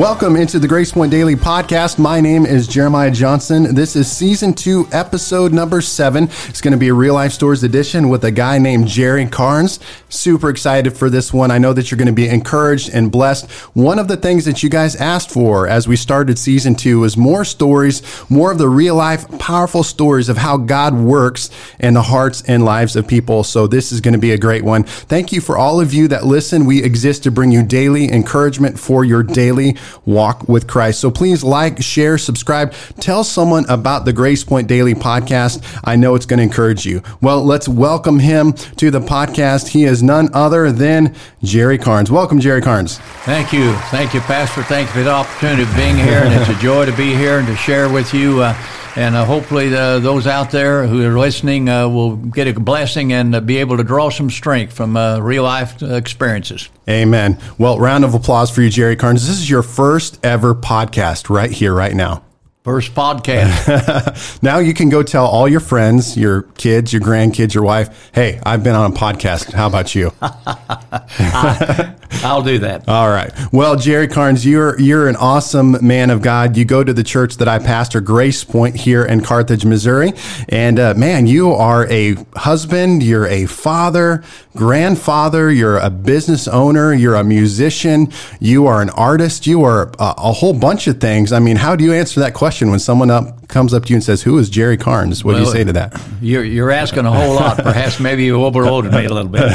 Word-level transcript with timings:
Welcome 0.00 0.36
into 0.36 0.58
the 0.58 0.66
Grace 0.66 0.92
Point 0.92 1.10
Daily 1.10 1.36
podcast. 1.36 1.98
My 1.98 2.22
name 2.22 2.46
is 2.46 2.66
Jeremiah 2.66 3.10
Johnson. 3.10 3.74
This 3.74 3.96
is 3.96 4.10
season 4.10 4.54
two, 4.54 4.88
episode 4.92 5.52
number 5.52 5.82
seven. 5.82 6.24
It's 6.48 6.62
going 6.62 6.72
to 6.72 6.78
be 6.78 6.88
a 6.88 6.94
real 6.94 7.12
life 7.12 7.32
stories 7.32 7.62
edition 7.64 8.08
with 8.08 8.24
a 8.24 8.30
guy 8.30 8.56
named 8.56 8.88
Jerry 8.88 9.26
Carnes. 9.26 9.78
Super 10.08 10.48
excited 10.48 10.96
for 10.96 11.10
this 11.10 11.34
one. 11.34 11.50
I 11.50 11.58
know 11.58 11.74
that 11.74 11.90
you're 11.90 11.98
going 11.98 12.06
to 12.06 12.14
be 12.14 12.26
encouraged 12.26 12.88
and 12.94 13.12
blessed. 13.12 13.50
One 13.74 13.98
of 13.98 14.08
the 14.08 14.16
things 14.16 14.46
that 14.46 14.62
you 14.62 14.70
guys 14.70 14.96
asked 14.96 15.30
for 15.30 15.68
as 15.68 15.86
we 15.86 15.96
started 15.96 16.38
season 16.38 16.76
two 16.76 17.00
was 17.00 17.18
more 17.18 17.44
stories, 17.44 18.02
more 18.30 18.50
of 18.52 18.56
the 18.56 18.70
real 18.70 18.94
life, 18.94 19.28
powerful 19.38 19.82
stories 19.82 20.30
of 20.30 20.38
how 20.38 20.56
God 20.56 20.94
works 20.94 21.50
in 21.78 21.92
the 21.92 22.04
hearts 22.04 22.42
and 22.48 22.64
lives 22.64 22.96
of 22.96 23.06
people. 23.06 23.44
So 23.44 23.66
this 23.66 23.92
is 23.92 24.00
going 24.00 24.14
to 24.14 24.18
be 24.18 24.32
a 24.32 24.38
great 24.38 24.64
one. 24.64 24.84
Thank 24.84 25.30
you 25.30 25.42
for 25.42 25.58
all 25.58 25.78
of 25.78 25.92
you 25.92 26.08
that 26.08 26.24
listen. 26.24 26.64
We 26.64 26.82
exist 26.82 27.22
to 27.24 27.30
bring 27.30 27.52
you 27.52 27.62
daily 27.62 28.10
encouragement 28.10 28.80
for 28.80 29.04
your 29.04 29.22
daily 29.22 29.76
walk 30.04 30.48
with 30.48 30.66
Christ. 30.66 31.00
So 31.00 31.10
please 31.10 31.42
like, 31.42 31.82
share, 31.82 32.18
subscribe, 32.18 32.72
tell 33.00 33.24
someone 33.24 33.64
about 33.68 34.04
the 34.04 34.12
Grace 34.12 34.44
Point 34.44 34.68
Daily 34.68 34.94
podcast. 34.94 35.80
I 35.84 35.96
know 35.96 36.14
it's 36.14 36.26
going 36.26 36.38
to 36.38 36.44
encourage 36.44 36.86
you. 36.86 37.02
Well, 37.20 37.44
let's 37.44 37.68
welcome 37.68 38.18
him 38.18 38.52
to 38.52 38.90
the 38.90 39.00
podcast. 39.00 39.68
He 39.68 39.84
is 39.84 40.02
none 40.02 40.28
other 40.34 40.72
than 40.72 41.14
Jerry 41.42 41.78
Carnes. 41.78 42.10
Welcome, 42.10 42.40
Jerry 42.40 42.62
Carnes. 42.62 42.98
Thank 43.24 43.52
you. 43.52 43.74
Thank 43.90 44.14
you, 44.14 44.20
Pastor. 44.20 44.62
Thank 44.62 44.88
you 44.88 44.94
for 44.94 45.02
the 45.02 45.10
opportunity 45.10 45.62
of 45.62 45.74
being 45.76 45.96
here. 45.96 46.22
And 46.22 46.34
it's 46.34 46.50
a 46.50 46.60
joy 46.62 46.86
to 46.86 46.96
be 46.96 47.14
here 47.14 47.38
and 47.38 47.46
to 47.46 47.56
share 47.56 47.88
with 47.88 48.12
you. 48.14 48.42
Uh, 48.42 48.54
and 48.96 49.14
uh, 49.14 49.24
hopefully, 49.24 49.74
uh, 49.74 49.98
those 49.98 50.26
out 50.26 50.50
there 50.50 50.86
who 50.86 51.06
are 51.06 51.18
listening 51.18 51.68
uh, 51.68 51.88
will 51.88 52.16
get 52.16 52.48
a 52.48 52.58
blessing 52.58 53.12
and 53.12 53.34
uh, 53.34 53.40
be 53.40 53.58
able 53.58 53.76
to 53.76 53.84
draw 53.84 54.10
some 54.10 54.30
strength 54.30 54.72
from 54.72 54.96
uh, 54.96 55.18
real 55.18 55.44
life 55.44 55.82
experiences. 55.82 56.68
Amen. 56.88 57.38
Well, 57.58 57.78
round 57.78 58.04
of 58.04 58.14
applause 58.14 58.50
for 58.50 58.62
you, 58.62 58.70
Jerry 58.70 58.96
Carnes. 58.96 59.26
This 59.26 59.38
is 59.38 59.48
your 59.48 59.62
first 59.62 60.18
ever 60.24 60.54
podcast 60.54 61.30
right 61.30 61.50
here, 61.50 61.74
right 61.74 61.94
now. 61.94 62.24
First 62.62 62.94
podcast. 62.94 64.42
now 64.42 64.58
you 64.58 64.74
can 64.74 64.90
go 64.90 65.02
tell 65.02 65.26
all 65.26 65.48
your 65.48 65.60
friends, 65.60 66.16
your 66.16 66.42
kids, 66.42 66.92
your 66.92 67.00
grandkids, 67.00 67.54
your 67.54 67.64
wife, 67.64 68.10
hey, 68.12 68.38
I've 68.44 68.62
been 68.62 68.74
on 68.74 68.92
a 68.92 68.94
podcast. 68.94 69.52
How 69.52 69.66
about 69.66 69.94
you? 69.94 70.12
I, 70.20 71.94
will 72.22 72.42
do 72.42 72.58
that. 72.60 72.88
All 72.88 73.08
right. 73.08 73.32
Well, 73.52 73.76
Jerry 73.76 74.08
Carnes, 74.08 74.44
you're 74.44 74.78
you're 74.80 75.08
an 75.08 75.16
awesome 75.16 75.76
man 75.86 76.10
of 76.10 76.22
God. 76.22 76.56
You 76.56 76.64
go 76.64 76.84
to 76.84 76.92
the 76.92 77.04
church 77.04 77.36
that 77.36 77.48
I 77.48 77.58
pastor, 77.58 78.00
Grace 78.00 78.44
Point, 78.44 78.76
here 78.76 79.04
in 79.04 79.22
Carthage, 79.22 79.64
Missouri. 79.64 80.12
And 80.48 80.78
uh, 80.78 80.94
man, 80.94 81.26
you 81.26 81.52
are 81.52 81.86
a 81.90 82.16
husband, 82.36 83.02
you're 83.02 83.26
a 83.26 83.46
father, 83.46 84.22
grandfather, 84.56 85.50
you're 85.50 85.78
a 85.78 85.90
business 85.90 86.48
owner, 86.48 86.92
you're 86.92 87.14
a 87.14 87.24
musician, 87.24 88.12
you 88.40 88.66
are 88.66 88.82
an 88.82 88.90
artist, 88.90 89.46
you 89.46 89.62
are 89.64 89.90
a, 89.98 90.14
a 90.18 90.32
whole 90.32 90.54
bunch 90.54 90.86
of 90.86 91.00
things. 91.00 91.32
I 91.32 91.38
mean, 91.38 91.56
how 91.56 91.76
do 91.76 91.84
you 91.84 91.92
answer 91.92 92.20
that 92.20 92.34
question 92.34 92.70
when 92.70 92.78
someone 92.78 93.10
up 93.10 93.39
comes 93.50 93.74
up 93.74 93.84
to 93.84 93.90
you 93.90 93.96
and 93.96 94.04
says, 94.04 94.22
"Who 94.22 94.38
is 94.38 94.48
Jerry 94.48 94.76
Carnes?" 94.76 95.24
What 95.24 95.34
well, 95.34 95.44
do 95.44 95.48
you 95.48 95.52
say 95.54 95.64
to 95.64 95.72
that? 95.72 96.00
You're, 96.20 96.44
you're 96.44 96.70
asking 96.70 97.06
a 97.06 97.12
whole 97.12 97.34
lot. 97.34 97.58
Perhaps 97.58 98.00
maybe 98.00 98.24
you 98.24 98.42
overloaded 98.42 98.92
me 98.92 99.04
a 99.04 99.12
little 99.12 99.30
bit. 99.30 99.50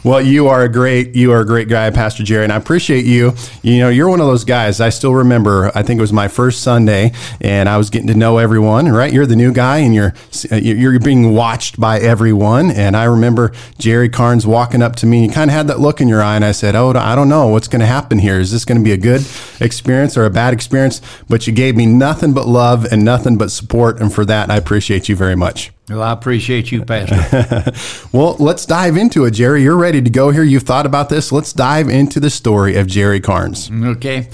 well, 0.04 0.20
you 0.20 0.48
are 0.48 0.62
a 0.62 0.68
great 0.68 1.14
you 1.14 1.32
are 1.32 1.40
a 1.40 1.46
great 1.46 1.68
guy, 1.68 1.90
Pastor 1.90 2.22
Jerry, 2.22 2.44
and 2.44 2.52
I 2.52 2.56
appreciate 2.56 3.04
you. 3.04 3.32
You 3.62 3.78
know, 3.78 3.88
you're 3.88 4.08
one 4.08 4.20
of 4.20 4.26
those 4.26 4.44
guys. 4.44 4.80
I 4.80 4.88
still 4.88 5.14
remember. 5.14 5.70
I 5.74 5.82
think 5.82 5.98
it 5.98 6.00
was 6.00 6.12
my 6.12 6.28
first 6.28 6.62
Sunday, 6.62 7.12
and 7.40 7.68
I 7.68 7.76
was 7.76 7.90
getting 7.90 8.08
to 8.08 8.14
know 8.14 8.38
everyone. 8.38 8.88
Right, 8.88 9.12
you're 9.12 9.26
the 9.26 9.36
new 9.36 9.52
guy, 9.52 9.78
and 9.78 9.94
you're 9.94 10.14
uh, 10.50 10.56
you're 10.56 10.98
being 11.00 11.34
watched 11.34 11.78
by 11.78 11.98
everyone. 11.98 12.70
And 12.70 12.96
I 12.96 13.04
remember 13.04 13.52
Jerry 13.78 14.08
Carnes 14.08 14.46
walking 14.46 14.82
up 14.82 14.96
to 14.96 15.06
me. 15.06 15.26
You 15.26 15.30
kind 15.30 15.50
of 15.50 15.54
had 15.54 15.68
that 15.68 15.80
look 15.80 16.00
in 16.00 16.08
your 16.08 16.22
eye, 16.22 16.36
and 16.36 16.44
I 16.44 16.52
said, 16.52 16.74
"Oh, 16.74 16.90
I 16.90 17.14
don't 17.14 17.28
know 17.28 17.48
what's 17.48 17.68
going 17.68 17.80
to 17.80 17.86
happen 17.86 18.18
here. 18.18 18.38
Is 18.38 18.52
this 18.52 18.64
going 18.64 18.78
to 18.78 18.84
be 18.84 18.92
a 18.92 18.96
good 18.96 19.26
experience 19.60 20.16
or 20.16 20.24
a 20.24 20.30
bad 20.30 20.54
experience?" 20.54 21.00
But 21.28 21.46
you 21.46 21.52
gave 21.52 21.76
me 21.76 21.86
nothing 21.86 22.32
but 22.32 22.46
love 22.46 22.84
and 22.90 22.99
nothing 23.04 23.36
but 23.36 23.50
support. 23.50 24.00
And 24.00 24.12
for 24.12 24.24
that, 24.24 24.50
I 24.50 24.56
appreciate 24.56 25.08
you 25.08 25.16
very 25.16 25.36
much. 25.36 25.72
Well, 25.88 26.02
I 26.02 26.12
appreciate 26.12 26.70
you, 26.70 26.84
Pastor. 26.84 27.72
well, 28.16 28.36
let's 28.38 28.64
dive 28.64 28.96
into 28.96 29.24
it, 29.24 29.32
Jerry. 29.32 29.62
You're 29.62 29.76
ready 29.76 30.00
to 30.00 30.10
go 30.10 30.30
here. 30.30 30.44
You've 30.44 30.62
thought 30.62 30.86
about 30.86 31.08
this. 31.08 31.32
Let's 31.32 31.52
dive 31.52 31.88
into 31.88 32.20
the 32.20 32.30
story 32.30 32.76
of 32.76 32.86
Jerry 32.86 33.20
Carnes. 33.20 33.70
Okay. 33.70 34.28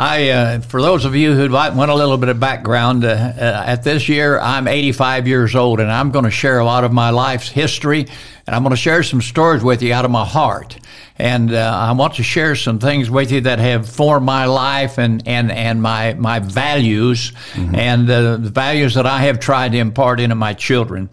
I, 0.00 0.30
uh, 0.30 0.60
for 0.60 0.80
those 0.80 1.04
of 1.04 1.14
you 1.14 1.34
who 1.34 1.52
want 1.52 1.90
a 1.90 1.94
little 1.94 2.16
bit 2.16 2.30
of 2.30 2.40
background, 2.40 3.04
uh, 3.04 3.08
uh, 3.08 3.64
at 3.66 3.84
this 3.84 4.08
year 4.08 4.40
I'm 4.40 4.66
85 4.66 5.28
years 5.28 5.54
old, 5.54 5.78
and 5.78 5.92
I'm 5.92 6.10
going 6.10 6.24
to 6.24 6.30
share 6.30 6.58
a 6.58 6.64
lot 6.64 6.84
of 6.84 6.92
my 6.92 7.10
life's 7.10 7.50
history, 7.50 8.06
and 8.46 8.56
I'm 8.56 8.62
going 8.62 8.70
to 8.70 8.80
share 8.80 9.02
some 9.02 9.20
stories 9.20 9.62
with 9.62 9.82
you 9.82 9.92
out 9.92 10.06
of 10.06 10.10
my 10.10 10.24
heart. 10.24 10.78
And 11.18 11.52
uh, 11.52 11.58
I 11.58 11.92
want 11.92 12.14
to 12.14 12.22
share 12.22 12.56
some 12.56 12.78
things 12.78 13.10
with 13.10 13.30
you 13.30 13.42
that 13.42 13.58
have 13.58 13.90
formed 13.90 14.24
my 14.24 14.46
life 14.46 14.96
and 14.96 15.28
and 15.28 15.52
and 15.52 15.82
my 15.82 16.14
my 16.14 16.38
values, 16.38 17.32
mm-hmm. 17.52 17.74
and 17.74 18.08
uh, 18.08 18.38
the 18.38 18.48
values 18.48 18.94
that 18.94 19.04
I 19.04 19.18
have 19.24 19.38
tried 19.38 19.72
to 19.72 19.78
impart 19.78 20.18
into 20.18 20.34
my 20.34 20.54
children. 20.54 21.10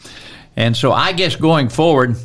And 0.56 0.78
so 0.78 0.94
I 0.94 1.12
guess 1.12 1.36
going 1.36 1.68
forward 1.68 2.16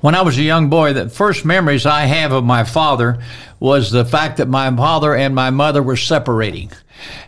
when 0.00 0.14
I 0.14 0.22
was 0.22 0.38
a 0.38 0.42
young 0.42 0.68
boy, 0.68 0.92
the 0.92 1.08
first 1.08 1.44
memories 1.44 1.86
I 1.86 2.02
have 2.02 2.32
of 2.32 2.44
my 2.44 2.64
father 2.64 3.22
was 3.62 3.92
the 3.92 4.04
fact 4.04 4.38
that 4.38 4.48
my 4.48 4.74
father 4.74 5.14
and 5.14 5.36
my 5.36 5.50
mother 5.50 5.80
were 5.80 5.96
separating. 5.96 6.72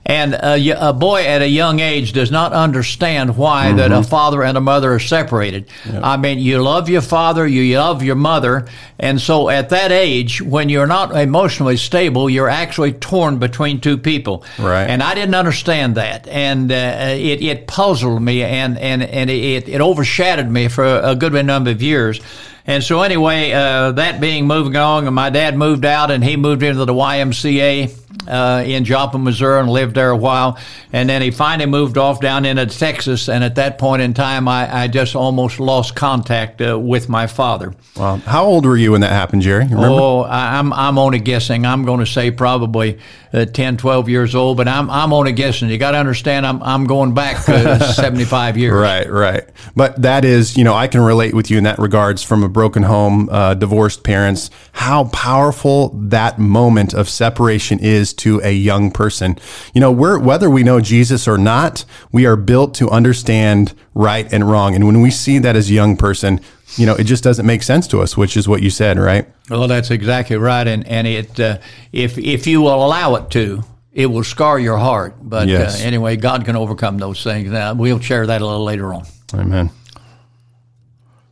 And 0.05 0.35
a, 0.35 0.89
a 0.89 0.93
boy 0.93 1.25
at 1.25 1.43
a 1.43 1.49
young 1.49 1.79
age 1.79 2.13
does 2.13 2.31
not 2.31 2.53
understand 2.53 3.37
why 3.37 3.67
mm-hmm. 3.67 3.77
that 3.77 3.93
a 3.93 3.97
mm-hmm. 3.97 4.09
father 4.09 4.43
and 4.43 4.59
a 4.59 4.61
mother 4.61 4.93
are 4.93 4.99
separated. 4.99 5.69
I 6.03 6.17
mean, 6.17 6.41
you 6.41 6.61
love 6.61 6.89
your 6.89 7.03
father, 7.03 7.47
you 7.47 7.79
love 7.79 8.03
your 8.03 8.17
mother, 8.17 8.67
and 8.99 9.21
so 9.21 9.49
at 9.49 9.71
that 9.71 9.93
age, 9.93 10.43
when 10.43 10.69
you're 10.69 10.87
not 10.87 11.17
emotionally 11.17 11.77
stable, 11.77 12.29
you're 12.29 12.49
actually 12.49 12.93
torn 12.93 13.39
between 13.39 13.81
two 13.81 13.97
people. 13.97 14.45
Right. 14.59 14.87
And 14.89 15.03
I 15.03 15.15
didn't 15.15 15.35
understand 15.35 15.97
that, 15.97 16.27
and 16.29 16.71
uh, 16.71 17.15
it, 17.17 17.43
it 17.43 17.67
puzzled 17.67 18.23
me, 18.23 18.43
and 18.43 18.77
and 18.79 19.03
and 19.03 19.31
it, 19.31 19.69
it 19.69 19.81
overshadowed 19.81 20.49
me 20.49 20.69
for 20.69 20.85
a 20.85 21.15
good 21.15 21.33
number 21.47 21.71
of 21.71 21.83
years. 21.83 22.21
And 22.67 22.83
so, 22.83 23.03
anyway, 23.03 23.53
uh, 23.53 23.93
that 23.93 24.21
being 24.21 24.47
moving 24.47 24.77
on, 24.77 25.07
and 25.07 25.15
my 25.15 25.31
dad 25.31 25.57
moved 25.57 25.85
out 25.85 26.11
and 26.11 26.25
he 26.25 26.37
moved 26.37 26.63
into 26.63 26.85
the 26.85 26.95
YMCA 26.95 28.05
uh, 28.29 28.63
in 28.67 28.85
Joplin, 28.85 29.25
Missouri, 29.25 29.61
and 29.61 29.69
lived 29.69 29.95
there 29.95 30.11
a 30.11 30.17
while. 30.17 30.59
And 30.93 31.09
then 31.09 31.23
he 31.23 31.31
finally 31.31 31.69
moved 31.69 31.99
off 31.99 32.21
down 32.21 32.45
into 32.45 32.67
Texas. 32.67 33.29
And 33.29 33.45
at 33.45 33.57
that 33.57 33.79
point 33.79 34.03
in 34.03 34.15
time, 34.15 34.49
I, 34.49 34.83
I 34.83 34.89
just 34.89 35.15
almost 35.15 35.61
lost 35.61 35.95
contact 35.95 36.61
uh, 36.61 36.79
with 36.79 37.09
my 37.09 37.27
father. 37.27 37.75
Wow. 37.97 38.17
How 38.17 38.45
old 38.45 38.67
were 38.67 38.77
you 38.77 38.93
when 38.93 39.03
that 39.03 39.13
happened, 39.13 39.43
Jerry? 39.43 39.67
Oh, 39.71 40.21
I, 40.23 40.59
I'm, 40.59 40.73
I'm 40.73 40.99
only 40.99 41.21
guessing. 41.21 41.67
I'm 41.67 41.85
going 41.85 42.01
to 42.01 42.07
say 42.07 42.31
probably 42.31 42.99
uh, 43.33 43.45
10, 43.45 43.77
12 43.77 44.09
years 44.09 44.35
old, 44.35 44.57
but 44.57 44.69
I'm, 44.69 44.91
I'm 44.91 45.13
only 45.13 45.33
guessing. 45.33 45.69
You 45.69 45.79
got 45.79 45.93
to 45.93 45.99
understand, 45.99 46.47
I'm, 46.47 46.63
I'm 46.63 46.87
going 46.87 47.15
back 47.15 47.49
uh, 47.49 47.79
75 47.93 48.57
years. 48.57 48.73
Right, 48.73 49.11
right. 49.11 49.45
But 49.77 50.03
that 50.03 50.25
is, 50.25 50.57
you 50.57 50.65
know, 50.65 50.75
I 50.75 50.89
can 50.89 51.01
relate 51.01 51.35
with 51.35 51.51
you 51.51 51.59
in 51.59 51.65
that 51.65 51.79
regards 51.79 52.23
from 52.23 52.43
a 52.43 52.49
broken 52.55 52.85
home, 52.85 53.29
uh, 53.31 53.53
divorced 53.53 54.03
parents, 54.03 54.49
how 54.73 55.05
powerful 55.09 55.91
that 55.95 56.39
moment 56.39 56.95
of 56.95 57.11
separation 57.11 57.79
is 57.79 58.15
to 58.15 58.41
a 58.43 58.53
young 58.53 58.91
person. 58.91 59.37
You 59.75 59.83
know, 59.83 59.93
we're, 59.93 60.19
whether 60.19 60.49
we 60.49 60.63
know 60.63 60.81
Jesus 60.81 61.29
or 61.29 61.37
not, 61.37 61.85
we 62.11 62.25
are 62.25 62.37
built 62.37 62.73
to 62.77 62.89
understand 62.89 63.75
right 63.95 64.27
and 64.33 64.51
wrong. 64.51 64.75
And 64.75 64.87
when 64.87 65.03
we 65.03 65.11
see 65.11 65.39
that 65.41 65.55
as 65.55 65.69
a 65.69 65.75
young 65.75 65.99
person, 65.99 66.41
you 66.77 66.87
know, 66.87 66.95
it 66.95 67.05
just 67.05 67.23
doesn't 67.23 67.45
make 67.45 67.63
sense 67.63 67.87
to 67.89 68.01
us, 68.01 68.17
which 68.17 68.37
is 68.37 68.49
what 68.49 68.63
you 68.63 68.71
said, 68.71 68.99
right? 68.99 69.29
Well, 69.51 69.69
that's 69.69 69.91
exactly 69.91 70.37
right. 70.37 70.67
And, 70.67 70.87
and 70.89 71.07
it, 71.07 71.39
uh, 71.39 71.59
if, 71.93 72.17
if 72.17 72.47
you 72.47 72.63
will 72.63 72.83
allow 72.83 73.17
it 73.17 73.31
to, 73.33 73.63
it 73.93 74.07
will 74.07 74.25
scar 74.25 74.59
your 74.59 74.79
heart. 74.79 75.17
But 75.21 75.49
uh, 75.49 75.53
yes. 75.53 75.81
uh, 75.81 75.87
anyway, 75.87 76.17
God 76.17 76.45
can 76.45 76.57
overcome 76.57 76.99
those 76.99 77.23
things. 77.23 77.51
Now, 77.51 77.75
we'll 77.75 78.01
share 78.01 78.27
that 78.27 78.41
a 78.41 78.47
little 78.47 78.65
later 78.65 78.93
on. 78.95 79.05
Amen. 79.35 79.71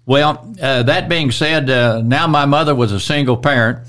Well, 0.05 0.53
uh, 0.61 0.83
that 0.83 1.09
being 1.09 1.31
said, 1.31 1.71
uh, 1.71 2.03
now 2.03 2.27
my 2.27 2.45
mother 2.45 2.75
was 2.75 2.91
a 2.91 2.99
single 2.99 3.37
parent. 3.37 3.87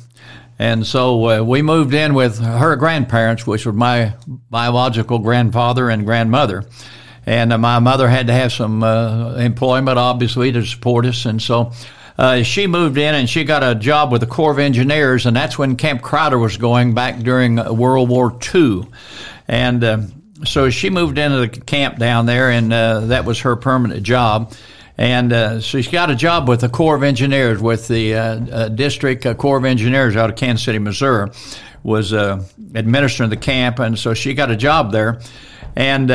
And 0.59 0.85
so 0.85 1.29
uh, 1.29 1.43
we 1.43 1.63
moved 1.63 1.95
in 1.95 2.13
with 2.13 2.37
her 2.39 2.75
grandparents, 2.75 3.47
which 3.47 3.65
were 3.65 3.73
my 3.73 4.13
biological 4.27 5.17
grandfather 5.17 5.89
and 5.89 6.05
grandmother. 6.05 6.65
And 7.25 7.51
uh, 7.51 7.57
my 7.57 7.79
mother 7.79 8.07
had 8.07 8.27
to 8.27 8.33
have 8.33 8.53
some 8.53 8.83
uh, 8.83 9.35
employment, 9.35 9.97
obviously, 9.97 10.51
to 10.51 10.63
support 10.63 11.07
us. 11.07 11.25
And 11.25 11.41
so 11.41 11.71
uh, 12.19 12.43
she 12.43 12.67
moved 12.67 12.99
in 12.99 13.15
and 13.15 13.27
she 13.27 13.43
got 13.43 13.63
a 13.63 13.73
job 13.73 14.11
with 14.11 14.21
the 14.21 14.27
Corps 14.27 14.51
of 14.51 14.59
Engineers. 14.59 15.25
And 15.25 15.35
that's 15.35 15.57
when 15.57 15.75
Camp 15.77 16.03
Crowder 16.03 16.37
was 16.37 16.57
going 16.57 16.93
back 16.93 17.19
during 17.19 17.55
World 17.55 18.09
War 18.09 18.37
II. 18.53 18.83
And 19.47 20.13
so 20.45 20.69
she 20.69 20.91
moved 20.91 21.17
into 21.17 21.37
the 21.37 21.47
camp 21.47 21.97
down 21.97 22.27
there, 22.27 22.51
and 22.51 22.71
that 22.71 23.25
was 23.25 23.39
her 23.39 23.55
permanent 23.55 24.03
job. 24.03 24.53
And 24.97 25.33
uh, 25.33 25.59
she's 25.59 25.87
got 25.87 26.11
a 26.11 26.15
job 26.15 26.47
with 26.47 26.61
the 26.61 26.69
Corps 26.69 26.95
of 26.95 27.03
Engineers, 27.03 27.61
with 27.61 27.87
the 27.87 28.15
uh, 28.15 28.21
uh, 28.21 28.69
District 28.69 29.25
uh, 29.25 29.33
Corps 29.33 29.57
of 29.57 29.65
Engineers 29.65 30.15
out 30.15 30.29
of 30.29 30.35
Kansas 30.35 30.63
City, 30.63 30.79
Missouri, 30.79 31.31
was 31.81 32.13
uh, 32.13 32.43
administering 32.75 33.29
the 33.29 33.37
camp. 33.37 33.79
And 33.79 33.97
so 33.97 34.13
she 34.13 34.33
got 34.33 34.51
a 34.51 34.55
job 34.55 34.91
there. 34.91 35.19
And 35.75 36.11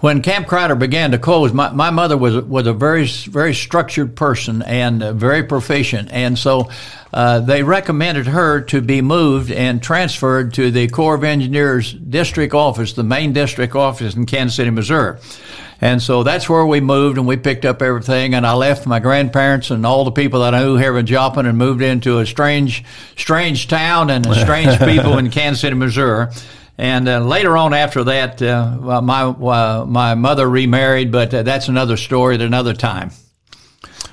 when 0.00 0.22
Camp 0.22 0.46
Crowder 0.46 0.76
began 0.76 1.10
to 1.10 1.18
close, 1.18 1.52
my, 1.52 1.70
my 1.70 1.90
mother 1.90 2.16
was 2.16 2.36
was 2.44 2.66
a 2.66 2.72
very 2.72 3.06
very 3.06 3.54
structured 3.54 4.14
person 4.14 4.62
and 4.62 5.02
very 5.18 5.42
proficient, 5.42 6.10
and 6.12 6.38
so 6.38 6.70
uh, 7.12 7.40
they 7.40 7.62
recommended 7.62 8.26
her 8.26 8.60
to 8.60 8.80
be 8.80 9.00
moved 9.00 9.50
and 9.50 9.82
transferred 9.82 10.54
to 10.54 10.70
the 10.70 10.88
Corps 10.88 11.16
of 11.16 11.24
Engineers 11.24 11.92
district 11.92 12.54
office, 12.54 12.92
the 12.92 13.02
main 13.02 13.32
district 13.32 13.74
office 13.74 14.14
in 14.14 14.26
Kansas 14.26 14.56
City, 14.56 14.70
Missouri. 14.70 15.18
And 15.80 16.02
so 16.02 16.24
that's 16.24 16.48
where 16.48 16.66
we 16.66 16.80
moved 16.80 17.18
and 17.18 17.26
we 17.26 17.36
picked 17.36 17.64
up 17.64 17.82
everything. 17.82 18.34
And 18.34 18.46
I 18.46 18.54
left 18.54 18.86
my 18.86 18.98
grandparents 18.98 19.70
and 19.70 19.86
all 19.86 20.04
the 20.04 20.10
people 20.10 20.40
that 20.40 20.54
I 20.54 20.62
knew 20.62 20.76
here 20.76 20.96
in 20.98 21.06
Joplin 21.06 21.46
and 21.46 21.56
moved 21.56 21.82
into 21.82 22.18
a 22.18 22.26
strange, 22.26 22.84
strange 23.16 23.68
town 23.68 24.10
and 24.10 24.26
strange 24.34 24.78
people 24.80 25.18
in 25.18 25.30
Kansas 25.30 25.60
City, 25.60 25.76
Missouri. 25.76 26.28
And 26.78 27.08
uh, 27.08 27.20
later 27.20 27.56
on, 27.56 27.74
after 27.74 28.04
that, 28.04 28.40
uh, 28.40 29.00
my 29.02 29.22
uh, 29.24 29.84
my 29.84 30.14
mother 30.14 30.48
remarried, 30.48 31.10
but 31.10 31.34
uh, 31.34 31.42
that's 31.42 31.66
another 31.66 31.96
story 31.96 32.36
at 32.36 32.40
another 32.40 32.72
time. 32.72 33.10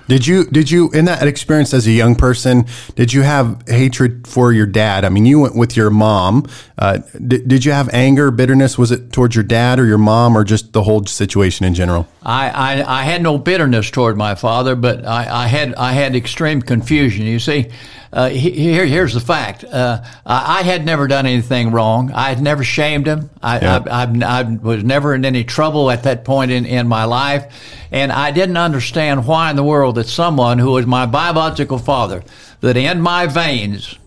Did 0.07 0.27
you 0.27 0.45
did 0.45 0.69
you 0.69 0.91
in 0.91 1.05
that 1.05 1.27
experience 1.27 1.73
as 1.73 1.87
a 1.87 1.91
young 1.91 2.15
person? 2.15 2.65
Did 2.95 3.11
you 3.11 3.23
have 3.23 3.63
hatred 3.67 4.27
for 4.27 4.53
your 4.53 4.67
dad? 4.67 5.03
I 5.03 5.09
mean, 5.09 5.25
you 5.25 5.39
went 5.39 5.55
with 5.55 5.75
your 5.75 5.89
mom. 5.89 6.45
Uh, 6.77 6.99
did, 7.25 7.47
did 7.47 7.65
you 7.65 7.71
have 7.71 7.89
anger, 7.93 8.29
bitterness? 8.29 8.77
Was 8.77 8.91
it 8.91 9.11
towards 9.11 9.35
your 9.35 9.43
dad 9.43 9.79
or 9.79 9.85
your 9.85 9.97
mom, 9.97 10.37
or 10.37 10.43
just 10.43 10.73
the 10.73 10.83
whole 10.83 11.05
situation 11.05 11.65
in 11.65 11.73
general? 11.73 12.07
I, 12.21 12.49
I, 12.49 12.99
I 12.99 13.03
had 13.03 13.23
no 13.23 13.37
bitterness 13.37 13.89
toward 13.89 14.17
my 14.17 14.35
father, 14.35 14.75
but 14.75 15.05
I, 15.05 15.45
I 15.45 15.47
had 15.47 15.73
I 15.75 15.93
had 15.93 16.15
extreme 16.15 16.61
confusion. 16.61 17.25
You 17.25 17.39
see, 17.39 17.71
uh, 18.15 18.29
here, 18.29 18.85
here's 18.85 19.13
the 19.13 19.19
fact. 19.19 19.65
Uh, 19.65 20.01
I 20.25 20.63
had 20.63 20.85
never 20.85 21.05
done 21.05 21.25
anything 21.25 21.71
wrong. 21.71 22.11
I 22.13 22.29
had 22.29 22.41
never 22.41 22.63
shamed 22.63 23.07
him. 23.07 23.29
I, 23.43 23.59
yeah. 23.59 23.83
I, 23.85 24.03
I, 24.03 24.39
I, 24.39 24.43
was 24.43 24.85
never 24.85 25.13
in 25.13 25.25
any 25.25 25.43
trouble 25.43 25.91
at 25.91 26.03
that 26.03 26.23
point 26.23 26.49
in, 26.49 26.65
in 26.65 26.87
my 26.87 27.03
life. 27.03 27.53
And 27.95 28.11
I 28.11 28.31
didn't 28.31 28.57
understand 28.57 29.25
why 29.25 29.49
in 29.49 29.55
the 29.55 29.63
world 29.63 29.95
that 29.95 30.07
someone 30.07 30.59
who 30.59 30.71
was 30.71 30.85
my 30.85 31.05
biological 31.05 31.77
father, 31.77 32.23
that 32.59 32.75
in 32.75 32.99
my 32.99 33.25
veins 33.25 33.97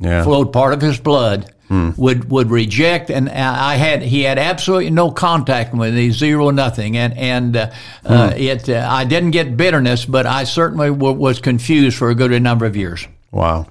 yeah. 0.00 0.24
flowed 0.24 0.52
part 0.52 0.74
of 0.74 0.80
his 0.80 0.98
blood, 0.98 1.52
Hmm. 1.68 1.90
would 1.96 2.30
would 2.30 2.48
reject, 2.48 3.10
and 3.10 3.28
I 3.28 3.74
had 3.74 4.00
he 4.00 4.22
had 4.22 4.38
absolutely 4.38 4.90
no 4.90 5.10
contact 5.10 5.74
with 5.74 5.94
me, 5.94 6.12
zero 6.12 6.50
nothing, 6.50 6.96
and 6.96 7.18
and 7.18 7.56
uh, 7.56 7.70
hmm. 8.06 8.12
uh, 8.12 8.32
it 8.36 8.68
uh, 8.68 8.86
I 8.88 9.04
didn't 9.04 9.32
get 9.32 9.56
bitterness, 9.56 10.04
but 10.04 10.26
I 10.26 10.44
certainly 10.44 10.90
w- 10.90 11.16
was 11.16 11.40
confused 11.40 11.96
for 11.98 12.08
a 12.08 12.14
good 12.14 12.40
number 12.40 12.66
of 12.66 12.76
years. 12.76 13.08
Wow. 13.32 13.66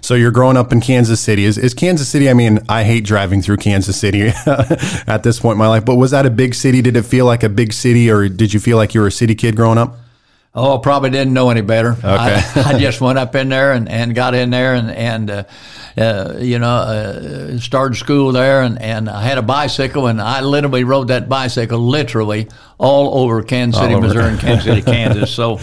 So 0.00 0.14
you're 0.14 0.30
growing 0.30 0.56
up 0.56 0.72
in 0.72 0.80
Kansas 0.80 1.20
City. 1.20 1.44
Is, 1.44 1.58
is 1.58 1.74
Kansas 1.74 2.08
City? 2.08 2.30
I 2.30 2.34
mean, 2.34 2.60
I 2.68 2.84
hate 2.84 3.04
driving 3.04 3.42
through 3.42 3.58
Kansas 3.58 3.98
City 3.98 4.28
at 4.46 5.22
this 5.22 5.40
point 5.40 5.54
in 5.54 5.58
my 5.58 5.68
life. 5.68 5.84
But 5.84 5.96
was 5.96 6.12
that 6.12 6.26
a 6.26 6.30
big 6.30 6.54
city? 6.54 6.82
Did 6.82 6.96
it 6.96 7.02
feel 7.02 7.26
like 7.26 7.42
a 7.42 7.48
big 7.48 7.72
city, 7.72 8.10
or 8.10 8.28
did 8.28 8.54
you 8.54 8.60
feel 8.60 8.76
like 8.76 8.94
you 8.94 9.00
were 9.00 9.08
a 9.08 9.12
city 9.12 9.34
kid 9.34 9.56
growing 9.56 9.78
up? 9.78 9.96
Oh, 10.58 10.78
I 10.78 10.80
probably 10.80 11.10
didn't 11.10 11.34
know 11.34 11.50
any 11.50 11.60
better. 11.60 11.90
Okay. 11.90 12.06
I, 12.10 12.62
I 12.74 12.78
just 12.80 13.02
went 13.02 13.18
up 13.18 13.34
in 13.34 13.50
there 13.50 13.72
and, 13.72 13.90
and 13.90 14.14
got 14.14 14.34
in 14.34 14.48
there 14.48 14.74
and, 14.74 14.90
and 14.90 15.30
uh, 15.30 15.44
uh, 15.98 16.38
you 16.40 16.58
know, 16.58 16.66
uh, 16.66 17.58
started 17.58 17.96
school 17.96 18.32
there 18.32 18.62
and, 18.62 18.80
and 18.80 19.10
I 19.10 19.20
had 19.20 19.36
a 19.36 19.42
bicycle 19.42 20.06
and 20.06 20.18
I 20.18 20.40
literally 20.40 20.84
rode 20.84 21.08
that 21.08 21.28
bicycle 21.28 21.78
literally 21.78 22.48
all 22.78 23.22
over 23.22 23.42
Kansas 23.42 23.80
City, 23.80 24.00
Missouri 24.00 24.30
and 24.30 24.40
Kansas 24.40 24.64
City, 24.64 24.80
Kansas. 24.80 25.30
So 25.30 25.60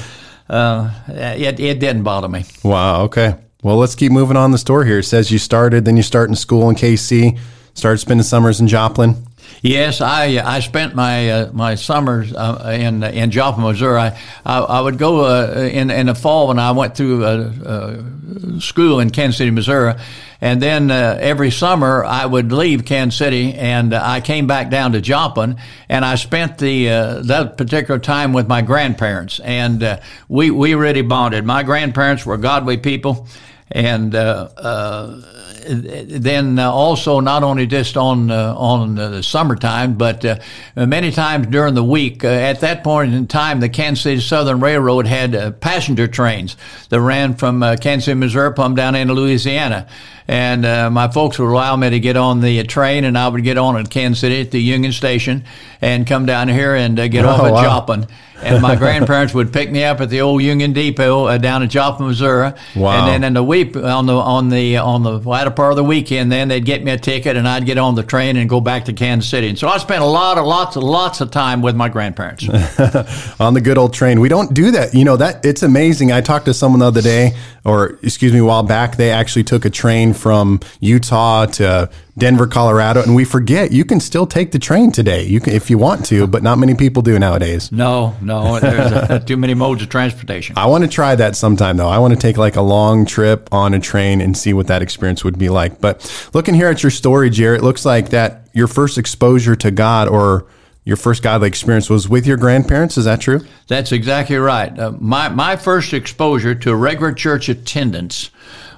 uh, 0.48 0.92
it, 1.08 1.60
it 1.60 1.80
didn't 1.80 2.04
bother 2.04 2.30
me. 2.30 2.46
Wow. 2.64 3.06
Okay. 3.06 3.36
Well, 3.64 3.78
let's 3.78 3.96
keep 3.96 4.12
moving 4.12 4.36
on 4.36 4.52
the 4.52 4.58
story 4.58 4.88
here. 4.88 5.00
It 5.00 5.06
says 5.06 5.32
you 5.32 5.40
started, 5.40 5.86
then 5.86 5.96
you 5.96 6.04
start 6.04 6.30
in 6.30 6.36
school 6.36 6.70
in 6.70 6.76
KC, 6.76 7.40
started 7.74 8.00
spending 8.00 8.24
summers 8.24 8.60
in 8.60 8.68
Joplin. 8.68 9.16
Yes, 9.62 10.02
I 10.02 10.42
I 10.44 10.60
spent 10.60 10.96
my 10.96 11.30
uh, 11.30 11.52
my 11.54 11.76
summers 11.76 12.34
uh, 12.34 12.76
in 12.78 13.04
in 13.04 13.32
Joplin, 13.32 13.66
Missouri. 13.66 14.00
I, 14.02 14.20
I, 14.46 14.60
I 14.60 14.82
would 14.82 14.98
go 14.98 15.26
uh, 15.26 15.70
in 15.72 15.90
in 15.92 16.08
the 16.08 16.16
fall 16.16 16.50
when 16.50 16.60
I 16.60 16.72
went 16.72 16.98
through 16.98 17.24
uh, 17.24 17.54
uh, 17.66 18.60
school 18.60 19.00
in 19.00 19.10
Kansas 19.10 19.38
City, 19.38 19.52
Missouri, 19.52 19.94
and 20.42 20.62
then 20.62 20.92
uh, 20.92 21.18
every 21.22 21.50
summer 21.50 22.04
I 22.04 22.26
would 22.26 22.52
leave 22.52 22.84
Kansas 22.84 23.18
City 23.18 23.54
and 23.54 23.94
I 23.94 24.20
came 24.20 24.48
back 24.48 24.70
down 24.70 24.92
to 24.94 25.02
Joplin, 25.02 25.56
and 25.88 26.04
I 26.04 26.16
spent 26.16 26.58
the 26.58 26.88
that 27.24 27.56
particular 27.58 28.00
time 28.00 28.34
with 28.34 28.50
my 28.50 28.62
grandparents, 28.62 29.40
and 29.40 30.02
we 30.28 30.52
we 30.52 30.74
really 30.76 31.04
bonded. 31.04 31.46
My 31.46 31.64
grandparents 31.64 32.26
were 32.26 32.38
godly 32.38 32.78
people 32.78 33.28
and 33.72 34.14
uh, 34.14 34.50
uh, 34.58 35.22
then 35.66 36.60
also 36.60 37.20
not 37.20 37.44
only 37.44 37.66
just 37.66 37.98
on 37.98 38.30
uh, 38.30 38.54
on 38.56 38.96
the 38.96 39.24
summertime, 39.24 39.96
but 39.96 40.24
uh, 40.26 40.38
many 40.76 41.12
times 41.12 41.48
during 41.48 41.74
the 41.74 41.84
week. 41.84 42.24
Uh, 42.24 42.28
at 42.28 42.60
that 42.62 42.84
point 42.84 43.14
in 43.14 43.28
time, 43.28 43.60
the 43.60 43.70
Kansas 43.70 44.04
City 44.04 44.22
Southern 44.22 44.60
Railroad 44.60 45.08
had 45.08 45.36
uh, 45.36 45.52
passenger 45.52 46.08
trains 46.08 46.58
that 46.90 47.02
ran 47.02 47.36
from 47.36 47.62
Kansas 47.78 48.06
City, 48.06 48.20
Missouri, 48.20 48.54
come 48.54 48.76
down 48.76 48.96
into 48.96 49.14
Louisiana, 49.14 49.88
and 50.28 50.62
my 50.94 51.08
folks 51.10 51.40
would 51.40 51.50
allow 51.50 51.76
me 51.76 51.90
to 51.90 52.00
get 52.00 52.18
on 52.18 52.42
the 52.42 52.64
train, 52.64 53.04
and 53.06 53.18
I 53.18 53.28
would 53.28 53.44
get 53.44 53.58
on 53.58 53.78
at 53.78 53.90
Kansas 53.90 54.20
City 54.20 54.42
at 54.42 54.52
the 54.52 54.62
Union 54.62 54.92
Station 54.92 55.46
and 55.82 56.06
come 56.06 56.26
down 56.26 56.48
here 56.48 56.76
and 56.76 56.96
get 56.96 57.26
oh, 57.26 57.30
off 57.30 57.44
at 57.44 57.54
wow. 57.54 57.64
Joplin 57.64 58.08
and 58.42 58.62
my 58.62 58.76
grandparents 58.76 59.34
would 59.34 59.54
pick 59.54 59.72
me 59.72 59.84
up 59.84 60.02
at 60.02 60.10
the 60.10 60.22
old 60.22 60.42
Union 60.42 60.74
Depot 60.74 61.26
uh, 61.26 61.38
down 61.38 61.64
in 61.64 61.70
Joplin, 61.70 62.08
Missouri. 62.08 62.54
Wow. 62.76 63.00
And 63.00 63.08
then 63.08 63.24
in 63.24 63.34
the 63.34 63.44
week 63.44 63.76
on 63.76 64.06
the 64.06 64.16
on 64.16 64.50
the 64.50 64.78
on 64.78 65.04
the 65.04 65.20
latter 65.20 65.52
part 65.52 65.72
of 65.72 65.78
the 65.78 65.84
weekend, 65.84 66.32
then 66.32 66.48
they'd 66.48 66.66
get 66.66 66.84
me 66.84 66.92
a 66.92 66.98
ticket, 66.98 67.38
and 67.38 67.48
I'd 67.48 67.66
get 67.66 67.78
on 67.78 67.96
the 67.96 68.04
train 68.04 68.38
and 68.38 68.50
go 68.50 68.62
back 68.62 68.86
to 68.86 68.94
Kansas 68.94 69.30
City. 69.30 69.50
And 69.50 69.58
so 69.58 69.68
I 69.68 69.78
spent 69.78 70.02
a 70.02 70.08
lot 70.08 70.38
of 70.38 70.46
lots 70.46 70.76
of 70.76 70.84
lots 70.84 71.22
of 71.22 71.32
time 71.32 71.62
with 71.62 71.76
my 71.76 71.90
grandparents 71.90 72.48
on 73.40 73.54
the 73.54 73.62
good 73.62 73.78
old 73.78 73.94
train. 73.94 74.20
We 74.20 74.30
don't 74.30 74.54
do 74.54 74.72
that, 74.72 74.94
you 74.94 75.06
know. 75.06 75.18
That 75.18 75.46
it's 75.46 75.64
amazing. 75.64 76.12
I 76.12 76.22
talked 76.22 76.46
to 76.46 76.54
someone 76.54 76.80
the 76.80 76.88
other 76.88 77.02
day, 77.02 77.32
or 77.64 78.00
excuse 78.04 78.34
me, 78.34 78.40
a 78.40 78.46
while 78.46 78.64
back. 78.64 78.98
They 78.98 79.12
actually 79.12 79.44
took 79.44 79.66
a 79.66 79.70
train 79.70 80.14
from 80.14 80.60
Utah 80.80 81.46
to 81.46 81.90
Denver, 82.18 82.46
Colorado, 82.46 83.02
and 83.02 83.16
we 83.16 83.26
forget 83.26 83.72
you 83.72 83.84
can 83.84 84.00
still 84.00 84.28
take 84.28 84.52
the 84.52 84.60
train 84.60 84.92
today. 84.92 85.24
You 85.24 85.40
can 85.40 85.54
if 85.54 85.70
you 85.70 85.80
want 85.80 86.06
to, 86.08 86.28
but 86.28 86.44
not 86.44 86.60
many 86.60 86.76
people 86.76 87.02
do 87.02 87.18
nowadays. 87.18 87.72
No, 87.72 88.16
no, 88.22 88.60
there's 88.60 88.92
a, 88.92 89.20
too 89.26 89.36
many 89.36 89.56
modes 89.56 89.82
of 89.82 89.90
transportation. 89.90 90.56
I 90.58 90.68
want 90.68 90.84
to 90.84 90.90
try 90.90 91.16
that 91.16 91.36
sometime 91.36 91.78
though. 91.78 91.90
I 91.90 91.98
want 91.98 92.14
to 92.14 92.20
take 92.20 92.38
like 92.38 92.56
a 92.56 92.62
long 92.62 93.06
trip 93.06 93.50
on 93.52 93.74
a 93.74 93.80
train 93.80 94.22
and 94.22 94.38
see 94.38 94.54
what 94.54 94.68
that 94.68 94.84
experience 94.84 95.24
would 95.24 95.40
be 95.40 95.50
like. 95.50 95.82
But 95.82 96.30
looking 96.34 96.54
here 96.54 96.68
at 96.68 96.84
your 96.84 96.92
story, 96.92 97.32
Jared, 97.32 97.62
it 97.62 97.64
looks 97.64 97.84
like 97.84 98.10
that 98.10 98.48
your 98.54 98.68
first 98.68 99.00
exposure 99.00 99.56
to 99.56 99.72
God 99.72 100.08
or 100.08 100.46
your 100.86 100.98
first 100.98 101.24
godly 101.24 101.48
experience 101.48 101.90
was 101.90 102.08
with 102.08 102.28
your 102.28 102.38
grandparents. 102.38 102.98
Is 102.98 103.06
that 103.06 103.22
true? 103.22 103.42
That's 103.68 103.92
exactly 103.92 104.36
right. 104.36 104.78
Uh, 104.78 104.92
my 105.00 105.30
my 105.30 105.56
first 105.56 105.94
exposure 105.94 106.54
to 106.54 106.76
regular 106.76 107.12
church 107.12 107.50
attendance 107.50 108.30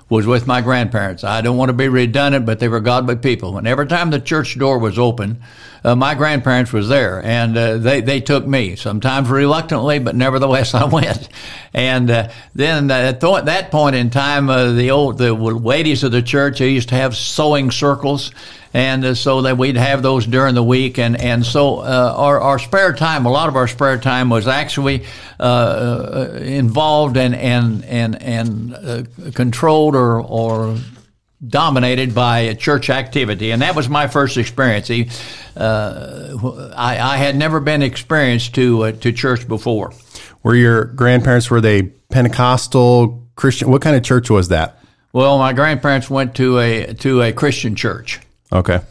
was 0.09 0.27
with 0.27 0.45
my 0.45 0.61
grandparents. 0.61 1.23
I 1.23 1.41
don't 1.41 1.57
want 1.57 1.69
to 1.69 1.73
be 1.73 1.87
redundant, 1.87 2.45
but 2.45 2.59
they 2.59 2.67
were 2.67 2.79
godly 2.79 3.15
people. 3.15 3.57
And 3.57 3.67
every 3.67 3.87
time 3.87 4.11
the 4.11 4.19
church 4.19 4.57
door 4.57 4.77
was 4.77 4.99
open, 4.99 5.41
uh, 5.85 5.95
my 5.95 6.15
grandparents 6.15 6.73
was 6.73 6.89
there, 6.89 7.23
and 7.23 7.55
uh, 7.55 7.77
they 7.77 8.01
they 8.01 8.19
took 8.19 8.47
me 8.47 8.75
sometimes 8.75 9.29
reluctantly, 9.29 9.99
but 9.99 10.15
nevertheless 10.15 10.73
I 10.73 10.85
went. 10.85 11.29
And 11.73 12.09
uh, 12.09 12.29
then 12.55 12.89
at 12.89 13.19
that 13.19 13.69
point 13.69 13.95
in 13.95 14.09
time, 14.09 14.49
uh, 14.49 14.71
the 14.71 14.89
old 14.89 15.19
the 15.19 15.33
ladies 15.33 16.03
of 16.03 16.11
the 16.11 16.23
church 16.23 16.57
they 16.57 16.69
used 16.69 16.89
to 16.89 16.95
have 16.95 17.15
sewing 17.15 17.69
circles, 17.69 18.31
and 18.73 19.05
uh, 19.05 19.13
so 19.13 19.43
that 19.43 19.59
we'd 19.59 19.77
have 19.77 20.01
those 20.01 20.25
during 20.25 20.55
the 20.55 20.63
week, 20.63 20.97
and 20.97 21.15
and 21.21 21.45
so 21.45 21.77
uh, 21.81 22.13
our 22.17 22.41
our 22.41 22.57
spare 22.57 22.93
time, 22.93 23.27
a 23.27 23.31
lot 23.31 23.47
of 23.47 23.55
our 23.55 23.67
spare 23.67 23.99
time 23.99 24.31
was 24.31 24.47
actually 24.47 25.05
involved 25.39 27.15
and 27.15 27.35
and 27.35 27.85
and 27.85 28.19
and 28.23 29.35
controlled 29.35 29.95
or 29.95 30.19
or 30.19 30.77
dominated 31.45 32.15
by 32.15 32.53
church 32.53 32.89
activity, 32.89 33.51
and 33.51 33.61
that 33.61 33.75
was 33.75 33.89
my 33.89 34.07
first 34.07 34.37
experience. 34.37 34.89
Uh, 35.55 36.71
I, 36.75 36.99
I, 36.99 37.17
had 37.17 37.35
never 37.35 37.59
been 37.59 37.81
experienced 37.81 38.55
to 38.55 38.85
uh, 38.85 38.91
to 38.93 39.11
church 39.11 39.47
before. 39.47 39.93
Were 40.43 40.55
your 40.55 40.85
grandparents 40.85 41.49
were 41.49 41.61
they 41.61 41.83
Pentecostal 41.83 43.27
Christian? 43.35 43.69
What 43.69 43.81
kind 43.81 43.95
of 43.95 44.03
church 44.03 44.29
was 44.29 44.49
that? 44.49 44.79
Well, 45.13 45.37
my 45.37 45.53
grandparents 45.53 46.09
went 46.09 46.35
to 46.35 46.59
a 46.59 46.93
to 46.95 47.21
a 47.21 47.33
Christian 47.33 47.75
church. 47.75 48.19
Okay. 48.51 48.81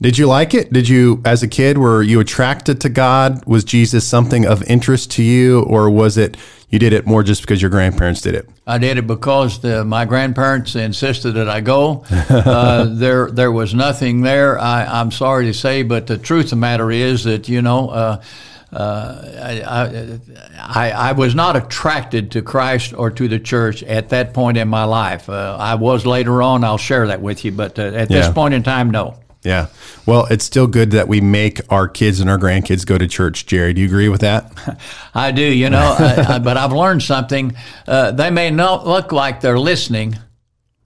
Did 0.00 0.18
you 0.18 0.26
like 0.26 0.54
it? 0.54 0.72
Did 0.72 0.88
you, 0.88 1.22
as 1.24 1.42
a 1.42 1.48
kid, 1.48 1.78
were 1.78 2.02
you 2.02 2.20
attracted 2.20 2.80
to 2.82 2.88
God? 2.88 3.44
Was 3.46 3.64
Jesus 3.64 4.06
something 4.06 4.46
of 4.46 4.62
interest 4.64 5.10
to 5.12 5.22
you, 5.22 5.62
or 5.62 5.90
was 5.90 6.16
it 6.16 6.36
you 6.72 6.78
did 6.78 6.94
it 6.94 7.06
more 7.06 7.22
just 7.22 7.42
because 7.42 7.60
your 7.60 7.70
grandparents 7.70 8.22
did 8.22 8.34
it? 8.34 8.48
I 8.66 8.78
did 8.78 8.96
it 8.96 9.06
because 9.06 9.60
the, 9.60 9.84
my 9.84 10.06
grandparents 10.06 10.74
insisted 10.74 11.32
that 11.32 11.48
I 11.48 11.60
go. 11.60 12.04
Uh, 12.32 12.86
there, 12.88 13.30
there 13.30 13.52
was 13.52 13.74
nothing 13.74 14.22
there. 14.22 14.58
I, 14.58 15.00
am 15.00 15.10
sorry 15.10 15.46
to 15.46 15.54
say, 15.54 15.82
but 15.82 16.06
the 16.06 16.16
truth 16.16 16.46
of 16.46 16.50
the 16.50 16.56
matter 16.56 16.90
is 16.90 17.24
that 17.24 17.48
you 17.48 17.62
know. 17.62 17.90
Uh, 17.90 18.22
uh, 18.72 19.60
I, 19.68 20.18
I, 20.58 20.90
I, 20.90 21.12
was 21.12 21.34
not 21.34 21.56
attracted 21.56 22.30
to 22.32 22.42
Christ 22.42 22.94
or 22.94 23.10
to 23.10 23.28
the 23.28 23.38
church 23.38 23.82
at 23.82 24.08
that 24.08 24.32
point 24.32 24.56
in 24.56 24.66
my 24.68 24.84
life. 24.84 25.28
Uh, 25.28 25.58
I 25.60 25.74
was 25.74 26.06
later 26.06 26.40
on. 26.40 26.64
I'll 26.64 26.78
share 26.78 27.08
that 27.08 27.20
with 27.20 27.44
you, 27.44 27.52
but 27.52 27.78
uh, 27.78 27.82
at 27.82 28.10
yeah. 28.10 28.20
this 28.20 28.32
point 28.32 28.54
in 28.54 28.62
time, 28.62 28.90
no. 28.90 29.18
Yeah. 29.42 29.68
Well, 30.06 30.26
it's 30.30 30.44
still 30.44 30.66
good 30.66 30.92
that 30.92 31.08
we 31.08 31.20
make 31.20 31.60
our 31.70 31.88
kids 31.88 32.20
and 32.20 32.30
our 32.30 32.38
grandkids 32.38 32.86
go 32.86 32.96
to 32.96 33.08
church, 33.08 33.46
Jerry. 33.46 33.72
Do 33.72 33.80
you 33.80 33.86
agree 33.86 34.08
with 34.08 34.20
that? 34.20 34.52
I 35.14 35.32
do, 35.32 35.42
you 35.42 35.68
know, 35.68 35.96
I, 35.98 36.34
I, 36.34 36.38
but 36.38 36.56
I've 36.56 36.72
learned 36.72 37.02
something. 37.02 37.54
Uh, 37.86 38.12
they 38.12 38.30
may 38.30 38.50
not 38.50 38.86
look 38.86 39.10
like 39.10 39.40
they're 39.40 39.58
listening, 39.58 40.16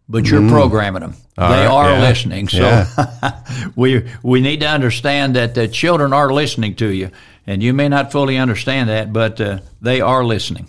but 0.09 0.27
you're 0.27 0.41
mm. 0.41 0.51
programming 0.51 1.01
them. 1.01 1.15
All 1.39 1.51
they 1.51 1.67
right, 1.67 1.67
are 1.67 1.91
yeah. 1.91 2.01
listening. 2.01 2.49
So 2.49 2.63
yeah. 2.63 3.43
we 3.77 4.11
we 4.23 4.41
need 4.41 4.61
to 4.61 4.69
understand 4.69 5.37
that 5.37 5.55
the 5.55 5.69
children 5.69 6.15
are 6.15 6.33
listening 6.33 6.77
to 6.77 6.89
you, 6.89 7.11
and 7.47 7.63
you 7.63 7.75
may 7.75 7.89
not 7.89 8.11
fully 8.11 8.39
understand 8.39 8.89
that, 8.89 9.13
but 9.13 9.39
uh, 9.39 9.59
they 9.83 10.01
are 10.01 10.25
listening. 10.25 10.67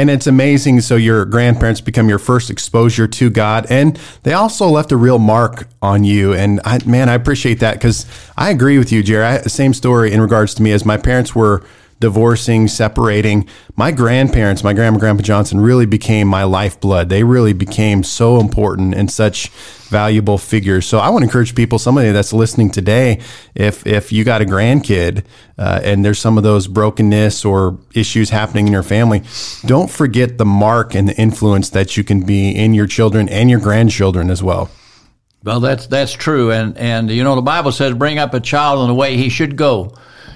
And 0.00 0.08
it's 0.08 0.26
amazing. 0.26 0.80
So 0.80 0.96
your 0.96 1.26
grandparents 1.26 1.82
become 1.82 2.08
your 2.08 2.18
first 2.18 2.48
exposure 2.48 3.06
to 3.06 3.28
God, 3.28 3.66
and 3.68 4.00
they 4.22 4.32
also 4.32 4.66
left 4.66 4.92
a 4.92 4.96
real 4.96 5.18
mark 5.18 5.68
on 5.82 6.04
you. 6.04 6.32
And 6.32 6.58
I, 6.64 6.82
man, 6.86 7.10
I 7.10 7.12
appreciate 7.12 7.60
that 7.60 7.74
because 7.74 8.06
I 8.34 8.48
agree 8.48 8.78
with 8.78 8.90
you, 8.90 9.02
Jerry. 9.02 9.26
I, 9.26 9.42
same 9.42 9.74
story 9.74 10.10
in 10.10 10.22
regards 10.22 10.54
to 10.54 10.62
me 10.62 10.72
as 10.72 10.86
my 10.86 10.96
parents 10.96 11.34
were 11.34 11.62
divorcing, 12.00 12.66
separating. 12.66 13.46
My 13.76 13.92
grandparents, 13.92 14.64
my 14.64 14.72
grandma, 14.72 14.98
grandpa 14.98 15.22
Johnson, 15.22 15.60
really 15.60 15.86
became 15.86 16.26
my 16.26 16.44
lifeblood. 16.44 17.10
They 17.10 17.22
really 17.22 17.52
became 17.52 18.02
so 18.02 18.40
important 18.40 18.94
and 18.94 19.10
such 19.10 19.50
valuable 19.90 20.38
figures. 20.38 20.86
So 20.86 20.98
I 20.98 21.10
want 21.10 21.22
to 21.22 21.26
encourage 21.26 21.54
people, 21.54 21.78
somebody 21.78 22.10
that's 22.10 22.32
listening 22.32 22.70
today, 22.70 23.20
if 23.54 23.86
if 23.86 24.12
you 24.12 24.24
got 24.24 24.40
a 24.40 24.46
grandkid 24.46 25.24
uh, 25.58 25.80
and 25.84 26.04
there's 26.04 26.18
some 26.18 26.38
of 26.38 26.42
those 26.42 26.66
brokenness 26.66 27.44
or 27.44 27.78
issues 27.94 28.30
happening 28.30 28.66
in 28.66 28.72
your 28.72 28.82
family, 28.82 29.22
don't 29.66 29.90
forget 29.90 30.38
the 30.38 30.46
mark 30.46 30.94
and 30.94 31.08
the 31.08 31.16
influence 31.16 31.70
that 31.70 31.96
you 31.96 32.04
can 32.04 32.22
be 32.24 32.50
in 32.50 32.72
your 32.72 32.86
children 32.86 33.28
and 33.28 33.50
your 33.50 33.60
grandchildren 33.60 34.30
as 34.30 34.42
well. 34.42 34.70
Well, 35.42 35.60
that's 35.60 35.86
that's 35.86 36.12
true, 36.12 36.50
and 36.50 36.76
and 36.78 37.10
you 37.10 37.24
know 37.24 37.34
the 37.34 37.42
Bible 37.42 37.72
says, 37.72 37.94
"Bring 37.94 38.18
up 38.18 38.32
a 38.32 38.40
child 38.40 38.82
in 38.82 38.88
the 38.88 38.94
way 38.94 39.16
he 39.16 39.28
should 39.28 39.56
go." 39.56 39.92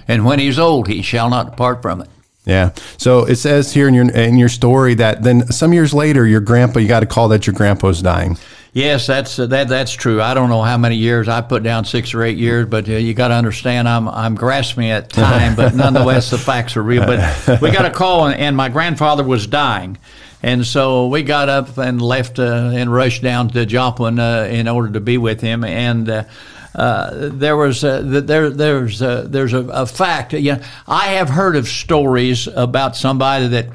And 0.09 0.25
when 0.25 0.39
he's 0.39 0.59
old, 0.59 0.89
he 0.89 1.03
shall 1.03 1.31
not 1.31 1.51
depart 1.51 1.83
from 1.83 2.01
it. 2.01 2.09
Yeah. 2.45 2.73
So 2.99 3.25
it 3.25 3.37
says 3.37 3.73
here 3.73 3.89
in 3.89 3.95
your 3.95 4.11
in 4.11 4.37
your 4.37 4.51
story 4.51 4.95
that 4.95 5.23
then 5.23 5.51
some 5.51 5.73
years 5.73 5.95
later, 5.95 6.27
your 6.27 6.41
grandpa, 6.41 6.81
you 6.81 6.89
got 6.89 7.03
a 7.03 7.07
call 7.07 7.29
that 7.29 7.47
your 7.47 7.55
grandpa's 7.55 8.03
dying. 8.03 8.37
Yes, 8.75 9.07
that's 9.07 9.39
uh, 9.39 9.47
that 9.47 9.69
that's 9.69 9.93
true. 9.93 10.21
I 10.21 10.35
don't 10.35 10.51
know 10.51 10.61
how 10.61 10.77
many 10.77 10.97
years 10.97 11.29
I 11.29 11.41
put 11.41 11.63
down 11.63 11.85
six 11.85 12.13
or 12.13 12.23
eight 12.23 12.37
years, 12.37 12.67
but 12.67 12.89
uh, 12.89 12.95
you 12.95 13.15
got 13.15 13.29
to 13.29 13.35
understand 13.35 13.89
I'm 13.89 14.09
I'm 14.09 14.35
grasping 14.35 14.91
at 14.91 15.09
time, 15.11 15.55
but 15.55 15.75
nonetheless 15.77 16.31
the 16.31 16.39
facts 16.39 16.77
are 16.77 16.83
real. 16.83 17.07
But 17.07 17.63
we 17.63 17.71
got 17.71 17.87
a 17.87 17.91
call, 18.03 18.27
and, 18.27 18.39
and 18.39 18.57
my 18.57 18.69
grandfather 18.69 19.23
was 19.23 19.47
dying. 19.47 19.97
And 20.43 20.67
so 20.67 21.07
we 21.07 21.23
got 21.23 21.49
up 21.49 21.79
and 21.79 22.03
left 22.03 22.39
uh, 22.39 22.73
and 22.75 22.93
rushed 22.93 23.23
down 23.23 23.49
to 23.51 23.65
Joplin 23.65 24.19
uh, 24.19 24.49
in 24.51 24.69
order 24.69 24.93
to 24.93 25.01
be 25.01 25.17
with 25.17 25.41
him. 25.41 25.65
And 25.65 26.27
uh, 26.75 27.29
there 27.33 27.57
was 27.57 27.85
a, 27.85 28.03
there 28.03 28.51
there's 28.51 29.01
a, 29.01 29.27
there's 29.29 29.53
a, 29.53 29.61
a 29.69 29.87
fact. 29.87 30.33
You 30.33 30.55
know, 30.55 30.63
I 30.87 31.09
have 31.09 31.29
heard 31.29 31.57
of 31.57 31.69
stories 31.69 32.49
about 32.49 32.97
somebody 32.97 33.49
that 33.49 33.67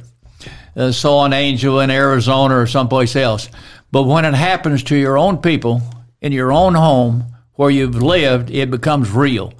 uh, 0.75 0.91
saw 0.91 1.25
an 1.25 1.33
angel 1.33 1.79
in 1.79 1.89
Arizona 1.89 2.57
or 2.57 2.67
someplace 2.67 3.15
else, 3.15 3.49
but 3.91 4.03
when 4.03 4.25
it 4.25 4.33
happens 4.33 4.83
to 4.83 4.95
your 4.95 5.17
own 5.17 5.37
people 5.37 5.81
in 6.21 6.31
your 6.31 6.51
own 6.51 6.75
home 6.75 7.25
where 7.53 7.69
you've 7.69 8.01
lived, 8.01 8.49
it 8.51 8.71
becomes 8.71 9.11
real. 9.11 9.53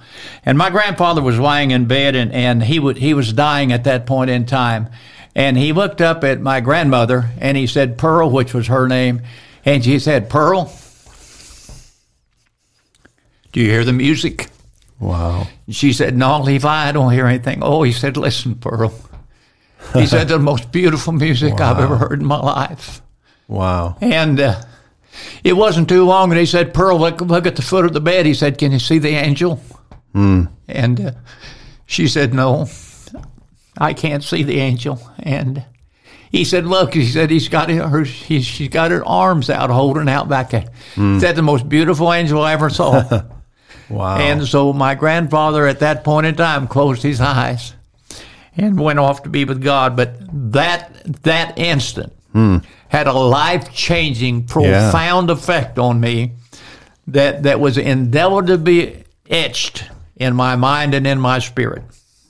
And 0.44 0.56
my 0.56 0.70
grandfather 0.70 1.20
was 1.20 1.38
lying 1.38 1.70
in 1.70 1.86
bed, 1.86 2.14
and, 2.14 2.32
and 2.32 2.62
he 2.62 2.78
would 2.78 2.98
he 2.98 3.14
was 3.14 3.32
dying 3.32 3.72
at 3.72 3.84
that 3.84 4.06
point 4.06 4.30
in 4.30 4.46
time, 4.46 4.88
and 5.34 5.56
he 5.56 5.72
looked 5.72 6.00
up 6.00 6.24
at 6.24 6.40
my 6.40 6.60
grandmother 6.60 7.30
and 7.38 7.56
he 7.56 7.66
said 7.66 7.96
Pearl, 7.96 8.30
which 8.30 8.52
was 8.52 8.66
her 8.66 8.86
name, 8.86 9.22
and 9.64 9.84
she 9.84 9.98
said 9.98 10.28
Pearl. 10.28 10.72
Do 13.52 13.60
you 13.60 13.70
hear 13.70 13.84
the 13.84 13.92
music? 13.92 14.48
Wow. 14.98 15.48
She 15.68 15.92
said, 15.92 16.16
No, 16.16 16.40
Levi, 16.40 16.88
I 16.88 16.92
don't 16.92 17.12
hear 17.12 17.26
anything. 17.26 17.60
Oh, 17.62 17.82
he 17.82 17.92
said, 17.92 18.16
Listen, 18.16 18.54
Pearl. 18.54 18.94
He 19.94 20.06
said, 20.06 20.28
The 20.28 20.38
most 20.38 20.70
beautiful 20.70 21.12
music 21.12 21.54
wow. 21.54 21.72
I've 21.72 21.80
ever 21.80 21.96
heard 21.96 22.20
in 22.20 22.26
my 22.26 22.40
life. 22.40 23.00
Wow. 23.48 23.96
And 24.00 24.38
uh, 24.38 24.62
it 25.42 25.54
wasn't 25.54 25.88
too 25.88 26.04
long, 26.04 26.30
and 26.30 26.38
he 26.38 26.46
said, 26.46 26.74
Pearl, 26.74 26.98
look, 26.98 27.20
look 27.20 27.46
at 27.46 27.56
the 27.56 27.62
foot 27.62 27.84
of 27.84 27.92
the 27.92 28.00
bed. 28.00 28.26
He 28.26 28.34
said, 28.34 28.58
Can 28.58 28.72
you 28.72 28.78
see 28.78 28.98
the 28.98 29.10
angel? 29.10 29.60
Mm. 30.14 30.50
And 30.68 31.00
uh, 31.00 31.12
she 31.86 32.06
said, 32.06 32.34
No, 32.34 32.68
I 33.78 33.94
can't 33.94 34.22
see 34.22 34.42
the 34.42 34.60
angel. 34.60 35.00
And 35.18 35.64
he 36.30 36.44
said, 36.44 36.64
"Look," 36.64 36.94
he 36.94 37.06
said, 37.06 37.30
"He's 37.30 37.48
got 37.48 37.70
her. 37.70 38.04
He's, 38.04 38.46
she's 38.46 38.68
got 38.68 38.92
her 38.92 39.04
arms 39.04 39.50
out, 39.50 39.68
holding 39.68 40.08
out 40.08 40.28
back. 40.28 40.50
Mm. 40.94 41.16
Is 41.16 41.22
that 41.22 41.34
the 41.34 41.42
most 41.42 41.68
beautiful 41.68 42.12
angel 42.12 42.40
I 42.40 42.52
ever 42.52 42.70
saw?" 42.70 43.22
Wow. 43.90 44.18
And 44.18 44.46
so 44.46 44.72
my 44.72 44.94
grandfather 44.94 45.66
at 45.66 45.80
that 45.80 46.04
point 46.04 46.26
in 46.26 46.36
time 46.36 46.68
closed 46.68 47.02
his 47.02 47.20
eyes 47.20 47.74
and 48.56 48.78
went 48.78 48.98
off 48.98 49.22
to 49.24 49.28
be 49.28 49.44
with 49.44 49.62
God. 49.62 49.96
But 49.96 50.16
that 50.52 51.22
that 51.22 51.58
instant 51.58 52.12
hmm. 52.32 52.58
had 52.88 53.06
a 53.06 53.12
life 53.12 53.72
changing, 53.72 54.46
profound 54.46 55.28
yeah. 55.28 55.34
effect 55.34 55.78
on 55.78 56.00
me 56.00 56.32
that 57.08 57.42
that 57.42 57.60
was 57.60 57.76
endeavored 57.76 58.46
to 58.46 58.58
be 58.58 59.04
etched 59.28 59.84
in 60.16 60.34
my 60.34 60.56
mind 60.56 60.94
and 60.94 61.06
in 61.06 61.20
my 61.20 61.38
spirit. 61.38 61.82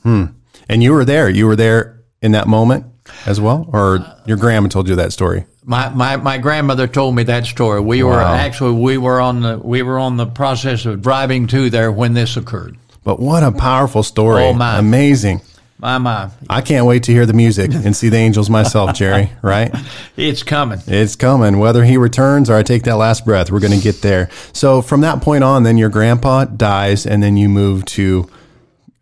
Hmm. 0.03 0.27
And 0.69 0.83
you 0.83 0.93
were 0.93 1.05
there. 1.05 1.29
You 1.29 1.47
were 1.47 1.57
there 1.57 2.01
in 2.23 2.33
that 2.33 2.47
moment 2.47 2.90
as 3.27 3.41
well, 3.41 3.69
or 3.73 4.05
your 4.27 4.37
grandma 4.37 4.69
told 4.69 4.89
you 4.89 4.97
that 4.97 5.13
story. 5.13 5.45
My, 5.65 5.89
my, 5.91 6.17
my 6.17 6.39
grandmother 6.39 6.87
told 6.87 7.15
me 7.15 7.23
that 7.25 7.47
story. 7.47 7.81
We 7.81 8.03
wow. 8.03 8.11
were 8.11 8.21
actually 8.21 8.81
we 8.81 8.99
were 8.99 9.21
on 9.21 9.43
the 9.43 9.59
we 9.59 9.83
were 9.83 9.99
on 9.99 10.17
the 10.17 10.27
process 10.27 10.87
of 10.87 11.03
driving 11.03 11.47
to 11.49 11.71
there 11.71 11.93
when 11.93 12.15
this 12.15 12.37
occurred. 12.37 12.77
But 13.05 13.21
what 13.21 13.43
a 13.43 13.53
powerful 13.53 14.03
story! 14.03 14.45
Oh 14.45 14.53
my, 14.53 14.79
amazing! 14.79 15.41
My 15.79 15.97
my! 15.99 16.31
I 16.49 16.61
can't 16.61 16.87
wait 16.87 17.05
to 17.05 17.13
hear 17.13 17.25
the 17.25 17.33
music 17.33 17.73
and 17.73 17.97
see 17.97 18.11
the 18.11 18.19
angels 18.19 18.51
myself, 18.51 18.95
Jerry. 18.95 19.33
Right? 19.43 19.75
It's 20.17 20.43
coming. 20.43 20.81
It's 20.87 21.17
coming. 21.17 21.59
Whether 21.59 21.85
he 21.85 21.97
returns 21.97 22.51
or 22.51 22.57
I 22.57 22.63
take 22.63 22.83
that 22.85 22.97
last 22.97 23.25
breath, 23.25 23.51
we're 23.51 23.61
going 23.61 23.73
to 23.73 23.83
get 23.83 24.03
there. 24.03 24.29
So 24.53 24.83
from 24.83 25.01
that 25.01 25.23
point 25.23 25.45
on, 25.45 25.63
then 25.63 25.79
your 25.79 25.89
grandpa 25.89 26.45
dies, 26.45 27.07
and 27.07 27.23
then 27.23 27.39
you 27.39 27.49
move 27.49 27.87
to 27.87 28.29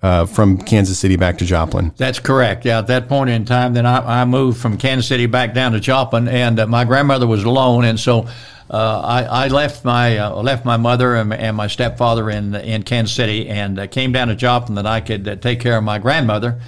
uh, 0.03 0.27
from 0.27 0.59
Kansas 0.59 0.99
City 0.99 1.17
back 1.17 1.39
to 1.39 1.45
Joplin. 1.45 1.93
That's 1.97 2.21
correct. 2.21 2.65
Yeah, 2.65 2.79
at 2.79 2.87
that 2.87 3.09
point 3.09 3.31
in 3.31 3.45
time, 3.45 3.75
then 3.75 3.87
I, 3.87 4.23
I 4.23 4.25
moved 4.25 4.61
from 4.61 4.79
Kansas 4.79 5.09
City 5.09 5.27
back 5.27 5.55
down 5.55 5.73
to 5.73 5.81
Joplin, 5.81 6.29
and 6.29 6.61
uh, 6.61 6.67
my 6.67 6.85
grandmother 6.85 7.27
was 7.27 7.45
alone, 7.45 7.85
and 7.85 7.99
so 7.99 8.29
uh, 8.71 9.01
I, 9.01 9.23
I, 9.25 9.49
left 9.49 9.85
my 9.85 10.19
uh, 10.19 10.43
left 10.43 10.65
my 10.65 10.77
mother 10.77 11.17
and, 11.17 11.33
and, 11.33 11.57
my 11.57 11.67
stepfather 11.67 12.31
in 12.31 12.55
in 12.55 12.83
Kansas 12.85 13.15
City, 13.15 13.49
and 13.49 13.79
uh, 13.79 13.87
came 13.87 14.13
down 14.13 14.29
to 14.29 14.37
Joplin 14.37 14.77
that 14.77 14.87
I 14.87 15.01
could 15.01 15.27
uh, 15.27 15.37
take 15.37 15.61
care 15.61 15.77
of 15.77 15.85
my 15.85 15.99
grandmother. 15.99 16.61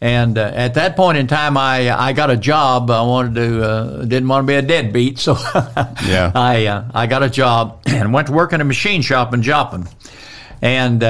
And 0.00 0.36
at 0.36 0.74
that 0.74 0.96
point 0.96 1.16
in 1.16 1.28
time, 1.28 1.56
I 1.56 1.88
I 1.96 2.12
got 2.12 2.28
a 2.28 2.36
job. 2.36 2.90
I 2.90 3.02
wanted 3.02 3.36
to 3.36 4.04
didn't 4.04 4.26
want 4.26 4.42
to 4.42 4.46
be 4.48 4.54
a 4.56 4.62
deadbeat, 4.62 5.20
so 5.20 5.34
yeah, 6.04 6.32
I 6.34 6.84
I 6.92 7.06
got 7.06 7.22
a 7.22 7.30
job 7.30 7.82
and 7.86 8.12
went 8.12 8.26
to 8.26 8.32
work 8.32 8.52
in 8.52 8.60
a 8.60 8.64
machine 8.64 9.02
shop 9.02 9.32
in 9.32 9.42
Joplin, 9.42 9.86
and 10.60 11.04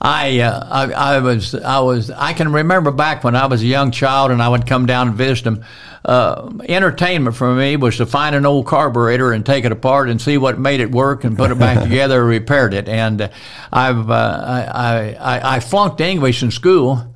I, 0.00 0.40
uh, 0.40 0.66
I, 0.70 1.16
I 1.16 1.18
was, 1.18 1.54
I 1.54 1.80
was, 1.80 2.10
I 2.10 2.32
can 2.32 2.52
remember 2.52 2.90
back 2.90 3.24
when 3.24 3.36
I 3.36 3.46
was 3.46 3.62
a 3.62 3.66
young 3.66 3.90
child 3.90 4.30
and 4.30 4.42
I 4.42 4.48
would 4.48 4.66
come 4.66 4.86
down 4.86 5.08
and 5.08 5.16
visit 5.16 5.44
them. 5.44 5.64
Uh, 6.02 6.50
entertainment 6.66 7.36
for 7.36 7.54
me 7.54 7.76
was 7.76 7.98
to 7.98 8.06
find 8.06 8.34
an 8.34 8.46
old 8.46 8.66
carburetor 8.66 9.32
and 9.32 9.44
take 9.44 9.66
it 9.66 9.72
apart 9.72 10.08
and 10.08 10.20
see 10.20 10.38
what 10.38 10.58
made 10.58 10.80
it 10.80 10.90
work 10.90 11.24
and 11.24 11.36
put 11.36 11.50
it 11.50 11.58
back 11.58 11.82
together, 11.82 12.24
repaired 12.24 12.72
it. 12.72 12.88
And 12.88 13.20
uh, 13.20 13.28
I've, 13.70 14.10
uh, 14.10 14.72
I, 14.74 15.16
I, 15.20 15.56
I 15.56 15.60
flunked 15.60 16.00
English 16.00 16.42
in 16.42 16.50
school 16.50 17.06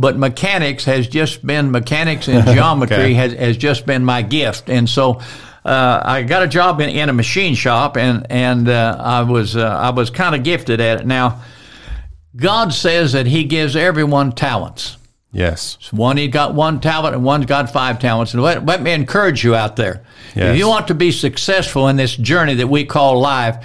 but 0.00 0.16
mechanics 0.16 0.84
has 0.84 1.08
just 1.08 1.44
been 1.44 1.72
mechanics 1.72 2.28
and 2.28 2.46
geometry 2.54 2.96
okay. 2.96 3.14
has, 3.14 3.32
has 3.32 3.56
just 3.56 3.84
been 3.84 4.04
my 4.04 4.22
gift 4.22 4.70
and 4.70 4.88
so 4.88 5.20
uh, 5.64 6.00
I 6.04 6.22
got 6.22 6.44
a 6.44 6.46
job 6.46 6.80
in, 6.80 6.88
in 6.88 7.08
a 7.08 7.12
machine 7.12 7.56
shop 7.56 7.96
and 7.96 8.24
and 8.30 8.68
uh, 8.68 8.96
I 8.98 9.22
was 9.22 9.56
uh, 9.56 9.66
I 9.66 9.90
was 9.90 10.10
kind 10.10 10.36
of 10.36 10.44
gifted 10.44 10.80
at 10.80 11.00
it 11.00 11.06
now 11.06 11.42
God 12.36 12.72
says 12.72 13.12
that 13.12 13.26
He 13.26 13.44
gives 13.44 13.76
everyone 13.76 14.32
talents. 14.32 14.96
Yes. 15.32 15.76
So 15.80 15.96
one 15.96 16.16
he 16.16 16.28
got 16.28 16.54
one 16.54 16.80
talent 16.80 17.14
and 17.14 17.24
one's 17.24 17.46
got 17.46 17.70
five 17.70 17.98
talents. 17.98 18.32
And 18.32 18.42
let, 18.42 18.64
let 18.64 18.82
me 18.82 18.92
encourage 18.92 19.44
you 19.44 19.54
out 19.54 19.76
there. 19.76 20.02
Yes. 20.34 20.52
If 20.52 20.58
you 20.58 20.66
want 20.66 20.88
to 20.88 20.94
be 20.94 21.12
successful 21.12 21.88
in 21.88 21.96
this 21.96 22.16
journey 22.16 22.54
that 22.54 22.68
we 22.68 22.84
call 22.84 23.20
life, 23.20 23.64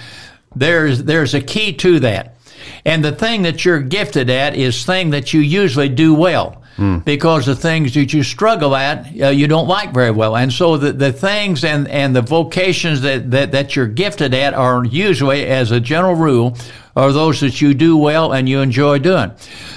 there's 0.54 1.04
there's 1.04 1.34
a 1.34 1.40
key 1.40 1.72
to 1.74 2.00
that. 2.00 2.36
And 2.84 3.04
the 3.04 3.12
thing 3.12 3.42
that 3.42 3.64
you're 3.64 3.80
gifted 3.80 4.28
at 4.28 4.56
is 4.56 4.84
thing 4.84 5.10
that 5.10 5.32
you 5.32 5.40
usually 5.40 5.88
do 5.88 6.14
well. 6.14 6.62
Because 7.04 7.46
the 7.46 7.54
things 7.54 7.94
that 7.94 8.12
you 8.12 8.22
struggle 8.22 8.74
at, 8.74 9.06
uh, 9.20 9.28
you 9.28 9.46
don't 9.46 9.68
like 9.68 9.94
very 9.94 10.10
well. 10.10 10.36
And 10.36 10.52
so 10.52 10.76
the, 10.76 10.92
the 10.92 11.12
things 11.12 11.64
and, 11.64 11.86
and 11.88 12.14
the 12.16 12.22
vocations 12.22 13.00
that, 13.02 13.30
that, 13.30 13.52
that 13.52 13.76
you're 13.76 13.86
gifted 13.86 14.34
at 14.34 14.54
are 14.54 14.84
usually, 14.84 15.46
as 15.46 15.70
a 15.70 15.80
general 15.80 16.14
rule, 16.14 16.56
are 16.96 17.12
those 17.12 17.40
that 17.40 17.60
you 17.60 17.74
do 17.74 17.96
well 17.96 18.32
and 18.32 18.48
you 18.48 18.60
enjoy 18.60 18.98
doing. 18.98 19.32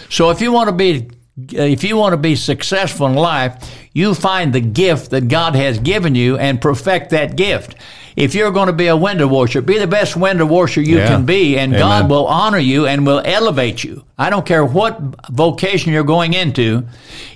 So 0.09 0.29
if 0.29 0.41
you 0.41 0.51
want 0.51 0.69
to 0.69 0.75
be 0.75 1.09
Uh, 1.37 1.61
if 1.61 1.83
you 1.83 1.95
want 1.97 2.13
to 2.13 2.17
be 2.17 2.35
successful 2.35 3.05
in 3.07 3.13
life, 3.13 3.53
you 3.93 4.15
find 4.15 4.53
the 4.53 4.59
gift 4.61 5.11
that 5.11 5.27
God 5.27 5.55
has 5.55 5.77
given 5.77 6.15
you 6.15 6.35
and 6.37 6.59
perfect 6.59 7.11
that 7.11 7.35
gift. 7.35 7.75
If 8.15 8.33
you're 8.33 8.49
going 8.49 8.65
to 8.67 8.73
be 8.73 8.87
a 8.87 8.97
window 8.97 9.27
washer, 9.27 9.61
be 9.61 9.77
the 9.77 9.85
best 9.85 10.15
window 10.17 10.47
washer 10.47 10.81
you 10.81 10.97
Yeah. 10.97 11.07
can 11.09 11.25
be, 11.25 11.55
and 11.59 11.71
Amen. 11.73 11.79
God 11.79 12.09
will 12.09 12.25
honor 12.25 12.57
you 12.57 12.87
and 12.87 13.05
will 13.05 13.21
elevate 13.23 13.83
you. 13.83 14.03
I 14.17 14.31
don't 14.31 14.47
care 14.47 14.65
what 14.65 14.99
vocation 15.29 15.93
you're 15.93 16.03
going 16.03 16.33
into. 16.33 16.87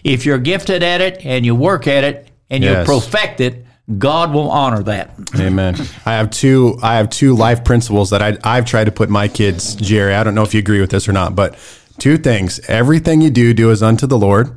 If 0.03 0.25
you're 0.25 0.39
gifted 0.39 0.81
at 0.81 0.99
it 1.01 1.23
and 1.23 1.45
you 1.45 1.53
work 1.53 1.85
at 1.85 2.03
it 2.03 2.29
and 2.49 2.63
Yes. 2.63 2.87
you 2.87 2.93
perfect 2.95 3.39
it, 3.39 3.67
God 3.99 4.33
will 4.33 4.49
honor 4.49 4.81
that. 4.83 5.11
Amen. 5.37 5.75
I 6.07 6.13
have 6.13 6.31
two. 6.31 6.79
I 6.81 6.95
have 6.95 7.11
two 7.11 7.35
life 7.35 7.63
principles 7.63 8.09
that 8.09 8.23
I, 8.23 8.37
I've 8.43 8.65
tried 8.65 8.85
to 8.85 8.91
put 8.91 9.09
my 9.11 9.27
kids, 9.27 9.75
Jerry. 9.75 10.15
I 10.15 10.23
don't 10.23 10.33
know 10.33 10.43
if 10.43 10.55
you 10.55 10.59
agree 10.59 10.81
with 10.81 10.89
this 10.89 11.07
or 11.07 11.13
not, 11.13 11.35
but 11.35 11.55
two 12.01 12.17
things: 12.17 12.59
everything 12.67 13.21
you 13.21 13.29
do, 13.29 13.53
do 13.53 13.71
as 13.71 13.81
unto 13.81 14.07
the 14.07 14.17
Lord. 14.17 14.53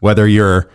Whether 0.00 0.26
you're 0.26 0.68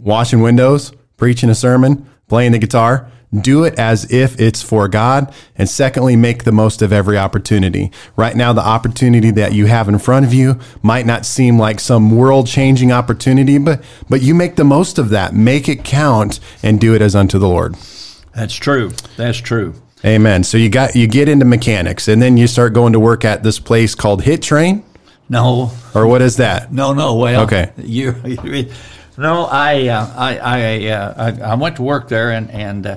washing 0.00 0.40
windows, 0.40 0.92
preaching 1.16 1.50
a 1.50 1.54
sermon, 1.54 2.08
playing 2.26 2.52
the 2.52 2.58
guitar, 2.58 3.10
do 3.32 3.64
it 3.64 3.78
as 3.78 4.10
if 4.10 4.40
it's 4.40 4.62
for 4.62 4.88
God. 4.88 5.32
And 5.56 5.68
secondly, 5.68 6.16
make 6.16 6.44
the 6.44 6.52
most 6.52 6.80
of 6.80 6.92
every 6.92 7.18
opportunity. 7.18 7.90
Right 8.16 8.34
now, 8.34 8.52
the 8.52 8.66
opportunity 8.66 9.30
that 9.32 9.52
you 9.52 9.66
have 9.66 9.88
in 9.88 9.98
front 9.98 10.24
of 10.24 10.32
you 10.32 10.58
might 10.82 11.04
not 11.04 11.26
seem 11.26 11.58
like 11.58 11.80
some 11.80 12.16
world 12.16 12.46
changing 12.46 12.90
opportunity, 12.90 13.58
but, 13.58 13.82
but 14.08 14.22
you 14.22 14.34
make 14.34 14.56
the 14.56 14.64
most 14.64 14.98
of 14.98 15.10
that. 15.10 15.34
Make 15.34 15.68
it 15.68 15.84
count 15.84 16.40
and 16.62 16.80
do 16.80 16.94
it 16.94 17.02
as 17.02 17.14
unto 17.14 17.38
the 17.38 17.48
Lord. 17.48 17.74
That's 18.34 18.54
true. 18.54 18.92
That's 19.16 19.38
true. 19.38 19.74
Amen. 20.04 20.44
So 20.44 20.56
you 20.56 20.70
got, 20.70 20.94
you 20.94 21.06
get 21.06 21.28
into 21.28 21.44
mechanics 21.44 22.08
and 22.08 22.22
then 22.22 22.36
you 22.36 22.46
start 22.46 22.72
going 22.72 22.92
to 22.92 23.00
work 23.00 23.24
at 23.24 23.42
this 23.42 23.58
place 23.58 23.94
called 23.94 24.22
Hit 24.22 24.42
Train 24.42 24.84
No, 25.28 25.70
or 25.94 26.06
what 26.06 26.22
is 26.22 26.36
that? 26.36 26.72
no, 26.72 26.92
no. 26.94 27.14
Well, 27.14 27.42
Okay. 27.42 27.70
You, 27.76 28.14
you 28.24 28.70
no, 29.18 29.44
I, 29.46 29.88
uh, 29.88 30.12
I, 30.16 30.38
I, 30.38 30.86
uh, 30.90 31.14
I, 31.16 31.50
I 31.50 31.54
went 31.54 31.76
to 31.76 31.82
work 31.82 32.08
there, 32.08 32.30
and 32.30 32.50
and 32.50 32.86
uh, 32.86 32.96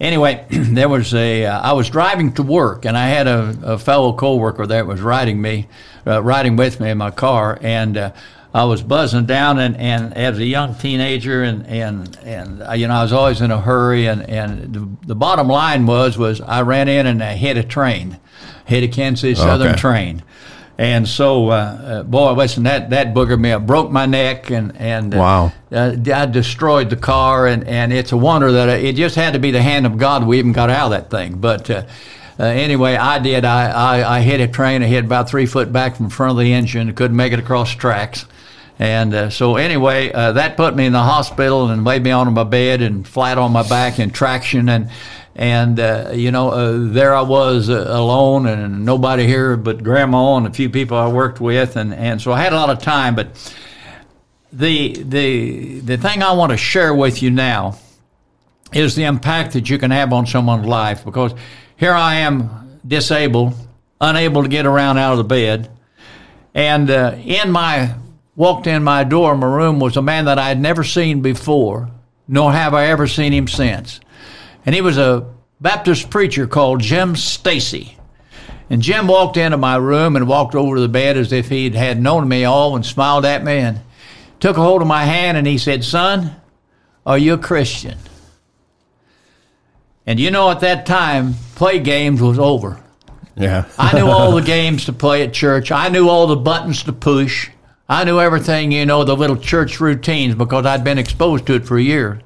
anyway, 0.00 0.46
there 0.50 0.88
was 0.88 1.12
a. 1.12 1.44
Uh, 1.46 1.60
I 1.60 1.72
was 1.72 1.90
driving 1.90 2.32
to 2.34 2.42
work, 2.42 2.84
and 2.84 2.96
I 2.96 3.08
had 3.08 3.26
a, 3.26 3.58
a 3.62 3.78
fellow 3.78 4.12
coworker 4.12 4.66
that 4.66 4.86
was 4.86 5.00
riding 5.00 5.40
me, 5.42 5.66
uh, 6.06 6.22
riding 6.22 6.56
with 6.56 6.80
me 6.80 6.90
in 6.90 6.98
my 6.98 7.10
car, 7.10 7.58
and. 7.60 7.96
Uh, 7.96 8.12
I 8.54 8.64
was 8.64 8.80
buzzing 8.80 9.26
down, 9.26 9.58
and, 9.58 9.76
and 9.76 10.16
as 10.16 10.38
a 10.38 10.44
young 10.46 10.76
teenager, 10.76 11.42
and 11.42 11.66
and 11.66 12.16
and 12.24 12.80
you 12.80 12.88
know 12.88 12.94
I 12.94 13.02
was 13.02 13.12
always 13.12 13.42
in 13.42 13.50
a 13.50 13.60
hurry, 13.60 14.06
and 14.06 14.22
and 14.30 14.72
the, 14.72 14.88
the 15.08 15.14
bottom 15.14 15.46
line 15.46 15.84
was 15.84 16.16
was 16.16 16.40
I 16.40 16.62
ran 16.62 16.88
in 16.88 17.06
and 17.06 17.22
I 17.22 17.34
hit 17.34 17.58
a 17.58 17.62
train, 17.62 18.18
hit 18.64 18.82
a 18.82 18.88
Kansas 18.88 19.20
City 19.20 19.34
Southern 19.34 19.72
Okay. 19.72 19.78
train, 19.78 20.22
and 20.78 21.08
so, 21.08 21.48
uh, 21.48 21.54
uh, 21.54 22.02
boy, 22.02 22.32
listen, 22.32 22.64
that, 22.64 22.90
that 22.90 23.14
boogered 23.14 23.40
me 23.40 23.50
up, 23.52 23.66
broke 23.66 23.90
my 23.90 24.04
neck, 24.06 24.50
and 24.50 24.76
and 24.76 25.14
uh, 25.14 25.18
Wow. 25.18 25.52
uh, 25.72 25.96
I 26.14 26.26
destroyed 26.26 26.90
the 26.90 26.96
car, 26.96 27.46
and, 27.46 27.66
and 27.66 27.92
it's 27.92 28.12
a 28.12 28.16
wonder 28.16 28.52
that 28.52 28.68
it 28.68 28.94
just 28.96 29.14
had 29.14 29.32
to 29.32 29.38
be 29.38 29.50
the 29.50 29.62
hand 29.62 29.86
of 29.86 29.96
God 29.96 30.26
we 30.26 30.38
even 30.38 30.52
got 30.52 30.68
out 30.68 30.86
of 30.86 30.90
that 30.90 31.10
thing. 31.10 31.38
But 31.38 31.70
uh, 31.70 31.84
uh, 32.38 32.44
anyway, 32.44 32.94
I 32.96 33.18
did. 33.18 33.46
I, 33.46 33.70
I, 33.70 34.16
I 34.18 34.20
hit 34.20 34.40
a 34.40 34.48
train. 34.48 34.82
I 34.82 34.86
hit 34.86 35.04
about 35.06 35.30
three 35.30 35.46
foot 35.46 35.72
back 35.72 35.96
from 35.96 36.10
front 36.10 36.32
of 36.32 36.38
the 36.38 36.52
engine. 36.52 36.92
Couldn't 36.94 37.16
make 37.16 37.32
it 37.32 37.38
across 37.38 37.70
tracks. 37.74 38.26
And 38.78 39.14
uh, 39.14 39.30
so 39.30 39.56
anyway, 39.56 40.12
uh, 40.12 40.32
that 40.32 40.58
put 40.58 40.76
me 40.76 40.84
in 40.84 40.92
the 40.92 41.02
hospital 41.02 41.70
and 41.70 41.82
laid 41.84 42.02
me 42.02 42.10
on 42.10 42.30
my 42.34 42.44
bed 42.44 42.82
and 42.82 43.08
flat 43.08 43.38
on 43.38 43.50
my 43.52 43.66
back 43.66 43.98
in 43.98 44.10
traction 44.10 44.68
and 44.68 44.90
and 45.36 45.78
uh, 45.78 46.12
you 46.14 46.30
know 46.30 46.48
uh, 46.48 46.78
there 46.78 47.14
I 47.14 47.20
was 47.20 47.68
uh, 47.68 47.84
alone 47.88 48.46
and 48.46 48.86
nobody 48.86 49.26
here 49.26 49.56
but 49.56 49.84
grandma 49.84 50.38
and 50.38 50.46
a 50.46 50.50
few 50.50 50.70
people 50.70 50.96
I 50.96 51.08
worked 51.08 51.40
with 51.40 51.76
and, 51.76 51.92
and 51.92 52.20
so 52.20 52.32
I 52.32 52.40
had 52.40 52.54
a 52.54 52.56
lot 52.56 52.70
of 52.70 52.78
time. 52.78 53.14
But 53.14 53.54
the 54.50 54.94
the 55.02 55.80
the 55.80 55.98
thing 55.98 56.22
I 56.22 56.32
want 56.32 56.52
to 56.52 56.56
share 56.56 56.94
with 56.94 57.22
you 57.22 57.30
now 57.30 57.78
is 58.72 58.94
the 58.94 59.04
impact 59.04 59.52
that 59.52 59.68
you 59.68 59.78
can 59.78 59.90
have 59.90 60.12
on 60.12 60.26
someone's 60.26 60.66
life 60.66 61.04
because 61.04 61.34
here 61.76 61.92
I 61.92 62.16
am 62.16 62.80
disabled, 62.86 63.54
unable 64.00 64.42
to 64.42 64.48
get 64.48 64.64
around 64.64 64.96
out 64.96 65.12
of 65.12 65.18
the 65.18 65.24
bed, 65.24 65.70
and 66.54 66.90
uh, 66.90 67.14
in 67.22 67.50
my 67.50 67.94
walked 68.34 68.66
in 68.66 68.82
my 68.82 69.04
door, 69.04 69.36
my 69.36 69.46
room 69.46 69.80
was 69.80 69.98
a 69.98 70.02
man 70.02 70.24
that 70.24 70.38
I 70.38 70.48
had 70.48 70.60
never 70.60 70.82
seen 70.82 71.20
before, 71.20 71.90
nor 72.26 72.52
have 72.52 72.72
I 72.72 72.86
ever 72.86 73.06
seen 73.06 73.32
him 73.34 73.48
since, 73.48 74.00
and 74.64 74.74
he 74.74 74.80
was 74.80 74.96
a 74.96 75.35
Baptist 75.60 76.10
preacher 76.10 76.46
called 76.46 76.80
Jim 76.80 77.16
Stacy. 77.16 77.96
And 78.68 78.82
Jim 78.82 79.06
walked 79.06 79.36
into 79.36 79.56
my 79.56 79.76
room 79.76 80.16
and 80.16 80.28
walked 80.28 80.54
over 80.54 80.76
to 80.76 80.80
the 80.80 80.88
bed 80.88 81.16
as 81.16 81.32
if 81.32 81.48
he 81.48 81.70
had 81.70 82.02
known 82.02 82.28
me 82.28 82.44
all 82.44 82.74
and 82.76 82.84
smiled 82.84 83.24
at 83.24 83.44
me 83.44 83.58
and 83.58 83.80
took 84.40 84.56
a 84.56 84.62
hold 84.62 84.82
of 84.82 84.88
my 84.88 85.04
hand 85.04 85.38
and 85.38 85.46
he 85.46 85.56
said, 85.56 85.84
Son, 85.84 86.36
are 87.06 87.16
you 87.16 87.34
a 87.34 87.38
Christian? 87.38 87.96
And 90.04 90.20
you 90.20 90.30
know, 90.30 90.50
at 90.50 90.60
that 90.60 90.84
time, 90.84 91.34
play 91.54 91.78
games 91.78 92.20
was 92.20 92.38
over. 92.38 92.80
Yeah. 93.36 93.66
I 93.78 93.98
knew 93.98 94.06
all 94.06 94.32
the 94.32 94.42
games 94.46 94.84
to 94.86 94.92
play 94.92 95.22
at 95.22 95.32
church. 95.32 95.70
I 95.70 95.88
knew 95.88 96.08
all 96.08 96.26
the 96.26 96.36
buttons 96.36 96.82
to 96.84 96.92
push. 96.92 97.50
I 97.88 98.04
knew 98.04 98.20
everything, 98.20 98.72
you 98.72 98.84
know, 98.84 99.04
the 99.04 99.16
little 99.16 99.36
church 99.36 99.80
routines 99.80 100.34
because 100.34 100.66
I'd 100.66 100.84
been 100.84 100.98
exposed 100.98 101.46
to 101.46 101.54
it 101.54 101.66
for 101.66 101.78
years. 101.78 102.20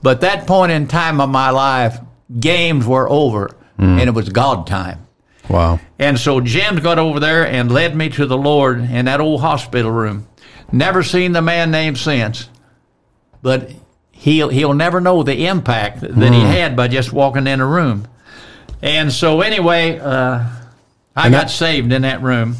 But 0.00 0.20
that 0.20 0.46
point 0.46 0.72
in 0.72 0.86
time 0.86 1.20
of 1.20 1.28
my 1.28 1.50
life, 1.50 1.98
games 2.38 2.86
were 2.86 3.08
over 3.08 3.56
and 3.78 4.00
it 4.00 4.14
was 4.14 4.28
God 4.28 4.66
time. 4.68 5.00
wow. 5.48 5.80
And 5.98 6.16
so 6.18 6.40
Jim 6.40 6.76
got 6.76 7.00
over 7.00 7.18
there 7.18 7.44
and 7.44 7.70
led 7.72 7.96
me 7.96 8.08
to 8.10 8.26
the 8.26 8.36
Lord 8.36 8.78
in 8.78 9.06
that 9.06 9.20
old 9.20 9.40
hospital 9.40 9.90
room. 9.90 10.28
Never 10.70 11.02
seen 11.02 11.32
the 11.32 11.42
man 11.42 11.72
named 11.72 11.98
since, 11.98 12.48
but 13.42 13.70
he'll 14.12 14.50
he'll 14.50 14.74
never 14.74 15.00
know 15.00 15.22
the 15.24 15.46
impact 15.46 16.00
that 16.02 16.32
he 16.32 16.40
had 16.40 16.76
by 16.76 16.86
just 16.88 17.12
walking 17.12 17.46
in 17.48 17.60
a 17.60 17.66
room. 17.66 18.06
And 18.82 19.12
so 19.12 19.40
anyway, 19.40 19.98
uh, 19.98 20.44
I 21.16 21.26
And 21.26 21.32
got 21.32 21.42
that- 21.48 21.50
saved 21.50 21.92
in 21.92 22.02
that 22.02 22.22
room. 22.22 22.56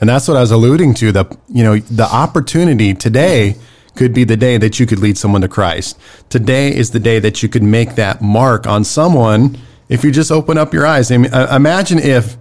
And 0.00 0.08
that's 0.08 0.26
what 0.26 0.36
I 0.36 0.40
was 0.40 0.50
alluding 0.50 0.94
to. 0.94 1.12
The 1.12 1.26
you 1.48 1.62
know 1.62 1.76
the 1.78 2.04
opportunity 2.10 2.94
today 2.94 3.56
could 3.94 4.14
be 4.14 4.24
the 4.24 4.36
day 4.36 4.56
that 4.58 4.80
you 4.80 4.86
could 4.86 4.98
lead 4.98 5.18
someone 5.18 5.42
to 5.42 5.48
Christ. 5.48 5.98
Today 6.28 6.74
is 6.74 6.90
the 6.90 7.00
day 7.00 7.18
that 7.18 7.42
you 7.42 7.48
could 7.48 7.62
make 7.62 7.94
that 7.96 8.22
mark 8.22 8.66
on 8.66 8.84
someone 8.84 9.58
if 9.88 10.04
you 10.04 10.10
just 10.10 10.30
open 10.32 10.56
up 10.56 10.72
your 10.72 10.86
eyes. 10.86 11.10
I 11.10 11.18
mean, 11.18 11.32
uh, 11.32 11.48
imagine 11.54 11.98
if 11.98 12.36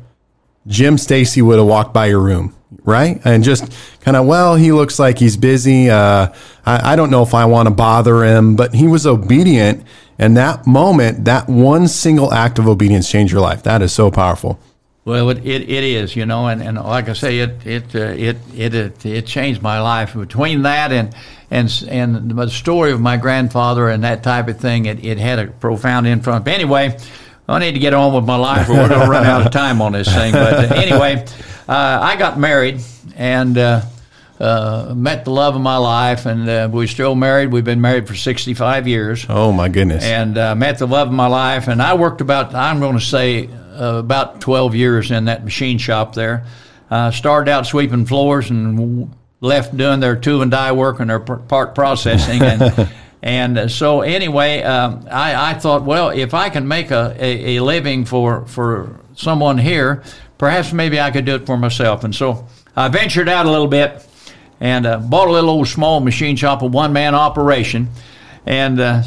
Jim 0.68 0.98
Stacy 0.98 1.42
would 1.42 1.58
have 1.58 1.68
walked 1.68 1.94
by 1.94 2.06
your 2.06 2.22
room, 2.22 2.56
right? 2.84 3.20
And 3.26 3.44
just 3.44 3.74
kind 4.02 4.16
of, 4.16 4.26
well, 4.26 4.56
he 4.56 4.72
looks 4.72 5.00
like 5.00 5.18
he's 5.18 5.36
busy. 5.36 5.90
Uh, 5.90 6.32
I, 6.66 6.94
I 6.94 6.96
don't 6.96 7.10
know 7.10 7.24
if 7.24 7.34
I 7.34 7.46
want 7.46 7.68
to 7.68 7.74
bother 7.74 8.24
him, 8.24 8.56
but 8.56 8.74
he 8.74 8.88
was 8.88 9.06
obedient. 9.06 9.84
And 10.18 10.38
that 10.38 10.68
moment, 10.68 11.26
that 11.26 11.50
one 11.50 11.88
single 11.88 12.32
act 12.32 12.60
of 12.60 12.68
obedience 12.68 13.10
changed 13.10 13.34
your 13.34 13.42
life. 13.42 13.64
That 13.64 13.82
is 13.82 13.92
so 13.92 14.12
powerful. 14.12 14.60
Well, 15.04 15.32
it, 15.32 15.40
it, 15.40 15.64
it 15.68 15.84
is, 15.84 16.16
you 16.16 16.28
know, 16.28 16.46
and, 16.48 16.62
and 16.62 16.78
like 16.78 17.10
I 17.10 17.14
say, 17.14 17.40
it 17.40 17.66
it, 17.66 17.96
uh, 17.96 18.00
it 18.00 18.38
it 18.56 18.74
it 18.76 19.06
it 19.06 19.26
changed 19.26 19.62
my 19.62 19.82
life. 19.82 20.14
Between 20.14 20.62
that 20.62 20.92
and 20.92 21.16
and 21.50 21.86
and 21.90 22.32
the 22.38 22.50
story 22.50 22.92
of 22.92 23.02
my 23.02 23.18
grandfather 23.18 23.90
and 23.90 24.04
that 24.04 24.22
type 24.22 24.48
of 24.48 24.60
thing, 24.60 24.86
it, 24.86 25.04
it 25.04 25.18
had 25.18 25.40
a 25.40 25.48
profound 25.48 26.06
influence. 26.06 26.44
But 26.46 26.54
anyway, 26.54 27.00
I 27.50 27.58
need 27.58 27.72
to 27.72 27.80
get 27.80 27.96
on 27.96 28.14
with 28.14 28.26
my 28.26 28.36
life, 28.36 28.70
or 28.70 28.74
we're 28.74 28.90
going 28.90 29.02
to 29.02 29.08
run 29.08 29.26
out 29.26 29.44
of 29.44 29.52
time 29.52 29.82
on 29.82 29.94
this 29.94 30.08
thing. 30.08 30.34
But 30.34 30.72
uh, 30.72 30.76
anyway, 30.76 31.26
uh, 31.68 32.00
I 32.02 32.16
got 32.16 32.38
married 32.40 32.82
and. 33.16 33.58
Uh, 33.58 33.82
uh, 34.40 34.94
met 34.96 35.24
the 35.24 35.30
love 35.30 35.56
of 35.56 35.62
my 35.62 35.78
life, 35.78 36.26
and 36.26 36.50
uh, 36.50 36.68
we're 36.72 36.88
still 36.88 37.14
married. 37.14 37.52
We've 37.52 37.64
been 37.64 37.80
married 37.80 38.08
for 38.08 38.16
65 38.16 38.88
years 38.88 39.24
Oh 39.30 39.52
my 39.52 39.70
goodness. 39.70 40.04
and 40.04 40.36
uh, 40.36 40.56
met 40.56 40.80
the 40.80 40.88
love 40.88 41.10
of 41.10 41.14
my 41.14 41.28
life. 41.28 41.68
And 41.68 41.80
I 41.80 41.94
worked 41.94 42.22
about, 42.22 42.56
I'm 42.56 42.80
going 42.80 42.96
to 42.98 43.06
say, 43.06 43.50
uh, 43.72 44.00
about 44.00 44.42
12 44.42 44.76
years 44.76 45.12
in 45.12 45.26
that 45.26 45.44
machine 45.44 45.78
shop 45.78 46.14
there. 46.16 46.46
Uh, 46.90 47.10
started 47.12 47.50
out 47.50 47.66
sweeping 47.66 48.06
floors 48.06 48.50
and 48.50 49.14
left 49.40 49.76
doing 49.76 50.00
their 50.00 50.16
tool 50.16 50.42
and 50.42 50.52
die 50.52 50.72
work 50.72 51.00
and 51.00 51.10
their 51.10 51.20
part 51.20 51.74
processing. 51.74 52.42
And, 52.42 52.90
and 53.24 53.58
uh, 53.58 53.68
so, 53.68 54.02
anyway, 54.02 54.62
um, 54.62 55.08
I, 55.10 55.52
I 55.52 55.54
thought, 55.54 55.84
well, 55.84 56.10
if 56.10 56.34
I 56.34 56.50
can 56.50 56.68
make 56.68 56.92
a, 56.92 57.16
a, 57.18 57.58
a 57.58 57.64
living 57.64 58.06
for, 58.06 58.46
for 58.46 59.00
someone 59.16 59.58
here, 59.58 60.04
perhaps 60.38 60.74
maybe 60.74 61.00
I 61.00 61.12
could 61.12 61.26
do 61.26 61.36
it 61.36 61.46
for 61.46 61.58
myself. 61.58 62.04
And 62.04 62.14
so 62.14 62.48
I 62.76 62.88
ventured 62.90 63.30
out 63.30 63.46
a 63.46 63.52
little 63.52 63.68
bit 63.68 64.06
and 64.60 64.86
uh, 64.86 65.00
bought 65.00 65.28
a 65.28 65.32
little 65.32 65.50
old 65.50 65.68
small 65.68 66.00
machine 66.00 66.36
shop, 66.36 66.62
a 66.62 66.66
one 66.68 66.94
man 66.94 67.16
operation, 67.16 67.90
and 68.46 68.80
uh, 68.80 69.04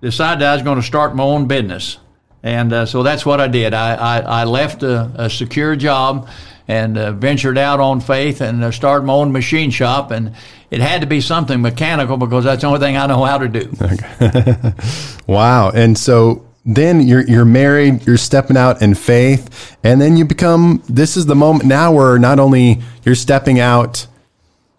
decided 0.00 0.42
I 0.42 0.54
was 0.54 0.62
going 0.62 0.80
to 0.80 0.86
start 0.86 1.14
my 1.14 1.24
own 1.24 1.46
business. 1.46 1.98
And 2.44 2.72
uh, 2.72 2.86
so 2.86 3.02
that's 3.02 3.24
what 3.24 3.40
I 3.40 3.48
did. 3.48 3.72
I, 3.74 3.94
I, 3.94 4.20
I 4.20 4.44
left 4.44 4.82
a, 4.82 5.10
a 5.14 5.30
secure 5.30 5.74
job 5.74 6.28
and 6.68 6.96
uh, 6.96 7.12
ventured 7.12 7.58
out 7.58 7.80
on 7.80 8.00
faith 8.00 8.40
and 8.42 8.62
uh, 8.62 8.70
started 8.70 9.06
my 9.06 9.14
own 9.14 9.32
machine 9.32 9.70
shop. 9.70 10.10
And 10.10 10.34
it 10.70 10.80
had 10.80 11.00
to 11.00 11.06
be 11.06 11.22
something 11.22 11.62
mechanical 11.62 12.18
because 12.18 12.44
that's 12.44 12.60
the 12.60 12.66
only 12.66 12.80
thing 12.80 12.98
I 12.98 13.06
know 13.06 13.24
how 13.24 13.38
to 13.38 13.48
do. 13.48 14.72
Wow. 15.26 15.70
And 15.70 15.96
so 15.96 16.46
then 16.66 17.00
you're 17.00 17.22
you're 17.22 17.46
married, 17.46 18.06
you're 18.06 18.18
stepping 18.18 18.58
out 18.58 18.82
in 18.82 18.94
faith, 18.94 19.76
and 19.82 20.00
then 20.00 20.18
you 20.18 20.26
become 20.26 20.82
this 20.86 21.16
is 21.16 21.24
the 21.24 21.34
moment 21.34 21.66
now 21.66 21.92
where 21.92 22.18
not 22.18 22.38
only 22.38 22.82
you're 23.04 23.14
stepping 23.14 23.58
out 23.58 24.06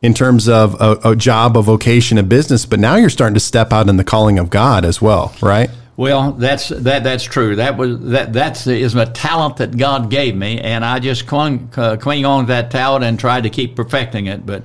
in 0.04 0.14
terms 0.14 0.48
of 0.48 0.80
a, 0.80 1.00
a 1.12 1.16
job, 1.16 1.58
a 1.58 1.64
vocation, 1.64 2.20
a 2.20 2.24
business, 2.24 2.66
but 2.66 2.80
now 2.80 2.96
you're 2.96 3.10
starting 3.10 3.34
to 3.34 3.40
step 3.40 3.74
out 3.74 3.90
in 3.90 3.98
the 3.98 4.04
calling 4.04 4.38
of 4.38 4.52
God 4.52 4.86
as 4.86 5.02
well, 5.02 5.34
right? 5.42 5.72
Well, 5.98 6.34
that's 6.34 6.70
that 6.70 7.04
that's 7.04 7.24
true. 7.24 7.56
That 7.56 7.78
was 7.78 8.00
that 8.10 8.34
that's 8.34 8.68
is 8.68 8.96
a 8.96 9.06
talent 9.06 9.58
that 9.58 9.78
God 9.78 10.10
gave 10.10 10.36
me, 10.36 10.60
and 10.60 10.84
I 10.84 11.00
just 11.00 11.26
clung 11.26 11.72
uh, 11.78 11.96
cling 11.96 12.26
on 12.26 12.46
to 12.46 12.48
that 12.50 12.70
talent 12.70 13.06
and 13.06 13.18
tried 13.18 13.44
to 13.44 13.50
keep 13.50 13.78
perfecting 13.78 14.28
it. 14.28 14.46
But 14.46 14.64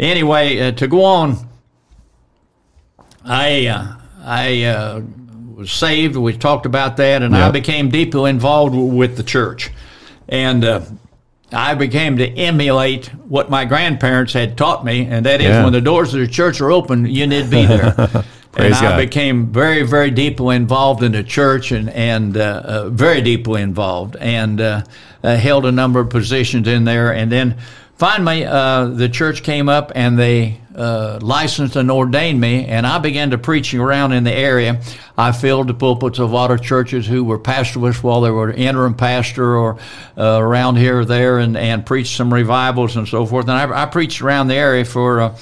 anyway, 0.00 0.58
uh, 0.58 0.72
to 0.72 0.88
go 0.88 1.04
on, 1.04 1.48
I 3.24 3.66
uh, 3.68 3.96
I 4.24 4.64
uh, 4.64 5.02
was 5.54 5.70
saved. 5.70 6.16
We 6.16 6.36
talked 6.36 6.66
about 6.66 6.96
that, 6.96 7.22
and 7.22 7.32
yep. 7.32 7.48
I 7.48 7.50
became 7.52 7.88
deeply 7.88 8.28
involved 8.30 8.74
with 8.74 9.16
the 9.16 9.22
church, 9.22 9.70
and 10.28 10.64
uh, 10.64 10.80
I 11.52 11.74
became 11.74 12.16
to 12.16 12.28
emulate 12.28 13.06
what 13.28 13.48
my 13.50 13.66
grandparents 13.66 14.32
had 14.32 14.58
taught 14.58 14.84
me, 14.84 15.06
and 15.06 15.24
that 15.26 15.40
is 15.40 15.46
yeah. 15.46 15.62
when 15.62 15.72
the 15.72 15.80
doors 15.80 16.12
of 16.12 16.18
the 16.18 16.26
church 16.26 16.60
are 16.60 16.72
open, 16.72 17.06
you 17.06 17.24
need 17.28 17.44
to 17.44 17.50
be 17.50 17.66
there. 17.66 18.24
and 18.56 18.74
I 18.74 18.80
God. 18.80 18.96
became 18.96 19.46
very, 19.46 19.82
very 19.82 20.10
deeply 20.10 20.56
involved 20.56 21.02
in 21.02 21.12
the 21.12 21.22
church, 21.22 21.72
and 21.72 21.90
and 21.90 22.36
uh, 22.36 22.62
uh, 22.64 22.88
very 22.88 23.20
deeply 23.20 23.62
involved, 23.62 24.16
and 24.16 24.60
uh, 24.60 24.82
uh 25.22 25.36
held 25.36 25.66
a 25.66 25.72
number 25.72 26.00
of 26.00 26.10
positions 26.10 26.66
in 26.66 26.84
there, 26.84 27.12
and 27.12 27.30
then 27.30 27.56
finally 27.96 28.44
uh, 28.44 28.86
the 28.86 29.08
church 29.08 29.42
came 29.42 29.68
up 29.68 29.92
and 29.94 30.18
they 30.18 30.60
uh, 30.76 31.18
licensed 31.22 31.76
and 31.76 31.90
ordained 31.90 32.40
me, 32.40 32.66
and 32.66 32.86
I 32.86 32.98
began 32.98 33.30
to 33.30 33.38
preaching 33.38 33.80
around 33.80 34.12
in 34.12 34.24
the 34.24 34.32
area. 34.32 34.80
I 35.16 35.32
filled 35.32 35.68
the 35.68 35.74
pulpits 35.74 36.18
of 36.18 36.30
a 36.30 36.34
lot 36.34 36.50
of 36.50 36.62
churches 36.62 37.06
who 37.06 37.24
were 37.24 37.38
pastorless 37.38 38.02
while 38.02 38.20
they 38.20 38.30
were 38.30 38.50
interim 38.50 38.94
pastor 38.94 39.56
or 39.56 39.78
uh, 40.18 40.38
around 40.38 40.76
here 40.76 41.00
or 41.00 41.04
there, 41.04 41.38
and, 41.38 41.56
and 41.56 41.86
preached 41.86 42.16
some 42.16 42.32
revivals 42.32 42.96
and 42.96 43.08
so 43.08 43.24
forth. 43.24 43.48
And 43.48 43.52
I, 43.52 43.84
I 43.84 43.86
preached 43.86 44.20
around 44.20 44.48
the 44.48 44.54
area 44.54 44.84
for 44.84 45.20
uh, 45.20 45.36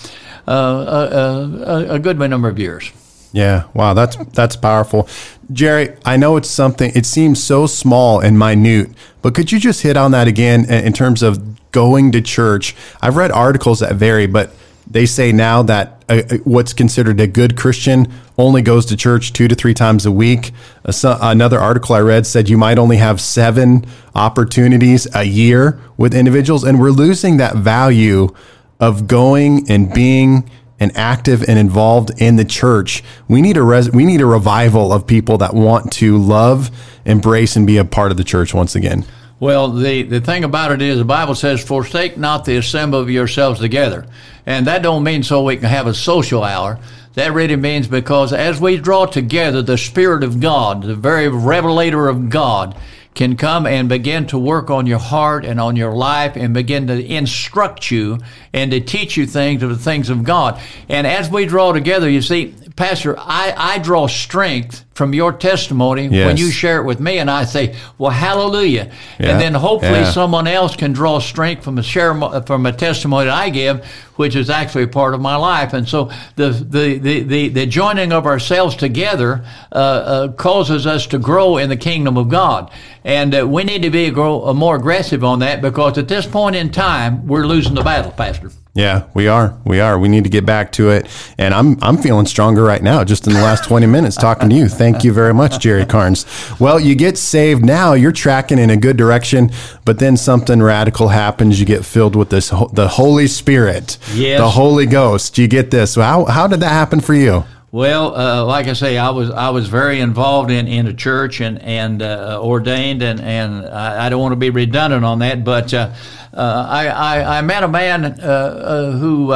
uh, 0.46 1.48
a, 1.66 1.94
a, 1.94 1.98
good 1.98 2.18
number 2.18 2.48
of 2.48 2.58
years. 2.58 2.92
Yeah, 3.34 3.64
wow, 3.74 3.94
that's 3.94 4.14
that's 4.26 4.54
powerful. 4.54 5.08
Jerry, 5.52 5.96
I 6.04 6.16
know 6.16 6.36
it's 6.36 6.48
something 6.48 6.92
it 6.94 7.04
seems 7.04 7.42
so 7.42 7.66
small 7.66 8.20
and 8.20 8.38
minute, 8.38 8.90
but 9.22 9.34
could 9.34 9.50
you 9.50 9.58
just 9.58 9.82
hit 9.82 9.96
on 9.96 10.12
that 10.12 10.28
again 10.28 10.70
in 10.70 10.92
terms 10.92 11.20
of 11.20 11.72
going 11.72 12.12
to 12.12 12.20
church? 12.22 12.76
I've 13.02 13.16
read 13.16 13.32
articles 13.32 13.80
that 13.80 13.96
vary, 13.96 14.28
but 14.28 14.52
they 14.88 15.04
say 15.04 15.32
now 15.32 15.64
that 15.64 16.04
uh, 16.08 16.22
uh, 16.30 16.36
what's 16.44 16.72
considered 16.72 17.18
a 17.18 17.26
good 17.26 17.56
Christian 17.56 18.06
only 18.38 18.62
goes 18.62 18.86
to 18.86 18.96
church 18.96 19.32
two 19.32 19.48
to 19.48 19.56
three 19.56 19.74
times 19.74 20.06
a 20.06 20.12
week. 20.12 20.52
Uh, 20.84 20.92
so 20.92 21.18
another 21.20 21.58
article 21.58 21.96
I 21.96 22.02
read 22.02 22.28
said 22.28 22.48
you 22.48 22.56
might 22.56 22.78
only 22.78 22.98
have 22.98 23.20
seven 23.20 23.84
opportunities 24.14 25.08
a 25.12 25.24
year 25.24 25.80
with 25.96 26.14
individuals, 26.14 26.62
and 26.62 26.78
we're 26.80 26.92
losing 26.92 27.38
that 27.38 27.56
value 27.56 28.32
of 28.78 29.08
going 29.08 29.68
and 29.68 29.92
being 29.92 30.48
and 30.80 30.96
active 30.96 31.42
and 31.48 31.58
involved 31.58 32.10
in 32.20 32.36
the 32.36 32.44
church. 32.44 33.02
We 33.28 33.42
need 33.42 33.56
a 33.56 33.62
res- 33.62 33.90
we 33.90 34.04
need 34.04 34.20
a 34.20 34.26
revival 34.26 34.92
of 34.92 35.06
people 35.06 35.38
that 35.38 35.54
want 35.54 35.92
to 35.94 36.18
love, 36.18 36.70
embrace, 37.04 37.56
and 37.56 37.66
be 37.66 37.76
a 37.76 37.84
part 37.84 38.10
of 38.10 38.16
the 38.16 38.24
church 38.24 38.52
once 38.52 38.74
again. 38.74 39.04
Well, 39.40 39.68
the, 39.68 40.02
the 40.04 40.20
thing 40.20 40.44
about 40.44 40.72
it 40.72 40.80
is 40.80 40.98
the 40.98 41.04
Bible 41.04 41.34
says, 41.34 41.62
forsake 41.62 42.16
not 42.16 42.44
the 42.44 42.56
assembly 42.56 43.00
of 43.00 43.10
yourselves 43.10 43.60
together. 43.60 44.06
And 44.46 44.66
that 44.66 44.82
don't 44.82 45.02
mean 45.02 45.22
so 45.22 45.42
we 45.42 45.56
can 45.56 45.68
have 45.68 45.86
a 45.86 45.94
social 45.94 46.44
hour. 46.44 46.78
That 47.14 47.32
really 47.32 47.56
means 47.56 47.86
because 47.86 48.32
as 48.32 48.60
we 48.60 48.76
draw 48.76 49.06
together, 49.06 49.60
the 49.62 49.78
Spirit 49.78 50.24
of 50.24 50.40
God, 50.40 50.82
the 50.82 50.94
very 50.94 51.28
revelator 51.28 52.08
of 52.08 52.30
God, 52.30 52.76
can 53.14 53.36
come 53.36 53.66
and 53.66 53.88
begin 53.88 54.26
to 54.26 54.38
work 54.38 54.70
on 54.70 54.86
your 54.86 54.98
heart 54.98 55.44
and 55.44 55.60
on 55.60 55.76
your 55.76 55.92
life 55.92 56.36
and 56.36 56.52
begin 56.52 56.86
to 56.88 57.04
instruct 57.04 57.90
you 57.90 58.18
and 58.52 58.72
to 58.72 58.80
teach 58.80 59.16
you 59.16 59.24
things 59.26 59.62
of 59.62 59.70
the 59.70 59.76
things 59.76 60.10
of 60.10 60.24
God. 60.24 60.60
And 60.88 61.06
as 61.06 61.30
we 61.30 61.46
draw 61.46 61.72
together, 61.72 62.08
you 62.08 62.20
see, 62.22 62.54
Pastor, 62.76 63.16
I, 63.16 63.54
I 63.56 63.78
draw 63.78 64.08
strength 64.08 64.84
from 64.94 65.14
your 65.14 65.32
testimony 65.32 66.08
yes. 66.08 66.26
when 66.26 66.36
you 66.36 66.50
share 66.50 66.80
it 66.80 66.84
with 66.84 66.98
me, 66.98 67.18
and 67.18 67.30
I 67.30 67.44
say, 67.44 67.76
"Well, 67.98 68.10
hallelujah!" 68.10 68.90
Yeah. 69.20 69.30
And 69.30 69.40
then 69.40 69.54
hopefully 69.54 70.00
yeah. 70.00 70.10
someone 70.10 70.48
else 70.48 70.74
can 70.74 70.92
draw 70.92 71.20
strength 71.20 71.62
from 71.62 71.78
a 71.78 71.84
share 71.84 72.12
from 72.42 72.66
a 72.66 72.72
testimony 72.72 73.26
that 73.26 73.34
I 73.34 73.50
give, 73.50 73.84
which 74.16 74.34
is 74.34 74.50
actually 74.50 74.84
a 74.84 74.88
part 74.88 75.14
of 75.14 75.20
my 75.20 75.36
life. 75.36 75.72
And 75.72 75.88
so 75.88 76.10
the 76.34 76.50
the 76.50 76.98
the 76.98 77.20
the, 77.22 77.48
the 77.50 77.66
joining 77.66 78.12
of 78.12 78.26
ourselves 78.26 78.74
together 78.74 79.44
uh, 79.70 79.74
uh, 79.74 80.28
causes 80.32 80.84
us 80.84 81.06
to 81.08 81.20
grow 81.20 81.58
in 81.58 81.68
the 81.68 81.76
kingdom 81.76 82.16
of 82.16 82.28
God, 82.28 82.72
and 83.04 83.36
uh, 83.36 83.46
we 83.46 83.62
need 83.62 83.82
to 83.82 83.90
be 83.90 84.10
grow, 84.10 84.48
uh, 84.48 84.52
more 84.52 84.74
aggressive 84.74 85.22
on 85.22 85.38
that 85.38 85.62
because 85.62 85.96
at 85.96 86.08
this 86.08 86.26
point 86.26 86.56
in 86.56 86.70
time 86.70 87.24
we're 87.28 87.46
losing 87.46 87.74
the 87.74 87.84
battle, 87.84 88.10
Pastor. 88.10 88.50
Yeah, 88.74 89.04
we 89.14 89.28
are. 89.28 89.56
We 89.64 89.78
are. 89.78 89.96
We 90.00 90.08
need 90.08 90.24
to 90.24 90.30
get 90.30 90.44
back 90.44 90.72
to 90.72 90.90
it. 90.90 91.06
And 91.38 91.54
I'm 91.54 91.78
I'm 91.80 91.96
feeling 91.96 92.26
stronger 92.26 92.64
right 92.64 92.82
now 92.82 93.04
just 93.04 93.26
in 93.28 93.32
the 93.32 93.40
last 93.40 93.64
20 93.68 93.86
minutes 93.86 94.16
talking 94.16 94.50
to 94.50 94.54
you. 94.54 94.68
Thank 94.68 95.04
you 95.04 95.12
very 95.12 95.32
much, 95.32 95.60
Jerry 95.60 95.86
Carnes. 95.86 96.26
Well, 96.58 96.80
you 96.80 96.96
get 96.96 97.16
saved 97.16 97.64
now, 97.64 97.92
you're 97.92 98.10
tracking 98.12 98.58
in 98.58 98.70
a 98.70 98.76
good 98.76 98.96
direction, 98.96 99.52
but 99.84 100.00
then 100.00 100.16
something 100.16 100.60
radical 100.60 101.08
happens. 101.08 101.60
You 101.60 101.66
get 101.66 101.84
filled 101.84 102.16
with 102.16 102.30
this 102.30 102.50
the 102.72 102.88
Holy 102.88 103.28
Spirit, 103.28 103.96
yes. 104.12 104.40
the 104.40 104.50
Holy 104.50 104.86
Ghost. 104.86 105.38
You 105.38 105.46
get 105.46 105.70
this. 105.70 105.94
How 105.94 106.24
how 106.24 106.48
did 106.48 106.58
that 106.60 106.70
happen 106.70 106.98
for 107.00 107.14
you? 107.14 107.44
Well, 107.74 108.14
uh, 108.14 108.44
like 108.44 108.68
I 108.68 108.72
say, 108.74 108.96
I 108.98 109.10
was 109.10 109.30
I 109.30 109.50
was 109.50 109.66
very 109.66 109.98
involved 109.98 110.52
in, 110.52 110.68
in 110.68 110.86
a 110.86 110.94
church 110.94 111.40
and 111.40 111.60
and 111.60 112.02
uh, 112.02 112.38
ordained, 112.40 113.02
and 113.02 113.20
and 113.20 113.66
I, 113.66 114.06
I, 114.06 114.08
don't 114.10 114.20
want 114.20 114.30
to 114.30 114.36
be 114.36 114.50
redundant 114.50 115.04
on 115.04 115.18
that, 115.18 115.42
but 115.42 115.74
uh, 115.74 115.90
uh 116.32 116.66
I, 116.70 116.86
I, 116.86 117.38
I 117.38 117.40
met 117.40 117.64
a 117.64 117.68
man 117.68 118.04
uh, 118.04 118.12
uh, 118.22 118.90
who 118.92 119.32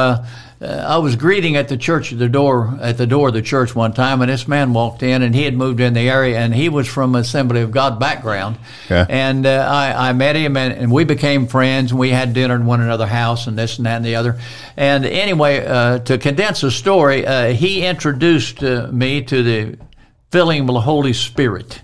uh, 0.61 0.65
I 0.65 0.97
was 0.97 1.15
greeting 1.15 1.55
at 1.55 1.69
the 1.69 1.77
church 1.77 2.11
at 2.11 2.19
the 2.19 2.27
door 2.27 2.77
at 2.81 2.97
the 2.97 3.07
door 3.07 3.29
of 3.29 3.33
the 3.33 3.41
church 3.41 3.73
one 3.73 3.93
time, 3.93 4.21
and 4.21 4.29
this 4.29 4.47
man 4.47 4.73
walked 4.73 5.03
in, 5.03 5.21
and 5.21 5.33
he 5.33 5.43
had 5.43 5.55
moved 5.55 5.79
in 5.79 5.93
the 5.93 6.09
area, 6.09 6.37
and 6.37 6.53
he 6.53 6.67
was 6.67 6.87
from 6.87 7.15
Assembly 7.15 7.61
of 7.61 7.71
God 7.71 7.97
background, 7.97 8.57
yeah. 8.89 9.05
and 9.07 9.45
uh, 9.45 9.65
I, 9.69 10.09
I 10.09 10.13
met 10.13 10.35
him, 10.35 10.57
and, 10.57 10.73
and, 10.73 10.91
we 10.91 11.05
became 11.05 11.47
friends, 11.47 11.91
and 11.91 11.99
we 11.99 12.09
had 12.09 12.33
dinner 12.33 12.55
in 12.55 12.65
one 12.65 12.81
another's 12.81 13.09
house, 13.09 13.47
and 13.47 13.57
this 13.57 13.77
and 13.77 13.85
that 13.85 13.97
and 13.97 14.05
the 14.05 14.15
other, 14.15 14.39
and 14.75 15.05
anyway, 15.05 15.65
uh, 15.65 15.99
to 15.99 16.17
condense 16.17 16.59
the 16.61 16.71
story, 16.71 17.25
uh, 17.25 17.53
he 17.53 17.85
introduced 17.85 18.61
uh, 18.61 18.89
me 18.91 19.23
to 19.23 19.43
the 19.43 19.77
filling 20.29 20.61
of 20.61 20.67
the 20.67 20.81
Holy 20.81 21.13
Spirit. 21.13 21.81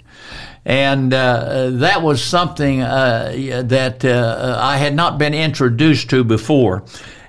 And 0.67 1.13
uh, 1.13 1.69
that 1.73 2.01
was 2.01 2.23
something 2.23 2.81
uh, 2.81 3.61
that 3.65 4.03
uh, 4.03 4.57
I 4.59 4.77
had 4.77 4.95
not 4.95 5.19
been 5.19 5.35
introduced 5.35 6.09
to 6.09 6.23
before 6.23 6.83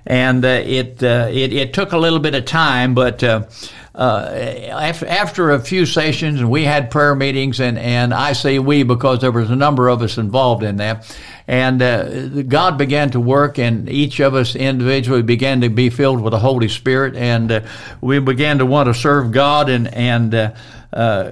and 0.07 0.45
uh, 0.45 0.49
it, 0.49 1.03
uh, 1.03 1.29
it, 1.31 1.53
it 1.53 1.75
took 1.75 1.93
a 1.93 1.99
little 1.99 2.21
bit 2.21 2.35
of 2.35 2.45
time, 2.45 2.95
but. 2.95 3.23
Uh, 3.23 3.45
after, 3.99 5.07
after 5.07 5.51
a 5.53 5.59
few 5.59 5.87
sessions, 5.87 6.39
and 6.39 6.51
we 6.51 6.65
had 6.65 6.91
prayer 6.91 7.15
meetings, 7.15 7.61
and, 7.61 7.79
and 7.79 8.13
I 8.13 8.35
say 8.35 8.59
we 8.59 8.83
because 8.83 9.23
there 9.23 9.33
was 9.33 9.51
a 9.51 9.57
number 9.57 9.89
of 9.89 10.03
us 10.03 10.19
involved 10.19 10.63
in 10.63 10.77
that. 10.77 11.17
And 11.49 11.81
uh, 11.81 12.43
God 12.43 12.77
began 12.77 13.11
to 13.11 13.21
work, 13.21 13.59
and 13.59 13.89
each 13.89 14.19
of 14.19 14.35
us 14.35 14.57
individually 14.57 15.23
began 15.23 15.61
to 15.61 15.69
be 15.69 15.91
filled 15.91 16.21
with 16.21 16.33
the 16.33 16.41
Holy 16.41 16.69
Spirit, 16.69 17.15
and 17.15 17.53
uh, 17.53 17.61
we 18.01 18.19
began 18.19 18.59
to 18.59 18.67
want 18.67 18.89
to 18.89 18.95
serve 18.95 19.31
God, 19.31 19.69
and 19.69 19.87
and 19.95 20.35
uh, 20.35 20.55
uh, 20.93 21.31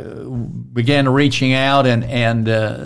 began 0.75 1.09
reaching 1.09 1.55
out 1.55 1.87
and 1.87 2.05
and 2.05 2.49
uh, 2.49 2.77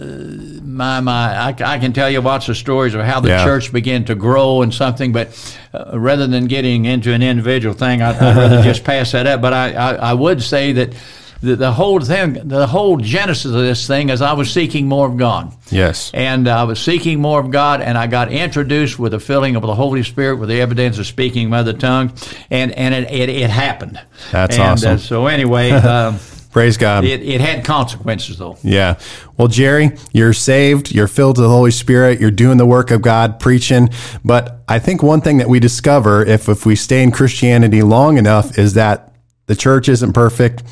my 0.62 1.00
my 1.00 1.34
I, 1.36 1.48
I, 1.48 1.78
can 1.78 1.92
tell 1.92 2.08
you 2.08 2.20
lots 2.20 2.48
of 2.48 2.56
stories 2.56 2.94
of 2.94 3.00
how 3.00 3.18
the 3.18 3.30
yeah. 3.30 3.44
church 3.44 3.72
began 3.72 4.04
to 4.04 4.14
grow 4.14 4.62
and 4.62 4.72
something 4.72 5.10
but 5.10 5.58
uh, 5.72 5.98
rather 5.98 6.28
than 6.28 6.46
getting 6.46 6.84
into 6.84 7.12
an 7.12 7.22
individual 7.22 7.74
thing 7.74 8.00
I, 8.00 8.12
would 8.12 8.20
rather 8.20 8.62
just 8.62 8.84
pass 8.84 9.10
that 9.10 9.26
up 9.26 9.40
but 9.40 9.52
I, 9.52 9.72
I, 9.72 9.94
I 9.94 10.12
would 10.12 10.40
say 10.40 10.72
that 10.72 10.92
the, 11.40 11.57
the, 11.57 11.72
whole 11.72 12.01
thing 12.01 12.48
the 12.48 12.66
whole 12.66 12.96
genesis 12.96 13.46
of 13.46 13.61
this 13.61 13.87
thing 13.87 14.09
is 14.09 14.20
I 14.22 14.33
was 14.33 14.53
seeking 14.53 14.87
more 14.88 15.07
of 15.07 15.16
God 15.16 15.53
yes 15.70 16.11
and 16.12 16.48
I 16.48 16.64
was 16.64 16.81
seeking 16.81 17.20
more 17.20 17.40
of 17.40 17.51
God 17.51 17.81
and 17.81 17.96
I 17.96 18.07
got 18.07 18.33
introduced 18.33 18.98
with 18.98 19.12
the 19.12 19.20
filling 19.20 19.57
of 19.57 19.62
the 19.62 19.74
Holy 19.74 20.03
Spirit 20.03 20.37
with 20.37 20.48
the 20.48 20.61
evidence 20.61 20.98
of 20.98 21.07
speaking 21.07 21.48
mother 21.48 21.72
tongue 21.72 22.12
and 22.51 22.72
and 22.72 22.94
it, 22.94 23.11
it, 23.11 23.29
it 23.29 23.51
happened 23.51 24.01
that's 24.31 24.57
and, 24.57 24.64
uh, 24.64 24.72
awesome 24.72 24.98
so 24.98 25.27
anyway 25.27 25.70
um, 25.70 26.18
Praise 26.51 26.79
God. 26.79 27.05
It, 27.05 27.22
it 27.22 27.40
had 27.40 27.64
consequences, 27.64 28.38
though. 28.38 28.57
Yeah. 28.62 28.98
Well, 29.37 29.48
Jerry, 29.48 29.92
you're 30.12 30.33
saved. 30.33 30.92
You're 30.92 31.07
filled 31.07 31.37
with 31.37 31.44
the 31.44 31.51
Holy 31.51 31.70
Spirit. 31.70 32.20
You're 32.20 32.31
doing 32.31 32.57
the 32.57 32.66
work 32.66 32.90
of 32.90 33.03
God, 33.03 33.38
preaching. 33.38 33.90
But 34.24 34.61
I 34.66 34.79
think 34.79 35.03
one 35.03 35.20
thing 35.20 35.37
that 35.38 35.48
we 35.48 35.61
discover 35.61 36.24
if, 36.24 36.48
if 36.48 36.64
we 36.64 36.74
stay 36.74 37.03
in 37.03 37.12
Christianity 37.12 37.83
long 37.83 38.16
enough 38.16 38.59
is 38.59 38.74
that 38.74 39.12
the 39.46 39.55
church 39.57 39.88
isn't 39.88 40.14
perfect. 40.14 40.62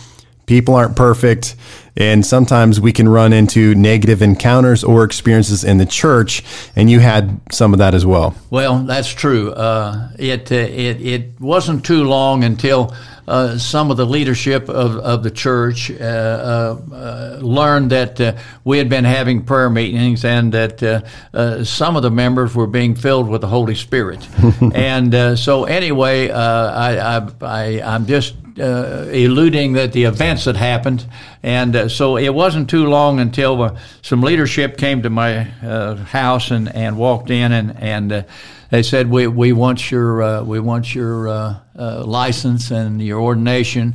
People 0.46 0.74
aren't 0.74 0.96
perfect. 0.96 1.56
And 1.96 2.24
sometimes 2.24 2.80
we 2.80 2.92
can 2.92 3.09
run 3.09 3.32
into 3.32 3.74
negative 3.74 4.20
encounters 4.22 4.85
or 4.85 5.02
experiences 5.02 5.64
in 5.64 5.78
the 5.78 5.87
church. 5.87 6.42
And 6.76 6.90
you 6.90 7.00
had 7.00 7.40
some 7.50 7.72
of 7.72 7.78
that 7.78 7.94
as 7.94 8.04
well. 8.04 8.35
Well, 8.50 8.80
that's 8.80 9.12
true. 9.12 9.52
Uh, 9.52 10.11
it, 10.18 10.52
uh, 10.52 10.56
it, 10.56 11.00
it 11.00 11.40
wasn't 11.40 11.85
too 11.85 12.04
long 12.04 12.44
until 12.44 12.94
uh, 13.28 13.58
some 13.58 13.90
of 13.90 13.96
the 13.96 14.06
leadership 14.06 14.68
of, 14.68 14.96
of 14.96 15.22
the 15.22 15.30
church 15.30 15.90
uh, 15.90 15.94
uh, 15.94 16.76
uh 16.92 17.38
learned 17.40 17.90
that 17.90 18.20
uh, 18.20 18.36
we 18.64 18.78
had 18.78 18.88
been 18.88 19.04
having 19.04 19.44
prayer 19.44 19.70
meetings 19.70 20.24
and 20.24 20.52
that 20.52 20.82
uh, 20.82 21.64
some 21.64 21.96
of 21.96 22.02
the 22.02 22.10
members 22.10 22.54
were 22.54 22.66
being 22.66 22.94
filled 22.94 23.28
with 23.28 23.40
the 23.40 23.48
Holy 23.48 23.74
Spirit. 23.74 24.26
and 24.74 25.38
so, 25.38 25.64
anyway, 25.64 26.30
I, 26.30 27.16
I, 27.18 27.28
I, 27.42 27.82
I'm 27.82 28.06
just 28.06 28.34
uh, 28.58 29.06
eluding 29.10 29.74
that 29.74 29.92
the 29.92 30.04
events 30.04 30.44
had 30.44 30.56
happened. 30.56 31.06
And 31.42 31.76
uh, 31.76 31.88
so 31.88 32.16
it 32.16 32.32
wasn't 32.32 32.70
too 32.70 32.86
long 32.86 33.20
until 33.20 33.62
uh, 33.62 33.78
some 34.02 34.22
leadership 34.22 34.78
came 34.78 35.02
to 35.02 35.10
my 35.10 35.48
uh, 35.62 35.96
house 35.96 36.50
and, 36.50 36.74
and 36.74 36.96
walked 36.96 37.30
in 37.30 37.52
and, 37.52 37.76
and 37.78 38.12
uh, 38.12 38.22
they 38.70 38.83
said, 38.83 39.11
we, 39.11 39.26
we 39.26 39.52
want 39.52 39.90
your, 39.90 40.22
uh, 40.22 40.42
we 40.42 40.61
want 40.61 40.94
your 40.94 41.61
license 41.74 42.70
and 42.70 43.02
your 43.02 43.20
ordination 43.20 43.94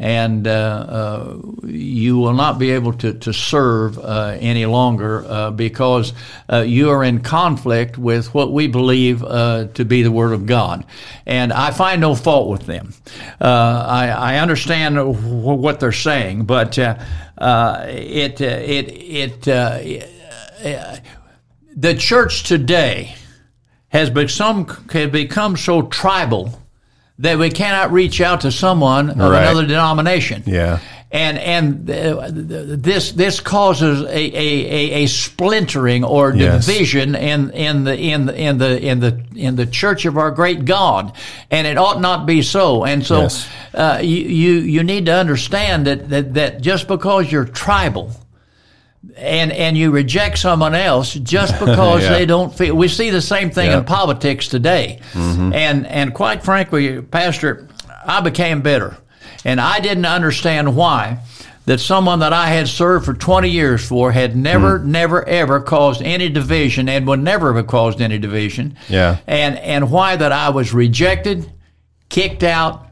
and 0.00 0.48
uh, 0.48 0.50
uh, 0.50 1.38
you 1.66 2.16
will 2.16 2.32
not 2.32 2.58
be 2.58 2.70
able 2.70 2.94
to, 2.94 3.12
to 3.12 3.34
serve 3.34 3.98
uh, 3.98 4.34
any 4.40 4.64
longer 4.64 5.26
uh, 5.26 5.50
because 5.50 6.14
uh, 6.50 6.64
you 6.66 6.88
are 6.88 7.04
in 7.04 7.20
conflict 7.20 7.98
with 7.98 8.32
what 8.32 8.50
we 8.50 8.66
believe 8.66 9.22
uh, 9.22 9.66
to 9.74 9.84
be 9.84 10.02
the 10.02 10.10
Word 10.10 10.32
of 10.32 10.46
God. 10.46 10.86
And 11.26 11.52
I 11.52 11.70
find 11.70 12.00
no 12.00 12.14
fault 12.14 12.48
with 12.48 12.64
them. 12.64 12.94
I, 13.42 14.08
I, 14.08 14.38
understand 14.38 14.96
what 15.62 15.80
they're 15.80 15.92
saying, 15.92 16.44
but 16.44 16.78
it, 16.78 18.40
it, 18.40 19.42
it, 19.42 21.02
the 21.76 21.94
church 21.94 22.44
today 22.44 23.16
has 23.90 24.08
become, 24.10 24.66
has 24.90 25.10
become 25.10 25.56
so 25.56 25.82
tribal 25.82 26.58
that 27.20 27.38
we 27.38 27.50
cannot 27.50 27.92
reach 27.92 28.20
out 28.20 28.40
to 28.40 28.50
someone 28.50 29.10
of 29.10 29.18
right. 29.18 29.42
another 29.42 29.66
denomination. 29.66 30.42
Yeah. 30.46 30.80
And 31.12 31.38
and 31.38 31.90
uh, 31.90 32.30
this 32.30 33.10
this 33.10 33.40
causes 33.40 34.02
a, 34.02 34.06
a, 34.06 35.02
a, 35.02 35.06
splintering 35.06 36.04
or 36.04 36.30
division 36.30 37.14
yes. 37.14 37.22
in 37.22 37.50
in 37.50 37.82
the 37.82 37.98
in 37.98 38.26
the 38.26 38.36
in 38.36 38.58
the 38.58 38.80
in 38.80 39.00
the 39.00 39.24
in 39.34 39.56
the 39.56 39.66
church 39.66 40.04
of 40.04 40.16
our 40.16 40.30
great 40.30 40.64
God, 40.64 41.12
and 41.50 41.66
it 41.66 41.76
ought 41.78 42.00
not 42.00 42.26
be 42.26 42.42
so. 42.42 42.84
And 42.84 43.04
so, 43.04 43.22
yes. 43.22 43.48
uh, 43.74 43.98
you, 44.00 44.18
you 44.18 44.52
you 44.60 44.82
need 44.84 45.06
to 45.06 45.12
understand 45.12 45.88
that, 45.88 46.08
that 46.10 46.34
that 46.34 46.60
just 46.60 46.86
because 46.86 47.32
you're 47.32 47.44
tribal, 47.44 48.12
and 49.16 49.52
and 49.52 49.76
you 49.76 49.90
reject 49.90 50.38
someone 50.38 50.74
else 50.74 51.14
just 51.14 51.52
because 51.60 52.02
yeah. 52.02 52.10
they 52.10 52.26
don't 52.26 52.54
feel. 52.54 52.74
We 52.74 52.88
see 52.88 53.10
the 53.10 53.22
same 53.22 53.50
thing 53.50 53.72
in 53.72 53.84
politics 53.84 54.48
today, 54.48 55.00
mm-hmm. 55.12 55.52
and 55.52 55.86
and 55.86 56.14
quite 56.14 56.42
frankly, 56.42 57.00
Pastor, 57.02 57.68
I 58.04 58.20
became 58.20 58.62
bitter, 58.62 58.96
and 59.44 59.60
I 59.60 59.80
didn't 59.80 60.06
understand 60.06 60.76
why 60.76 61.20
that 61.66 61.78
someone 61.78 62.18
that 62.20 62.32
I 62.32 62.48
had 62.48 62.68
served 62.68 63.04
for 63.04 63.14
20 63.14 63.48
years 63.48 63.86
for 63.86 64.10
had 64.10 64.34
never, 64.34 64.80
mm. 64.80 64.86
never, 64.86 65.28
ever 65.28 65.60
caused 65.60 66.02
any 66.02 66.28
division 66.28 66.88
and 66.88 67.06
would 67.06 67.20
never 67.20 67.54
have 67.54 67.66
caused 67.66 68.00
any 68.00 68.18
division. 68.18 68.76
Yeah. 68.88 69.18
And 69.26 69.56
and 69.58 69.90
why 69.90 70.16
that 70.16 70.32
I 70.32 70.50
was 70.50 70.72
rejected, 70.72 71.52
kicked 72.08 72.42
out, 72.42 72.88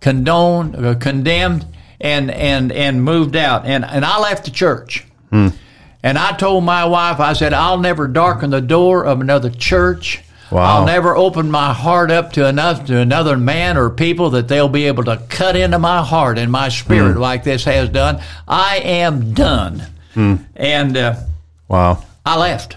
condoned, 0.00 0.76
uh, 0.76 0.94
condemned, 0.94 1.66
and 2.00 2.30
and 2.30 2.70
and 2.70 3.02
moved 3.02 3.36
out. 3.36 3.66
And 3.66 3.84
and 3.84 4.04
I 4.04 4.20
left 4.20 4.44
the 4.44 4.50
church. 4.50 5.04
Hmm. 5.34 5.48
And 6.04 6.16
I 6.16 6.30
told 6.36 6.62
my 6.62 6.84
wife, 6.84 7.18
I 7.18 7.32
said, 7.32 7.52
I'll 7.52 7.78
never 7.78 8.06
darken 8.06 8.50
the 8.50 8.60
door 8.60 9.04
of 9.04 9.20
another 9.20 9.50
church. 9.50 10.22
Wow. 10.52 10.62
I'll 10.62 10.86
never 10.86 11.16
open 11.16 11.50
my 11.50 11.72
heart 11.72 12.12
up 12.12 12.34
to 12.34 12.46
enough 12.46 12.86
to 12.86 12.98
another 12.98 13.36
man 13.36 13.76
or 13.76 13.90
people 13.90 14.30
that 14.30 14.46
they'll 14.46 14.68
be 14.68 14.84
able 14.84 15.02
to 15.04 15.20
cut 15.28 15.56
into 15.56 15.80
my 15.80 16.04
heart 16.04 16.38
and 16.38 16.52
my 16.52 16.68
spirit 16.68 17.14
hmm. 17.14 17.20
like 17.20 17.42
this 17.42 17.64
has 17.64 17.88
done. 17.88 18.22
I 18.46 18.76
am 18.76 19.34
done. 19.34 19.82
Hmm. 20.12 20.36
And 20.54 20.96
uh, 20.96 21.16
wow, 21.66 22.04
I 22.24 22.38
left. 22.38 22.76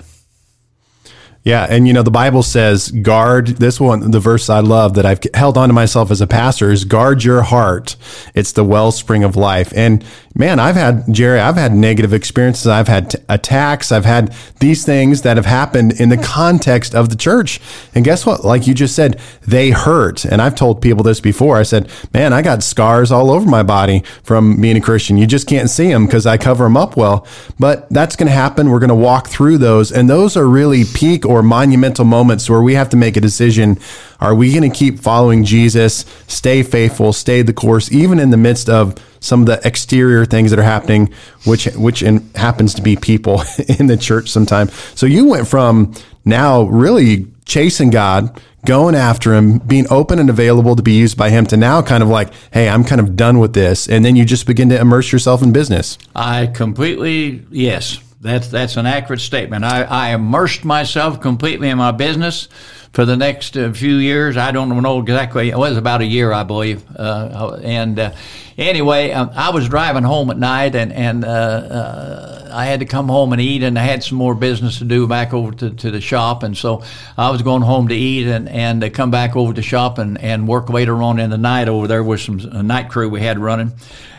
Yeah, 1.47 1.65
and 1.69 1.87
you 1.87 1.93
know 1.93 2.03
the 2.03 2.11
Bible 2.11 2.43
says 2.43 2.91
guard 2.91 3.47
this 3.47 3.79
one 3.79 4.11
the 4.11 4.19
verse 4.19 4.49
I 4.49 4.59
love 4.59 4.95
that 4.95 5.05
I've 5.05 5.21
held 5.33 5.57
on 5.57 5.69
to 5.69 5.73
myself 5.73 6.11
as 6.11 6.19
a 6.19 6.27
pastor 6.27 6.71
is 6.71 6.83
guard 6.83 7.23
your 7.23 7.41
heart. 7.41 7.95
It's 8.35 8.51
the 8.51 8.65
wellspring 8.65 9.23
of 9.23 9.37
life. 9.37 9.71
And 9.73 10.03
man, 10.37 10.59
I've 10.59 10.75
had 10.75 11.11
Jerry, 11.11 11.39
I've 11.39 11.55
had 11.55 11.73
negative 11.73 12.13
experiences. 12.13 12.67
I've 12.67 12.87
had 12.87 13.11
t- 13.11 13.17
attacks. 13.27 13.91
I've 13.91 14.05
had 14.05 14.33
these 14.59 14.85
things 14.85 15.23
that 15.23 15.37
have 15.37 15.45
happened 15.45 15.99
in 15.99 16.09
the 16.09 16.17
context 16.17 16.93
of 16.93 17.09
the 17.09 17.15
church. 17.15 17.59
And 17.95 18.05
guess 18.05 18.25
what? 18.25 18.45
Like 18.45 18.67
you 18.67 18.73
just 18.73 18.95
said, 18.95 19.19
they 19.45 19.71
hurt. 19.71 20.25
And 20.25 20.41
I've 20.41 20.55
told 20.55 20.81
people 20.81 21.03
this 21.03 21.19
before. 21.19 21.57
I 21.57 21.63
said, 21.63 21.89
"Man, 22.13 22.33
I 22.33 22.41
got 22.41 22.63
scars 22.63 23.11
all 23.11 23.31
over 23.31 23.49
my 23.49 23.63
body 23.63 24.03
from 24.23 24.61
being 24.61 24.77
a 24.77 24.81
Christian. 24.81 25.17
You 25.17 25.25
just 25.25 25.47
can't 25.47 25.69
see 25.69 25.91
them 25.91 26.05
because 26.05 26.25
I 26.25 26.37
cover 26.37 26.65
them 26.65 26.77
up 26.77 26.95
well." 26.95 27.25
But 27.59 27.89
that's 27.89 28.15
going 28.15 28.27
to 28.27 28.33
happen. 28.33 28.69
We're 28.69 28.79
going 28.79 28.89
to 28.89 28.95
walk 28.95 29.27
through 29.27 29.57
those, 29.57 29.91
and 29.91 30.09
those 30.09 30.37
are 30.37 30.47
really 30.47 30.83
peak 30.85 31.25
or 31.25 31.41
monumental 31.41 32.05
moments 32.05 32.49
where 32.49 32.61
we 32.61 32.75
have 32.75 32.89
to 32.89 32.97
make 32.97 33.17
a 33.17 33.21
decision 33.21 33.79
are 34.19 34.33
we 34.33 34.51
going 34.51 34.69
to 34.69 34.75
keep 34.75 34.99
following 34.99 35.43
Jesus, 35.43 36.05
stay 36.27 36.63
faithful, 36.63 37.13
stay 37.13 37.41
the 37.41 37.53
course, 37.53 37.91
even 37.91 38.19
in 38.19 38.31
the 38.31 38.37
midst 38.37 38.69
of 38.69 38.95
some 39.19 39.41
of 39.41 39.45
the 39.47 39.59
exterior 39.65 40.25
things 40.25 40.51
that 40.51 40.59
are 40.59 40.63
happening, 40.63 41.13
which 41.45 41.65
which 41.75 42.01
in, 42.01 42.29
happens 42.35 42.73
to 42.75 42.81
be 42.81 42.95
people 42.95 43.41
in 43.79 43.87
the 43.87 43.97
church 43.97 44.29
sometimes. 44.29 44.73
So 44.95 45.05
you 45.05 45.27
went 45.27 45.47
from 45.47 45.93
now 46.25 46.63
really 46.63 47.27
chasing 47.45 47.89
God, 47.89 48.41
going 48.65 48.95
after 48.95 49.33
Him, 49.33 49.59
being 49.59 49.85
open 49.89 50.19
and 50.19 50.29
available 50.29 50.75
to 50.75 50.83
be 50.83 50.93
used 50.93 51.17
by 51.17 51.29
Him, 51.29 51.45
to 51.47 51.57
now 51.57 51.81
kind 51.81 52.03
of 52.03 52.09
like, 52.09 52.31
hey, 52.51 52.69
I'm 52.69 52.83
kind 52.83 52.99
of 52.99 53.15
done 53.15 53.39
with 53.39 53.53
this, 53.53 53.87
and 53.87 54.03
then 54.03 54.15
you 54.15 54.25
just 54.25 54.45
begin 54.45 54.69
to 54.69 54.79
immerse 54.79 55.11
yourself 55.11 55.41
in 55.41 55.51
business. 55.51 55.97
I 56.15 56.47
completely 56.47 57.45
yes. 57.49 57.99
That's 58.19 58.47
that's 58.47 58.77
an 58.77 58.87
accurate 58.87 59.21
statement. 59.21 59.63
I, 59.63 59.83
I 59.83 60.09
immersed 60.09 60.65
myself 60.65 61.21
completely 61.21 61.69
in 61.69 61.77
my 61.77 61.91
business 61.91 62.47
for 62.91 63.05
the 63.05 63.15
next 63.15 63.55
uh, 63.55 63.71
few 63.73 63.97
years. 63.97 64.37
I 64.37 64.51
don't 64.51 64.69
know 64.69 64.99
exactly. 64.99 65.49
It 65.49 65.57
was 65.57 65.77
about 65.77 66.01
a 66.01 66.05
year, 66.05 66.31
I 66.31 66.41
believe. 66.41 66.83
Uh, 66.95 67.59
and 67.63 67.99
uh, 67.99 68.11
anyway, 68.57 69.11
um, 69.11 69.29
I 69.35 69.51
was 69.51 69.69
driving 69.69 70.01
home 70.01 70.31
at 70.31 70.39
night, 70.39 70.75
and 70.75 70.91
and 70.91 71.23
uh, 71.23 71.27
uh, 71.27 72.49
I 72.51 72.65
had 72.65 72.79
to 72.79 72.87
come 72.87 73.07
home 73.07 73.33
and 73.33 73.41
eat, 73.41 73.61
and 73.61 73.77
I 73.77 73.83
had 73.83 74.03
some 74.03 74.17
more 74.17 74.33
business 74.33 74.79
to 74.79 74.85
do 74.85 75.05
back 75.05 75.31
over 75.31 75.51
to, 75.51 75.69
to 75.69 75.91
the 75.91 76.01
shop, 76.01 76.41
and 76.41 76.57
so 76.57 76.83
I 77.19 77.29
was 77.29 77.43
going 77.43 77.61
home 77.61 77.89
to 77.89 77.95
eat 77.95 78.27
and 78.27 78.49
and 78.49 78.93
come 78.95 79.11
back 79.11 79.35
over 79.35 79.53
to 79.53 79.61
shop 79.61 79.99
and 79.99 80.19
and 80.19 80.47
work 80.47 80.69
later 80.69 81.03
on 81.03 81.19
in 81.19 81.29
the 81.29 81.37
night 81.37 81.69
over 81.69 81.87
there 81.87 82.03
with 82.03 82.21
some 82.21 82.37
night 82.65 82.89
crew 82.89 83.09
we 83.09 83.21
had 83.21 83.37
running. 83.37 83.73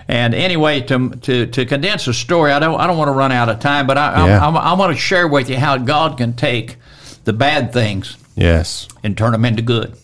And 0.09 0.35
anyway, 0.35 0.81
to, 0.81 1.11
to, 1.11 1.47
to 1.47 1.67
condense 1.67 2.07
the 2.07 2.15
story, 2.15 2.51
I 2.51 2.59
don't 2.59 2.81
I 2.81 2.87
don't 2.87 2.97
want 2.97 3.09
to 3.09 3.13
run 3.13 3.31
out 3.31 3.51
of 3.51 3.61
time, 3.61 3.87
but 3.87 3.99
I 3.99 4.27
yeah. 4.27 4.45
I, 4.45 4.51
I, 4.51 4.71
I 4.71 4.73
want 4.73 4.95
to 4.95 4.99
share 4.99 5.29
with 5.29 5.51
you 5.51 5.59
how 5.59 5.77
God 5.77 6.17
can 6.17 6.33
take 6.33 6.77
the 7.25 7.35
bad 7.35 7.75
things, 7.75 8.17
yes, 8.35 8.89
and 9.05 9.17
turn 9.17 9.33
them 9.33 9.45
into 9.45 9.61
good. 9.61 9.95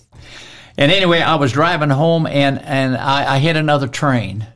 And 0.77 0.93
anyway, 0.93 1.21
I 1.21 1.37
was 1.37 1.53
driving 1.53 1.89
home 1.89 2.27
and 2.27 2.61
and 2.61 2.97
I, 2.97 3.37
I 3.37 3.39
hit 3.39 3.57
another 3.57 3.89
train. 3.89 4.47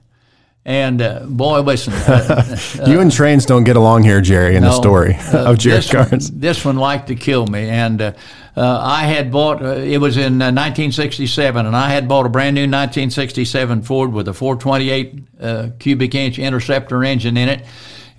And 0.67 1.01
uh, 1.01 1.21
boy, 1.21 1.63
listen. 1.63 1.95
Uh, 1.95 2.59
you 2.87 3.01
and 3.01 3.11
trains 3.11 3.47
don't 3.47 3.65
get 3.65 3.77
along 3.77 4.03
here, 4.03 4.21
Jerry, 4.21 4.55
in 4.55 4.63
no, 4.65 4.69
the 4.69 4.75
story 4.77 5.15
uh, 5.15 5.51
of 5.51 5.57
Jerry 5.57 5.83
Carnes. 5.83 6.31
this 6.31 6.63
one 6.63 6.77
liked 6.77 7.09
to 7.09 7.15
kill 7.15 7.47
me. 7.47 7.71
And 7.71 8.15
uh, 8.59 8.61
uh, 8.61 8.81
I 8.83 9.05
had 9.05 9.31
bought, 9.31 9.63
uh, 9.63 9.77
it 9.77 9.99
was 9.99 10.17
in 10.17 10.39
1967, 10.39 11.65
and 11.65 11.77
I 11.77 11.91
had 11.91 12.09
bought 12.09 12.27
a 12.27 12.29
brand 12.29 12.55
new 12.55 12.63
1967 12.63 13.83
Ford 13.83 14.13
with 14.13 14.27
a 14.27 14.35
428 14.35 15.79
cubic 15.79 16.15
inch 16.15 16.39
Interceptor 16.39 17.05
engine 17.05 17.37
in 17.37 17.49
it. 17.49 17.65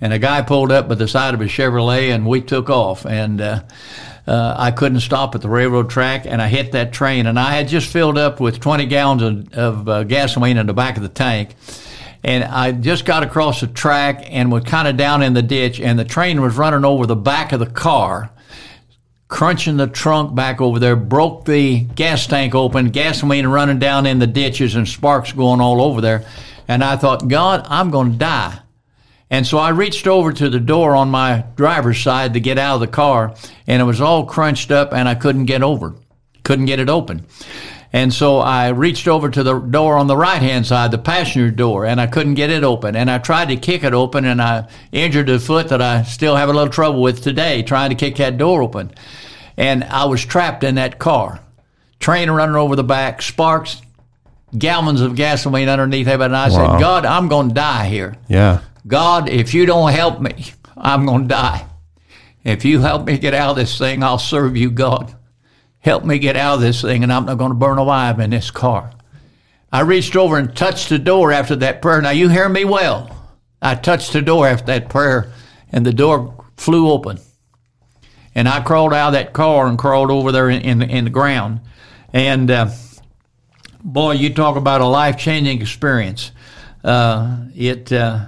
And 0.00 0.14
a 0.14 0.18
guy 0.18 0.40
pulled 0.40 0.72
up 0.72 0.88
by 0.88 0.94
the 0.94 1.06
side 1.06 1.34
of 1.34 1.42
a 1.42 1.44
Chevrolet, 1.44 2.14
and 2.14 2.26
we 2.26 2.40
took 2.40 2.70
off. 2.70 3.04
And 3.04 3.42
uh, 3.42 3.62
I 4.26 4.70
couldn't 4.70 5.00
stop 5.00 5.34
at 5.34 5.42
the 5.42 5.48
railroad 5.48 5.90
track, 5.90 6.24
and 6.24 6.40
I 6.40 6.48
hit 6.48 6.72
that 6.72 6.92
train. 6.92 7.26
And 7.26 7.38
I 7.38 7.52
had 7.52 7.68
just 7.68 7.92
filled 7.92 8.16
up 8.16 8.40
with 8.40 8.60
20 8.60 8.86
gallons 8.86 9.22
of, 9.22 9.52
of 9.52 9.88
uh, 9.88 10.04
gasoline 10.04 10.56
in 10.56 10.66
the 10.66 10.74
back 10.74 10.96
of 10.96 11.02
the 11.02 11.10
tank 11.10 11.54
and 12.22 12.44
I 12.44 12.72
just 12.72 13.06
got 13.06 13.22
across 13.22 13.60
the 13.60 13.66
track 13.66 14.26
and 14.28 14.52
was 14.52 14.64
kind 14.64 14.86
of 14.86 14.98
down 14.98 15.22
in 15.22 15.32
the 15.32 15.42
ditch, 15.42 15.80
and 15.80 15.98
the 15.98 16.04
train 16.04 16.42
was 16.42 16.54
running 16.56 16.84
over 16.84 17.06
the 17.06 17.16
back 17.16 17.52
of 17.52 17.60
the 17.60 17.66
car, 17.66 18.30
crunching 19.30 19.78
the 19.78 19.86
trunk 19.86 20.34
back 20.34 20.60
over 20.60 20.78
there, 20.78 20.96
broke 20.96 21.46
the 21.46 21.80
gas 21.80 22.26
tank 22.26 22.54
open, 22.54 22.90
gasoline 22.90 23.46
running 23.46 23.78
down 23.78 24.04
in 24.04 24.18
the 24.18 24.26
ditches, 24.26 24.74
and 24.74 24.86
sparks 24.86 25.32
going 25.32 25.60
all 25.60 25.80
over 25.80 26.02
there. 26.02 26.26
And 26.68 26.84
I 26.84 26.96
thought, 26.96 27.28
God, 27.28 27.64
I'm 27.70 27.90
going 27.90 28.12
to 28.12 28.18
die. 28.18 28.58
And 29.30 29.46
so 29.46 29.58
I 29.58 29.70
reached 29.70 30.08
over 30.08 30.32
to 30.32 30.50
the 30.50 30.58
door 30.58 30.96
on 30.96 31.08
my 31.08 31.44
driver's 31.54 32.00
side 32.00 32.34
to 32.34 32.40
get 32.40 32.58
out 32.58 32.74
of 32.74 32.80
the 32.80 32.88
car, 32.88 33.34
and 33.68 33.80
it 33.80 33.84
was 33.84 34.00
all 34.00 34.26
crunched 34.26 34.72
up, 34.72 34.92
and 34.92 35.08
I 35.08 35.14
couldn't 35.14 35.46
get 35.46 35.62
over, 35.62 35.94
couldn't 36.42 36.66
get 36.66 36.80
it 36.80 36.90
open. 36.90 37.24
And 37.92 38.14
so 38.14 38.38
I 38.38 38.68
reached 38.68 39.08
over 39.08 39.28
to 39.30 39.42
the 39.42 39.58
door 39.58 39.96
on 39.96 40.06
the 40.06 40.16
right 40.16 40.40
hand 40.40 40.64
side, 40.66 40.92
the 40.92 40.98
passenger 40.98 41.50
door, 41.50 41.86
and 41.86 42.00
I 42.00 42.06
couldn't 42.06 42.34
get 42.34 42.50
it 42.50 42.62
open. 42.62 42.94
And 42.94 43.10
I 43.10 43.18
tried 43.18 43.48
to 43.48 43.56
kick 43.56 43.82
it 43.82 43.92
open, 43.94 44.24
and 44.24 44.40
I 44.40 44.68
injured 44.92 45.28
a 45.28 45.40
foot 45.40 45.68
that 45.70 45.82
I 45.82 46.02
still 46.04 46.36
have 46.36 46.48
a 46.48 46.52
little 46.52 46.72
trouble 46.72 47.02
with 47.02 47.20
today, 47.22 47.62
trying 47.62 47.90
to 47.90 47.96
kick 47.96 48.16
that 48.16 48.38
door 48.38 48.62
open. 48.62 48.92
And 49.56 49.82
I 49.84 50.04
was 50.04 50.24
trapped 50.24 50.62
in 50.62 50.76
that 50.76 50.98
car. 51.00 51.40
Train 51.98 52.30
running 52.30 52.54
over 52.56 52.76
the 52.76 52.84
back, 52.84 53.22
sparks 53.22 53.82
gallons 54.56 55.00
of 55.00 55.14
gasoline 55.14 55.68
underneath 55.68 56.08
it. 56.08 56.20
And 56.20 56.36
I 56.36 56.48
Wow. 56.48 56.56
said, 56.56 56.80
God, 56.80 57.04
I'm 57.06 57.28
going 57.28 57.48
to 57.48 57.54
die 57.54 57.86
here. 57.86 58.16
Yeah. 58.28 58.60
God, 58.86 59.28
if 59.28 59.52
you 59.54 59.66
don't 59.66 59.92
help 59.92 60.20
me, 60.20 60.46
I'm 60.76 61.06
going 61.06 61.22
to 61.22 61.28
die. 61.28 61.66
If 62.42 62.64
you 62.64 62.80
help 62.80 63.04
me 63.06 63.18
get 63.18 63.34
out 63.34 63.50
of 63.50 63.56
this 63.56 63.76
thing, 63.78 64.02
I'll 64.02 64.18
serve 64.18 64.56
you, 64.56 64.70
God. 64.70 65.14
Help 65.80 66.04
me 66.04 66.18
get 66.18 66.36
out 66.36 66.56
of 66.56 66.60
this 66.60 66.82
thing, 66.82 67.02
and 67.02 67.12
I'm 67.12 67.24
not 67.24 67.38
going 67.38 67.50
to 67.50 67.56
burn 67.56 67.78
alive 67.78 68.20
in 68.20 68.30
this 68.30 68.50
car. 68.50 68.92
I 69.72 69.80
reached 69.80 70.16
over 70.16 70.36
and 70.36 70.54
touched 70.54 70.88
the 70.88 70.98
door 70.98 71.32
after 71.32 71.56
that 71.56 71.80
prayer. 71.80 72.02
Now, 72.02 72.10
you 72.10 72.28
hear 72.28 72.48
me 72.48 72.64
well. 72.64 73.16
I 73.62 73.74
touched 73.74 74.12
the 74.12 74.22
door 74.22 74.46
after 74.46 74.66
that 74.66 74.88
prayer, 74.88 75.32
and 75.70 75.86
the 75.86 75.92
door 75.92 76.44
flew 76.56 76.90
open. 76.90 77.18
And 78.34 78.48
I 78.48 78.60
crawled 78.60 78.92
out 78.92 79.08
of 79.08 79.12
that 79.14 79.32
car 79.32 79.66
and 79.66 79.78
crawled 79.78 80.10
over 80.10 80.32
there 80.32 80.50
in, 80.50 80.62
in, 80.62 80.78
the, 80.80 80.86
in 80.86 81.04
the 81.04 81.10
ground. 81.10 81.60
And 82.12 82.50
uh, 82.50 82.70
boy, 83.82 84.12
you 84.12 84.34
talk 84.34 84.56
about 84.56 84.80
a 84.80 84.86
life 84.86 85.16
changing 85.16 85.60
experience. 85.60 86.32
Uh, 86.84 87.44
it, 87.54 87.92
uh, 87.92 88.26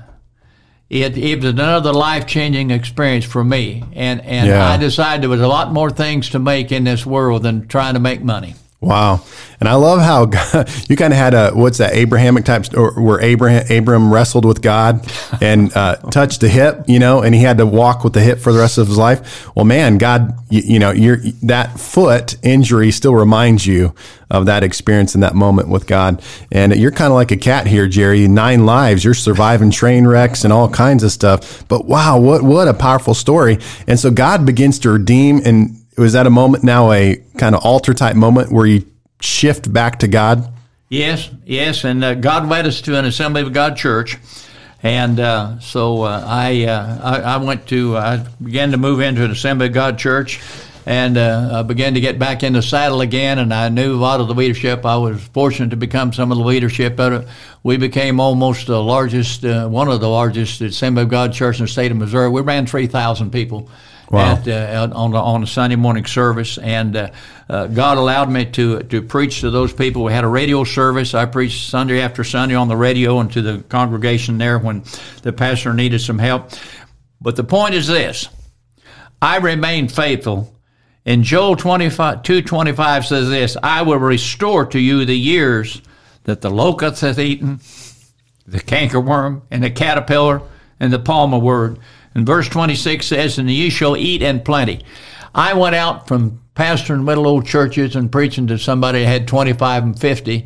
it 0.92 1.16
it 1.16 1.36
was 1.42 1.46
another 1.46 1.92
life 1.92 2.26
changing 2.26 2.70
experience 2.70 3.24
for 3.24 3.42
me, 3.42 3.82
and 3.94 4.20
and 4.20 4.46
Yeah. 4.48 4.68
I 4.68 4.76
decided 4.76 5.22
there 5.22 5.30
was 5.30 5.40
a 5.40 5.48
lot 5.48 5.72
more 5.72 5.90
things 5.90 6.28
to 6.30 6.38
make 6.38 6.70
in 6.70 6.84
this 6.84 7.06
world 7.06 7.42
than 7.42 7.66
trying 7.66 7.94
to 7.94 8.00
make 8.00 8.22
money. 8.22 8.54
Wow. 8.82 9.20
And 9.60 9.68
I 9.68 9.74
love 9.74 10.00
how 10.00 10.24
God, 10.24 10.68
you 10.88 10.96
kind 10.96 11.12
of 11.12 11.18
had 11.18 11.34
a, 11.34 11.52
what's 11.52 11.78
that, 11.78 11.94
Abrahamic 11.94 12.44
type, 12.44 12.76
or 12.76 13.00
where 13.00 13.20
Abraham, 13.20 13.64
Abram 13.70 14.12
wrestled 14.12 14.44
with 14.44 14.60
God 14.60 15.08
and 15.40 15.74
uh, 15.76 15.94
touched 16.10 16.40
the 16.40 16.48
hip, 16.48 16.82
you 16.88 16.98
know, 16.98 17.22
and 17.22 17.32
he 17.32 17.42
had 17.42 17.58
to 17.58 17.66
walk 17.66 18.02
with 18.02 18.12
the 18.12 18.20
hip 18.20 18.40
for 18.40 18.52
the 18.52 18.58
rest 18.58 18.78
of 18.78 18.88
his 18.88 18.98
life. 18.98 19.54
Well, 19.54 19.64
man, 19.64 19.98
God, 19.98 20.36
you, 20.50 20.62
you 20.62 20.78
know, 20.80 20.90
you're, 20.90 21.18
that 21.44 21.78
foot 21.78 22.36
injury 22.42 22.90
still 22.90 23.14
reminds 23.14 23.64
you 23.64 23.94
of 24.28 24.46
that 24.46 24.64
experience 24.64 25.14
in 25.14 25.20
that 25.20 25.36
moment 25.36 25.68
with 25.68 25.86
God. 25.86 26.20
And 26.50 26.74
you're 26.74 26.90
kind 26.90 27.12
of 27.12 27.14
like 27.14 27.30
a 27.30 27.36
cat 27.36 27.68
here, 27.68 27.86
Jerry. 27.86 28.26
Nine 28.26 28.66
lives, 28.66 29.04
you're 29.04 29.14
surviving 29.14 29.70
train 29.70 30.08
wrecks 30.08 30.42
and 30.42 30.52
all 30.52 30.68
kinds 30.68 31.04
of 31.04 31.12
stuff. 31.12 31.68
But 31.68 31.84
wow, 31.84 32.18
what, 32.18 32.42
what 32.42 32.66
a 32.66 32.74
powerful 32.74 33.14
story. 33.14 33.58
And 33.86 34.00
so 34.00 34.10
God 34.10 34.44
begins 34.44 34.80
to 34.80 34.90
redeem 34.90 35.40
and 35.44 35.81
was 35.96 36.14
that 36.14 36.26
a 36.26 36.30
moment 36.30 36.64
now 36.64 36.92
a 36.92 37.16
kind 37.38 37.54
of 37.54 37.64
altar 37.64 37.94
type 37.94 38.16
moment 38.16 38.50
where 38.52 38.66
you 38.66 38.86
shift 39.20 39.72
back 39.72 39.98
to 40.00 40.08
God? 40.08 40.52
Yes, 40.88 41.30
yes, 41.46 41.84
and 41.84 42.04
uh, 42.04 42.14
God 42.14 42.48
led 42.48 42.66
us 42.66 42.82
to 42.82 42.98
an 42.98 43.06
Assembly 43.06 43.42
of 43.42 43.52
God 43.52 43.76
church, 43.76 44.18
and 44.82 45.18
uh, 45.18 45.58
so 45.60 46.02
uh, 46.02 46.22
I, 46.26 46.64
uh, 46.64 46.98
I 47.02 47.20
I 47.20 47.36
went 47.38 47.66
to 47.68 47.96
I 47.96 48.18
began 48.42 48.72
to 48.72 48.76
move 48.76 49.00
into 49.00 49.24
an 49.24 49.30
Assembly 49.30 49.68
of 49.68 49.72
God 49.72 49.98
church, 49.98 50.38
and 50.84 51.16
uh, 51.16 51.48
I 51.52 51.62
began 51.62 51.94
to 51.94 52.00
get 52.00 52.18
back 52.18 52.42
in 52.42 52.52
the 52.52 52.60
saddle 52.60 53.00
again, 53.00 53.38
and 53.38 53.54
I 53.54 53.70
knew 53.70 53.94
a 53.94 53.96
lot 53.96 54.20
of 54.20 54.28
the 54.28 54.34
leadership. 54.34 54.84
I 54.84 54.98
was 54.98 55.22
fortunate 55.28 55.70
to 55.70 55.76
become 55.76 56.12
some 56.12 56.30
of 56.30 56.36
the 56.36 56.44
leadership. 56.44 56.94
But 56.96 57.26
we 57.62 57.78
became 57.78 58.20
almost 58.20 58.66
the 58.66 58.82
largest, 58.82 59.46
uh, 59.46 59.68
one 59.68 59.88
of 59.88 60.00
the 60.00 60.08
largest 60.08 60.60
Assembly 60.60 61.04
of 61.04 61.08
God 61.08 61.32
church 61.32 61.58
in 61.58 61.64
the 61.64 61.68
state 61.68 61.90
of 61.90 61.96
Missouri. 61.96 62.28
We 62.28 62.42
ran 62.42 62.66
three 62.66 62.86
thousand 62.86 63.30
people. 63.30 63.70
Wow. 64.12 64.34
At, 64.34 64.46
uh, 64.46 64.90
on 64.94 65.12
the 65.12 65.16
on 65.16 65.42
a 65.42 65.46
Sunday 65.46 65.76
morning 65.76 66.04
service, 66.04 66.58
and 66.58 66.94
uh, 66.94 67.10
uh, 67.48 67.66
God 67.68 67.96
allowed 67.96 68.30
me 68.30 68.44
to 68.44 68.80
to 68.80 69.00
preach 69.00 69.40
to 69.40 69.50
those 69.50 69.72
people. 69.72 70.04
We 70.04 70.12
had 70.12 70.22
a 70.22 70.28
radio 70.28 70.64
service. 70.64 71.14
I 71.14 71.24
preached 71.24 71.70
Sunday 71.70 72.02
after 72.02 72.22
Sunday 72.22 72.54
on 72.54 72.68
the 72.68 72.76
radio 72.76 73.20
and 73.20 73.32
to 73.32 73.40
the 73.40 73.62
congregation 73.70 74.36
there 74.36 74.58
when 74.58 74.84
the 75.22 75.32
pastor 75.32 75.72
needed 75.72 76.02
some 76.02 76.18
help. 76.18 76.50
But 77.22 77.36
the 77.36 77.44
point 77.44 77.74
is 77.74 77.86
this: 77.86 78.28
I 79.22 79.38
remain 79.38 79.88
faithful. 79.88 80.54
And 81.06 81.24
Joel 81.24 81.56
25, 81.56 82.22
225 82.22 83.06
says 83.06 83.28
this 83.30 83.56
I 83.62 83.80
will 83.80 83.98
restore 83.98 84.66
to 84.66 84.78
you 84.78 85.06
the 85.06 85.18
years 85.18 85.80
that 86.24 86.42
the 86.42 86.50
locust 86.50 87.00
hath 87.00 87.18
eaten, 87.18 87.60
the 88.46 88.60
cankerworm, 88.60 89.42
and 89.50 89.64
the 89.64 89.70
caterpillar, 89.70 90.42
and 90.78 90.92
the 90.92 90.98
palmerworm. 90.98 91.78
And 92.14 92.26
verse 92.26 92.48
26 92.48 93.06
says, 93.06 93.38
And 93.38 93.50
ye 93.50 93.70
shall 93.70 93.96
eat 93.96 94.22
in 94.22 94.40
plenty. 94.40 94.80
I 95.34 95.54
went 95.54 95.74
out 95.74 96.08
from 96.08 96.42
pastoring 96.54 97.06
little 97.06 97.26
old 97.26 97.46
churches 97.46 97.96
and 97.96 98.12
preaching 98.12 98.46
to 98.46 98.58
somebody 98.58 99.00
that 99.00 99.06
had 99.06 99.28
25 99.28 99.82
and 99.82 99.98
50. 99.98 100.44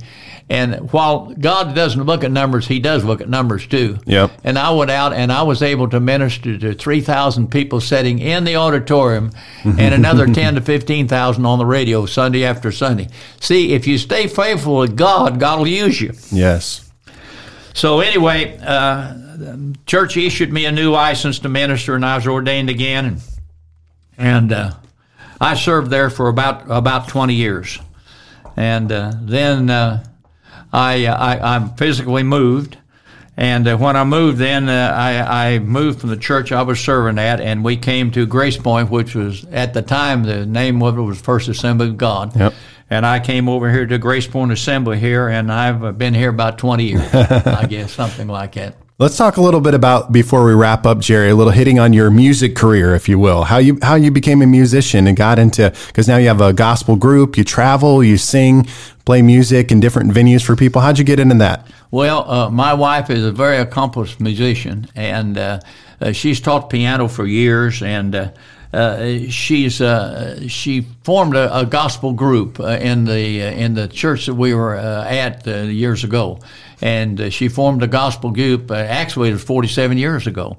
And 0.49 0.93
while 0.93 1.35
God 1.35 1.75
doesn't 1.75 2.05
look 2.05 2.23
at 2.23 2.31
numbers, 2.31 2.69
He 2.69 2.79
does 2.79 3.05
look 3.05 3.21
at 3.21 3.29
numbers 3.29 3.67
too. 3.67 3.99
Yep. 4.07 4.31
And 4.45 4.57
I 4.57 4.71
went 4.71 4.93
out 4.93 5.13
and 5.13 5.33
I 5.33 5.43
was 5.43 5.61
able 5.61 5.89
to 5.89 5.99
minister 5.99 6.57
to 6.57 6.73
3,000 6.75 7.51
people 7.51 7.81
sitting 7.81 8.21
in 8.21 8.45
the 8.45 8.55
auditorium 8.55 9.33
and 9.65 9.93
another 9.93 10.27
10 10.33 10.55
to 10.55 10.61
15,000 10.61 11.45
on 11.45 11.59
the 11.59 11.67
radio 11.67 12.07
Sunday 12.07 12.45
after 12.45 12.71
Sunday. 12.71 13.09
See, 13.41 13.73
if 13.73 13.89
you 13.89 13.99
stay 13.99 14.29
faithful 14.29 14.77
with 14.77 14.97
God, 14.97 15.41
God 15.41 15.59
will 15.59 15.67
use 15.67 16.01
you. 16.01 16.13
Yes. 16.31 16.86
So 17.77 18.01
anyway, 18.01 18.57
uh, 18.57 19.15
church 19.85 20.17
issued 20.17 20.51
me 20.51 20.65
a 20.65 20.73
new 20.73 20.91
license 20.91 21.41
to 21.41 21.51
minister, 21.51 21.95
and 21.95 22.07
I 22.07 22.17
was 22.17 22.27
ordained 22.27 22.71
again, 22.71 23.05
and, 23.05 23.21
and 24.17 24.53
uh, 24.53 24.71
I 25.39 25.57
served 25.57 25.91
there 25.91 26.09
for 26.09 26.29
about 26.29 26.63
about 26.71 27.09
twenty 27.09 27.35
years, 27.35 27.79
and 28.57 28.91
uh, 28.91 29.13
then 29.21 29.69
uh, 29.69 30.03
I, 30.73 31.05
I 31.05 31.57
I 31.57 31.69
physically 31.77 32.23
moved. 32.23 32.79
And 33.37 33.69
uh, 33.69 33.77
when 33.77 33.97
I 33.97 34.05
moved, 34.05 34.39
then 34.39 34.71
uh, 34.71 34.95
I, 34.97 35.57
I 35.57 35.59
moved 35.59 36.01
from 36.01 36.09
the 36.09 36.17
church 36.17 36.53
I 36.53 36.63
was 36.63 36.81
serving 36.81 37.19
at, 37.19 37.39
and 37.39 37.63
we 37.63 37.77
came 37.77 38.11
to 38.13 38.25
Grace 38.25 38.57
Point, 38.57 38.91
which 38.91 39.15
was 39.15 39.45
at 39.53 39.75
the 39.75 39.83
time 39.83 40.23
the 40.23 40.47
name 40.47 40.83
of 40.83 40.97
it 40.97 41.03
was 41.03 41.21
First 41.21 41.49
Assembly 41.49 41.89
of 41.89 41.99
God. 41.99 42.35
Yep. 42.35 42.55
And 42.89 43.05
I 43.05 43.19
came 43.19 43.49
over 43.49 43.71
here 43.73 43.87
to 43.87 43.99
Grace 43.99 44.27
Point 44.27 44.53
Assembly 44.53 44.99
here, 44.99 45.29
and 45.29 45.51
I've 45.51 45.83
uh, 45.83 45.93
been 45.93 46.15
here 46.15 46.31
about 46.31 46.59
20 46.59 46.85
years, 46.85 47.15
I 47.15 47.67
guess, 47.69 47.93
something 47.93 48.29
like 48.29 48.55
that. 48.55 48.77
Let's 48.99 49.17
talk 49.19 49.37
a 49.37 49.43
little 49.43 49.61
bit 49.61 49.75
about 49.75 50.11
before 50.11 50.45
we 50.47 50.55
wrap 50.55 50.87
up, 50.87 51.01
Jerry. 51.01 51.29
A 51.29 51.35
little 51.35 51.53
hitting 51.53 51.79
on 51.79 51.93
your 51.93 52.11
music 52.11 52.57
career, 52.57 52.95
if 52.95 53.11
you 53.11 53.19
will. 53.19 53.45
How 53.45 53.59
you 53.59 53.79
how 53.83 53.95
you 53.95 54.11
became 54.11 54.41
a 54.41 54.47
musician 54.47 55.07
and 55.07 55.15
got 55.15 55.39
into 55.39 55.71
because 55.89 56.09
now 56.09 56.17
you 56.17 56.29
have 56.29 56.41
a 56.41 56.55
gospel 56.55 56.97
group. 56.97 57.37
You 57.37 57.45
travel, 57.45 58.03
you 58.03 58.17
sing, 58.17 58.67
play 59.05 59.21
music 59.21 59.71
in 59.71 59.81
different 59.81 60.13
venues 60.13 60.43
for 60.43 60.57
people. 60.57 60.81
How'd 60.81 60.99
you 60.99 61.05
get 61.05 61.21
into 61.21 61.35
that? 61.35 61.67
Well, 61.91 62.31
uh, 62.31 62.49
my 62.49 62.73
wife 62.73 63.11
is 63.11 63.23
a 63.23 63.33
very 63.33 63.59
accomplished 63.59 64.19
musician, 64.19 64.87
and 64.95 65.37
uh, 65.37 65.61
uh, 66.01 66.13
she's 66.13 66.41
taught 66.41 66.71
piano 66.71 67.07
for 67.07 67.27
years, 67.27 67.83
and 67.83 68.15
uh, 68.15 68.19
uh, 68.19 68.31
she's 69.31 69.81
uh, 69.81 70.49
she 70.49 70.83
formed 71.03 71.35
a, 71.35 71.61
a 71.61 71.65
gospel 71.65 72.13
group 72.13 72.61
uh, 72.61 72.67
in 72.67 73.05
the 73.05 73.43
uh, 73.43 73.51
in 73.51 73.75
the 73.75 73.89
church 73.89 74.27
that 74.27 74.35
we 74.35 74.55
were 74.55 74.77
uh, 74.77 75.05
at 75.05 75.47
uh, 75.47 75.63
years 75.63 76.05
ago, 76.05 76.41
and 76.81 77.21
uh, 77.21 77.31
she 77.31 77.49
formed 77.49 77.83
a 77.83 77.87
gospel 77.87 78.31
group. 78.31 78.71
Uh, 78.71 78.75
actually, 78.75 79.31
it 79.31 79.33
was 79.33 79.45
47 79.45 79.97
years 79.99 80.27
ago. 80.27 80.59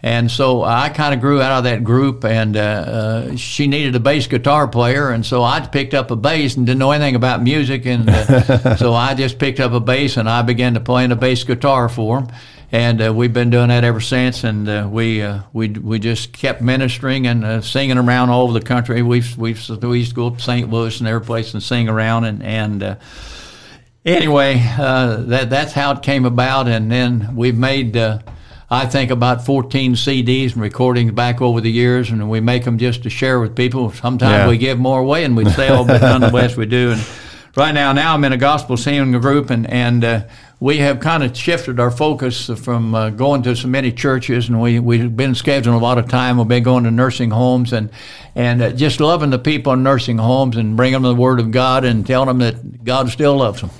And 0.00 0.30
so 0.30 0.62
I 0.62 0.90
kind 0.90 1.12
of 1.12 1.20
grew 1.20 1.42
out 1.42 1.58
of 1.58 1.64
that 1.64 1.82
group, 1.82 2.24
and 2.24 2.56
uh, 2.56 2.60
uh, 2.60 3.36
she 3.36 3.66
needed 3.66 3.96
a 3.96 4.00
bass 4.00 4.28
guitar 4.28 4.68
player, 4.68 5.10
and 5.10 5.26
so 5.26 5.42
I 5.42 5.58
picked 5.66 5.92
up 5.92 6.12
a 6.12 6.16
bass 6.16 6.56
and 6.56 6.64
didn't 6.64 6.78
know 6.78 6.92
anything 6.92 7.16
about 7.16 7.42
music, 7.42 7.84
and 7.84 8.08
uh, 8.08 8.76
so 8.76 8.94
I 8.94 9.14
just 9.14 9.40
picked 9.40 9.58
up 9.58 9.72
a 9.72 9.80
bass 9.80 10.16
and 10.16 10.28
I 10.28 10.42
began 10.42 10.74
to 10.74 10.80
play 10.80 11.04
the 11.08 11.16
bass 11.16 11.42
guitar 11.42 11.88
for 11.88 12.20
them, 12.20 12.30
and 12.70 13.02
uh, 13.02 13.12
we've 13.12 13.32
been 13.32 13.50
doing 13.50 13.68
that 13.68 13.82
ever 13.82 14.00
since, 14.00 14.44
and 14.44 14.68
uh, 14.68 14.88
we 14.88 15.20
uh, 15.20 15.40
we 15.52 15.70
we 15.70 15.98
just 15.98 16.32
kept 16.32 16.62
ministering 16.62 17.26
and 17.26 17.44
uh, 17.44 17.60
singing 17.60 17.98
around 17.98 18.30
all 18.30 18.44
over 18.44 18.52
the 18.52 18.64
country. 18.64 19.02
We've 19.02 19.36
we've 19.36 19.68
we 19.82 19.98
used 19.98 20.10
to 20.10 20.14
go 20.14 20.28
up 20.28 20.36
to 20.36 20.42
St. 20.44 20.70
Louis 20.70 20.96
and 21.00 21.08
every 21.08 21.26
place 21.26 21.54
and 21.54 21.62
sing 21.62 21.88
around, 21.88 22.24
and 22.24 22.42
and. 22.42 22.82
Uh, 22.84 22.96
anyway, 24.04 24.62
uh, 24.78 25.16
that 25.24 25.50
that's 25.50 25.72
how 25.72 25.90
it 25.90 26.02
came 26.02 26.24
about, 26.24 26.68
and 26.68 26.88
then 26.88 27.34
we've 27.34 27.58
made. 27.58 27.96
I 28.70 28.84
think 28.86 29.10
about 29.10 29.46
14 29.46 29.94
CDs 29.94 30.52
and 30.52 30.60
recordings 30.62 31.12
back 31.12 31.40
over 31.40 31.60
the 31.60 31.70
years, 31.70 32.10
and 32.10 32.28
we 32.28 32.40
make 32.40 32.64
them 32.64 32.76
just 32.76 33.02
to 33.04 33.10
share 33.10 33.40
with 33.40 33.56
people. 33.56 33.90
Sometimes 33.92 34.30
Yeah. 34.30 34.48
we 34.48 34.58
give 34.58 34.78
more 34.78 35.00
away 35.00 35.24
and 35.24 35.34
we 35.36 35.46
sell, 35.50 35.84
but 35.86 36.02
nonetheless 36.12 36.54
we 36.56 36.66
do. 36.66 36.92
And 36.92 37.02
right 37.56 37.72
now, 37.72 37.92
now 37.94 38.12
I'm 38.12 38.22
in 38.24 38.32
a 38.34 38.36
gospel 38.36 38.76
singing 38.76 39.18
group, 39.20 39.48
and 39.48 39.66
and 39.70 40.04
uh, 40.04 40.20
we 40.60 40.78
have 40.78 41.00
kind 41.00 41.22
of 41.22 41.34
shifted 41.34 41.80
our 41.80 41.90
focus 41.90 42.50
from 42.62 42.94
uh, 42.94 43.08
going 43.08 43.42
to 43.44 43.56
so 43.56 43.68
many 43.68 43.90
churches, 43.90 44.50
and 44.50 44.60
we 44.60 44.78
we've 44.80 45.16
been 45.16 45.32
scheduling 45.32 45.74
a 45.74 45.78
lot 45.82 45.96
of 45.96 46.06
time. 46.08 46.36
We've 46.36 46.46
been 46.46 46.62
going 46.62 46.84
to 46.84 46.90
nursing 46.90 47.30
homes 47.30 47.72
and 47.72 47.88
and 48.34 48.60
uh, 48.60 48.70
just 48.72 49.00
loving 49.00 49.30
the 49.30 49.38
people 49.38 49.72
in 49.72 49.82
nursing 49.82 50.18
homes 50.18 50.58
and 50.58 50.76
bringing 50.76 51.00
them 51.00 51.04
the 51.04 51.14
Word 51.14 51.40
of 51.40 51.50
God 51.52 51.86
and 51.86 52.06
telling 52.06 52.26
them 52.26 52.38
that 52.40 52.84
God 52.84 53.08
still 53.08 53.36
loves 53.38 53.62
them. 53.62 53.70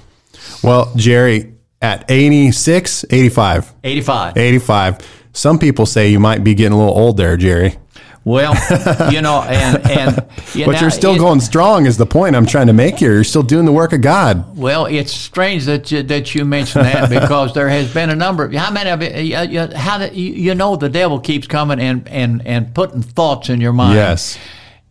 Well, 0.63 0.91
Jerry, 0.97 1.53
at 1.81 2.11
86, 2.11 3.05
85, 3.11 3.73
85. 3.85 4.37
85, 4.37 4.99
some 5.33 5.59
people 5.59 5.87
say 5.87 6.09
you 6.11 6.21
might 6.21 6.43
be 6.43 6.55
getting 6.55 6.73
a 6.73 6.79
little 6.79 6.97
old 6.99 7.17
there, 7.17 7.37
Jerry. 7.37 7.77
Well, 8.25 8.53
you 9.11 9.23
know, 9.23 9.41
and 9.43 9.79
and 9.91 10.27
you 10.53 10.67
But 10.67 10.73
know, 10.73 10.81
you're 10.81 10.91
still 10.91 11.15
it- 11.15 11.19
going 11.19 11.41
strong. 11.41 11.87
Is 11.87 11.97
the 11.97 12.05
point 12.05 12.37
I'm 12.37 12.45
trying 12.45 12.67
to 12.67 12.75
make 12.75 12.97
here? 12.99 13.15
You're 13.15 13.25
still 13.25 13.45
doing 13.45 13.65
the 13.65 13.73
work 13.73 13.95
of 13.95 14.03
God. 14.03 14.59
Well, 14.59 14.85
it's 14.85 15.13
strange 15.13 15.65
that 15.65 15.91
you, 15.91 16.03
that 16.03 16.35
you 16.35 16.45
mention 16.45 16.83
that 16.83 17.09
because 17.21 17.55
there 17.55 17.71
has 17.71 17.95
been 17.95 18.11
a 18.11 18.17
number. 18.17 18.45
Of, 18.45 18.53
how 18.53 18.71
many 18.71 18.91
of? 18.91 19.03
You, 19.03 19.67
how 19.75 19.99
the, 19.99 20.15
you 20.15 20.55
know 20.55 20.77
the 20.77 20.91
devil 20.91 21.21
keeps 21.21 21.47
coming 21.47 21.81
and 21.81 22.07
and 22.09 22.45
and 22.47 22.75
putting 22.75 23.01
thoughts 23.01 23.49
in 23.49 23.63
your 23.63 23.73
mind. 23.73 23.95
Yes. 23.95 24.37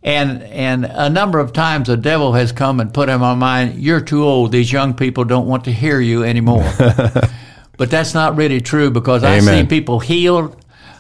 And 0.08 0.41
and 0.41 0.86
a 0.86 1.10
number 1.10 1.38
of 1.38 1.51
times 1.51 1.89
the 1.89 1.97
devil 1.97 2.32
has 2.32 2.53
come 2.53 2.80
and 2.80 2.93
put 2.93 3.10
in 3.10 3.20
my 3.20 3.36
mind, 3.36 3.78
you're 3.84 3.99
too 3.99 4.24
old. 4.24 4.53
These 4.53 4.72
young 4.72 4.93
people 4.93 5.26
don't 5.26 5.47
want 5.47 5.66
to 5.66 5.74
hear 5.74 5.99
you 5.99 6.24
anymore. 6.24 6.64
but 7.78 7.91
that's 7.91 8.14
not 8.14 8.38
really 8.38 8.62
true 8.62 8.89
because 8.89 9.26
Amen. 9.26 9.53
I 9.53 9.62
see 9.62 9.68
people 9.68 9.99
healed. 9.99 10.55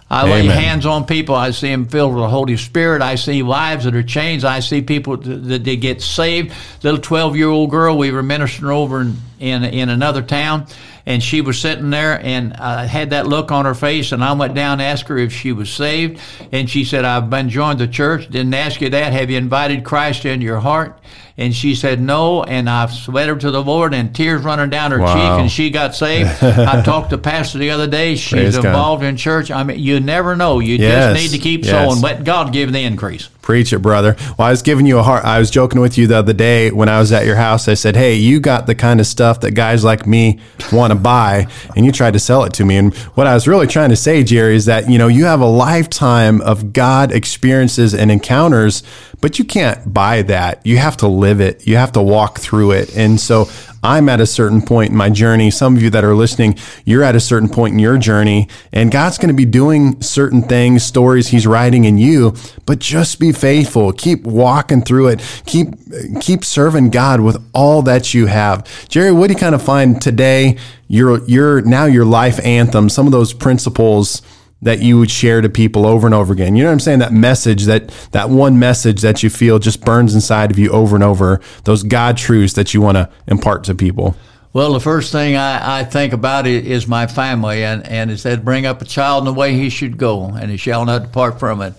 I 0.09 0.25
Amen. 0.25 0.47
lay 0.47 0.53
hands 0.53 0.85
on 0.85 1.05
people. 1.05 1.35
I 1.35 1.51
see 1.51 1.69
them 1.69 1.85
filled 1.85 2.15
with 2.15 2.23
the 2.23 2.27
Holy 2.27 2.57
Spirit. 2.57 3.01
I 3.01 3.15
see 3.15 3.43
lives 3.43 3.85
that 3.85 3.95
are 3.95 4.03
changed. 4.03 4.43
I 4.43 4.59
see 4.59 4.81
people 4.81 5.15
that 5.15 5.63
they 5.63 5.77
get 5.77 6.01
saved. 6.01 6.53
Little 6.83 6.99
twelve 6.99 7.37
year 7.37 7.47
old 7.47 7.71
girl 7.71 7.97
we 7.97 8.11
were 8.11 8.23
ministering 8.23 8.71
over 8.71 9.03
in, 9.03 9.15
in 9.39 9.63
in 9.63 9.87
another 9.87 10.21
town 10.21 10.67
and 11.07 11.23
she 11.23 11.39
was 11.39 11.57
sitting 11.57 11.89
there 11.89 12.19
and 12.21 12.53
uh, 12.59 12.85
had 12.85 13.11
that 13.11 13.27
look 13.27 13.49
on 13.49 13.63
her 13.63 13.73
face. 13.73 14.11
And 14.11 14.21
I 14.21 14.33
went 14.33 14.53
down 14.53 14.73
and 14.73 14.81
asked 14.81 15.07
her 15.07 15.17
if 15.17 15.31
she 15.31 15.53
was 15.53 15.69
saved, 15.71 16.19
and 16.51 16.69
she 16.69 16.83
said, 16.83 17.05
"I've 17.05 17.29
been 17.29 17.49
joined 17.49 17.79
the 17.79 17.87
church." 17.87 18.29
Didn't 18.29 18.53
ask 18.53 18.81
you 18.81 18.89
that. 18.89 19.13
Have 19.13 19.31
you 19.31 19.37
invited 19.37 19.85
Christ 19.85 20.25
into 20.25 20.45
your 20.45 20.59
heart? 20.59 20.99
And 21.39 21.53
she 21.53 21.75
said 21.75 22.01
no, 22.01 22.43
and 22.43 22.67
I 22.67 22.87
sweat 22.87 23.29
her 23.29 23.35
to 23.35 23.51
the 23.51 23.61
Lord, 23.61 23.93
and 23.93 24.13
tears 24.15 24.41
running 24.41 24.71
down 24.71 24.89
her 24.89 24.99
wow. 24.99 25.13
cheek, 25.13 25.41
and 25.41 25.51
she 25.51 25.69
got 25.69 25.93
saved. 25.93 26.29
I 26.43 26.81
talked 26.81 27.11
to 27.11 27.17
Pastor 27.19 27.59
the 27.59 27.69
other 27.69 27.85
day; 27.85 28.15
she's 28.15 28.31
Praise 28.31 28.55
involved 28.55 29.03
God. 29.03 29.09
in 29.09 29.17
church. 29.17 29.51
I 29.51 29.63
mean, 29.63 29.77
you 29.77 29.99
never 29.99 30.35
know. 30.35 30.59
You 30.59 30.77
yes. 30.77 31.13
just 31.13 31.21
need 31.31 31.37
to 31.37 31.43
keep 31.43 31.63
yes. 31.63 31.71
sowing. 31.71 32.01
Let 32.01 32.23
God 32.23 32.51
give 32.53 32.73
the 32.73 32.83
increase. 32.83 33.29
Preach 33.47 33.71
it, 33.71 33.79
brother. 33.79 34.17
Well, 34.37 34.47
I 34.47 34.49
was 34.49 34.61
giving 34.61 34.85
you 34.85 34.97
a 34.97 35.03
heart. 35.03 35.23
I 35.23 35.39
was 35.39 35.49
joking 35.49 35.79
with 35.79 35.97
you 35.97 36.05
the 36.05 36.17
other 36.17 36.33
day 36.33 36.69
when 36.69 36.89
I 36.89 36.99
was 36.99 37.13
at 37.13 37.25
your 37.25 37.37
house. 37.37 37.69
I 37.69 37.75
said, 37.75 37.95
"Hey, 37.95 38.15
you 38.15 38.41
got 38.41 38.65
the 38.65 38.75
kind 38.75 38.99
of 38.99 39.07
stuff 39.07 39.39
that 39.39 39.51
guys 39.51 39.85
like 39.85 40.05
me 40.05 40.41
want 40.73 40.91
to 40.91 40.99
buy," 40.99 41.47
and 41.73 41.85
you 41.85 41.93
tried 41.93 42.11
to 42.11 42.19
sell 42.19 42.43
it 42.43 42.51
to 42.55 42.65
me. 42.65 42.75
And 42.75 42.93
what 43.15 43.25
I 43.25 43.33
was 43.33 43.47
really 43.47 43.65
trying 43.67 43.91
to 43.91 43.95
say, 43.95 44.21
Jerry, 44.21 44.57
is 44.57 44.65
that 44.65 44.89
you 44.89 44.97
know 44.97 45.07
you 45.07 45.23
have 45.25 45.39
a 45.39 45.45
lifetime 45.45 46.41
of 46.41 46.73
God 46.73 47.13
experiences 47.13 47.93
and 47.93 48.11
encounters, 48.11 48.83
but 49.21 49.39
you 49.39 49.45
can't 49.45 49.93
buy 49.93 50.21
that. 50.23 50.65
You 50.65 50.77
have 50.77 50.97
to 50.97 51.07
live 51.07 51.41
it. 51.41 51.65
You 51.65 51.75
have 51.77 51.91
to 51.93 52.01
walk 52.01 52.39
through 52.39 52.71
it. 52.71 52.95
And 52.95 53.19
so 53.19 53.49
I'm 53.83 54.09
at 54.09 54.19
a 54.19 54.25
certain 54.25 54.61
point 54.61 54.91
in 54.91 54.97
my 54.97 55.09
journey. 55.09 55.49
Some 55.51 55.75
of 55.75 55.81
you 55.81 55.89
that 55.91 56.03
are 56.03 56.15
listening, 56.15 56.57
you're 56.85 57.03
at 57.03 57.15
a 57.15 57.19
certain 57.19 57.49
point 57.49 57.73
in 57.73 57.79
your 57.79 57.97
journey, 57.97 58.47
and 58.73 58.91
God's 58.91 59.17
going 59.17 59.29
to 59.29 59.35
be 59.35 59.45
doing 59.45 60.01
certain 60.01 60.41
things, 60.41 60.83
stories 60.83 61.29
He's 61.29 61.47
writing 61.47 61.85
in 61.85 61.97
you. 61.97 62.35
But 62.65 62.79
just 62.79 63.19
be 63.19 63.31
faithful. 63.31 63.91
Keep 63.91 64.23
walking 64.23 64.81
through 64.81 65.09
it. 65.09 65.43
Keep 65.45 65.75
keep 66.19 66.43
serving 66.43 66.89
God 66.89 67.21
with 67.21 67.41
all 67.53 67.81
that 67.83 68.13
you 68.13 68.25
have. 68.25 68.67
Jerry, 68.89 69.11
what 69.11 69.27
do 69.27 69.33
you 69.33 69.39
kind 69.39 69.55
of 69.55 69.61
find 69.61 70.01
today? 70.01 70.57
Your 70.87 71.23
your 71.25 71.61
now 71.61 71.85
your 71.85 72.05
life 72.05 72.43
anthem. 72.45 72.89
Some 72.89 73.05
of 73.05 73.11
those 73.11 73.33
principles 73.33 74.21
that 74.61 74.81
you 74.81 74.97
would 74.97 75.11
share 75.11 75.41
to 75.41 75.49
people 75.49 75.85
over 75.85 76.07
and 76.07 76.15
over 76.15 76.33
again. 76.33 76.55
You 76.55 76.63
know 76.63 76.69
what 76.69 76.73
I'm 76.73 76.79
saying? 76.79 76.99
That 76.99 77.13
message, 77.13 77.65
that 77.65 77.89
that 78.11 78.29
one 78.29 78.57
message 78.57 79.01
that 79.01 79.21
you 79.23 79.29
feel 79.29 79.59
just 79.59 79.85
burns 79.85 80.15
inside 80.15 80.51
of 80.51 80.57
you 80.57 80.69
over 80.71 80.95
and 80.95 81.03
over. 81.03 81.41
Those 81.65 81.83
God 81.83 82.17
truths 82.17 82.53
that 82.53 82.73
you 82.73 82.81
want 82.81 82.95
to 82.97 83.09
impart 83.27 83.63
to 83.65 83.75
people. 83.75 84.15
Well, 84.53 84.73
the 84.73 84.79
first 84.79 85.11
thing 85.11 85.35
I, 85.35 85.81
I 85.81 85.83
think 85.83 86.13
about 86.13 86.47
is 86.47 86.87
my 86.87 87.05
family, 87.05 87.63
and, 87.63 87.85
and 87.85 88.09
it 88.09 88.17
said, 88.17 88.43
bring 88.43 88.65
up 88.65 88.81
a 88.81 88.85
child 88.85 89.21
in 89.21 89.25
the 89.25 89.39
way 89.39 89.53
he 89.53 89.69
should 89.69 89.97
go, 89.97 90.23
and 90.23 90.49
he 90.49 90.57
shall 90.57 90.83
not 90.83 91.03
depart 91.03 91.39
from 91.39 91.61
it. 91.61 91.73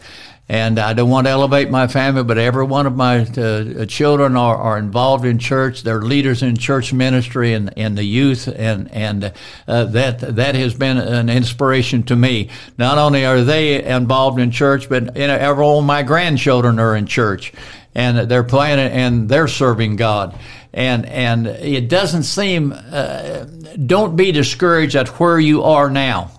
And 0.51 0.79
I 0.79 0.95
don't 0.95 1.11
want 1.11 1.27
to 1.27 1.31
elevate 1.31 1.69
my 1.71 1.89
family, 1.89 2.25
but 2.25 2.39
every 2.39 2.65
one 2.65 2.87
of 2.87 2.97
my 2.97 3.21
uh, 3.21 3.85
children 3.85 4.35
are, 4.35 4.57
are 4.57 4.79
involved 4.79 5.27
in 5.27 5.39
church. 5.39 5.83
They're 5.83 6.01
leaders 6.01 6.43
in 6.43 6.57
church 6.57 6.91
ministry 6.91 7.53
and, 7.53 7.71
and 7.77 7.99
the 7.99 8.05
youth, 8.05 8.49
and 8.49 8.91
and 8.91 9.33
uh, 9.67 9.85
that 9.85 10.21
that 10.37 10.55
has 10.55 10.73
been 10.73 10.97
an 10.97 11.29
inspiration 11.29 12.03
to 12.05 12.17
me. 12.17 12.49
Not 12.79 12.97
only 12.97 13.27
are 13.27 13.45
they 13.45 13.85
involved 13.85 14.41
in 14.41 14.51
church, 14.51 14.89
but 14.89 15.15
you 15.19 15.27
know, 15.27 15.37
every 15.37 15.63
all 15.63 15.83
my 15.83 16.03
grandchildren 16.03 16.79
are 16.79 16.97
in 16.97 17.05
church, 17.05 17.53
and 17.95 18.31
they're 18.31 18.43
playing 18.43 18.79
and 18.79 19.29
they're 19.29 19.49
serving 19.49 19.97
God. 19.97 20.35
And 20.73 21.05
and 21.05 21.47
it 21.47 21.91
doesn't 21.91 22.23
seem. 22.23 22.73
Uh, 22.73 23.45
don't 23.85 24.17
be 24.17 24.33
discouraged 24.33 24.97
at 24.97 25.09
where 25.21 25.39
you 25.39 25.65
are 25.65 25.91
now, 25.91 26.31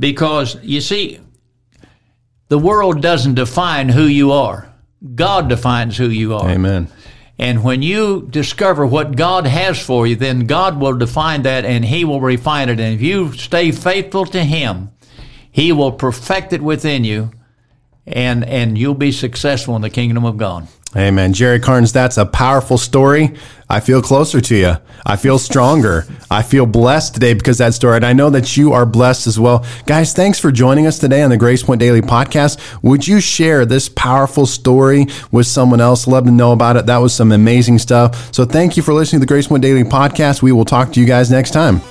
because 0.00 0.56
you 0.64 0.80
see 0.80 1.20
the 2.48 2.58
world 2.58 3.02
doesn't 3.02 3.34
define 3.34 3.90
who 3.90 4.04
you 4.04 4.32
are. 4.32 4.72
God 5.14 5.48
defines 5.48 5.96
who 5.96 6.08
you 6.08 6.34
are. 6.34 6.48
Amen. 6.48 6.88
And 7.38 7.62
when 7.62 7.82
you 7.82 8.26
discover 8.28 8.84
what 8.84 9.16
God 9.16 9.46
has 9.46 9.80
for 9.80 10.06
you, 10.06 10.16
then 10.16 10.46
God 10.46 10.80
will 10.80 10.96
define 10.96 11.42
that 11.42 11.64
and 11.64 11.84
He 11.84 12.04
will 12.04 12.20
refine 12.20 12.68
it. 12.68 12.80
And 12.80 12.94
if 12.94 13.00
you 13.00 13.32
stay 13.34 13.70
faithful 13.70 14.26
to 14.26 14.42
Him, 14.42 14.90
He 15.50 15.70
will 15.70 15.92
perfect 15.92 16.52
it 16.52 16.62
within 16.62 17.04
you 17.04 17.30
and, 18.06 18.44
and 18.44 18.76
you'll 18.76 18.94
be 18.94 19.12
successful 19.12 19.76
in 19.76 19.82
the 19.82 19.90
kingdom 19.90 20.24
of 20.24 20.36
God. 20.36 20.66
Amen. 20.96 21.34
Jerry 21.34 21.60
Carnes, 21.60 21.92
that's 21.92 22.16
a 22.16 22.24
powerful 22.24 22.78
story. 22.78 23.34
I 23.68 23.80
feel 23.80 24.00
closer 24.00 24.40
to 24.40 24.56
you. 24.56 24.76
I 25.04 25.16
feel 25.16 25.38
stronger. 25.38 26.06
I 26.30 26.42
feel 26.42 26.64
blessed 26.64 27.12
today 27.14 27.34
because 27.34 27.58
that 27.58 27.74
story. 27.74 27.96
And 27.96 28.06
I 28.06 28.14
know 28.14 28.30
that 28.30 28.56
you 28.56 28.72
are 28.72 28.86
blessed 28.86 29.26
as 29.26 29.38
well. 29.38 29.66
Guys, 29.84 30.14
thanks 30.14 30.38
for 30.38 30.50
joining 30.50 30.86
us 30.86 30.98
today 30.98 31.22
on 31.22 31.28
the 31.28 31.36
Grace 31.36 31.62
Point 31.62 31.78
Daily 31.78 32.00
podcast. 32.00 32.82
Would 32.82 33.06
you 33.06 33.20
share 33.20 33.66
this 33.66 33.90
powerful 33.90 34.46
story 34.46 35.06
with 35.30 35.46
someone 35.46 35.82
else? 35.82 36.06
Love 36.06 36.24
to 36.24 36.30
know 36.30 36.52
about 36.52 36.76
it. 36.76 36.86
That 36.86 36.98
was 36.98 37.12
some 37.12 37.32
amazing 37.32 37.78
stuff. 37.78 38.32
So 38.34 38.46
thank 38.46 38.78
you 38.78 38.82
for 38.82 38.94
listening 38.94 39.20
to 39.20 39.26
the 39.26 39.28
Grace 39.28 39.46
Point 39.46 39.62
Daily 39.62 39.84
podcast. 39.84 40.40
We 40.40 40.52
will 40.52 40.64
talk 40.64 40.92
to 40.94 41.00
you 41.00 41.06
guys 41.06 41.30
next 41.30 41.50
time. 41.50 41.82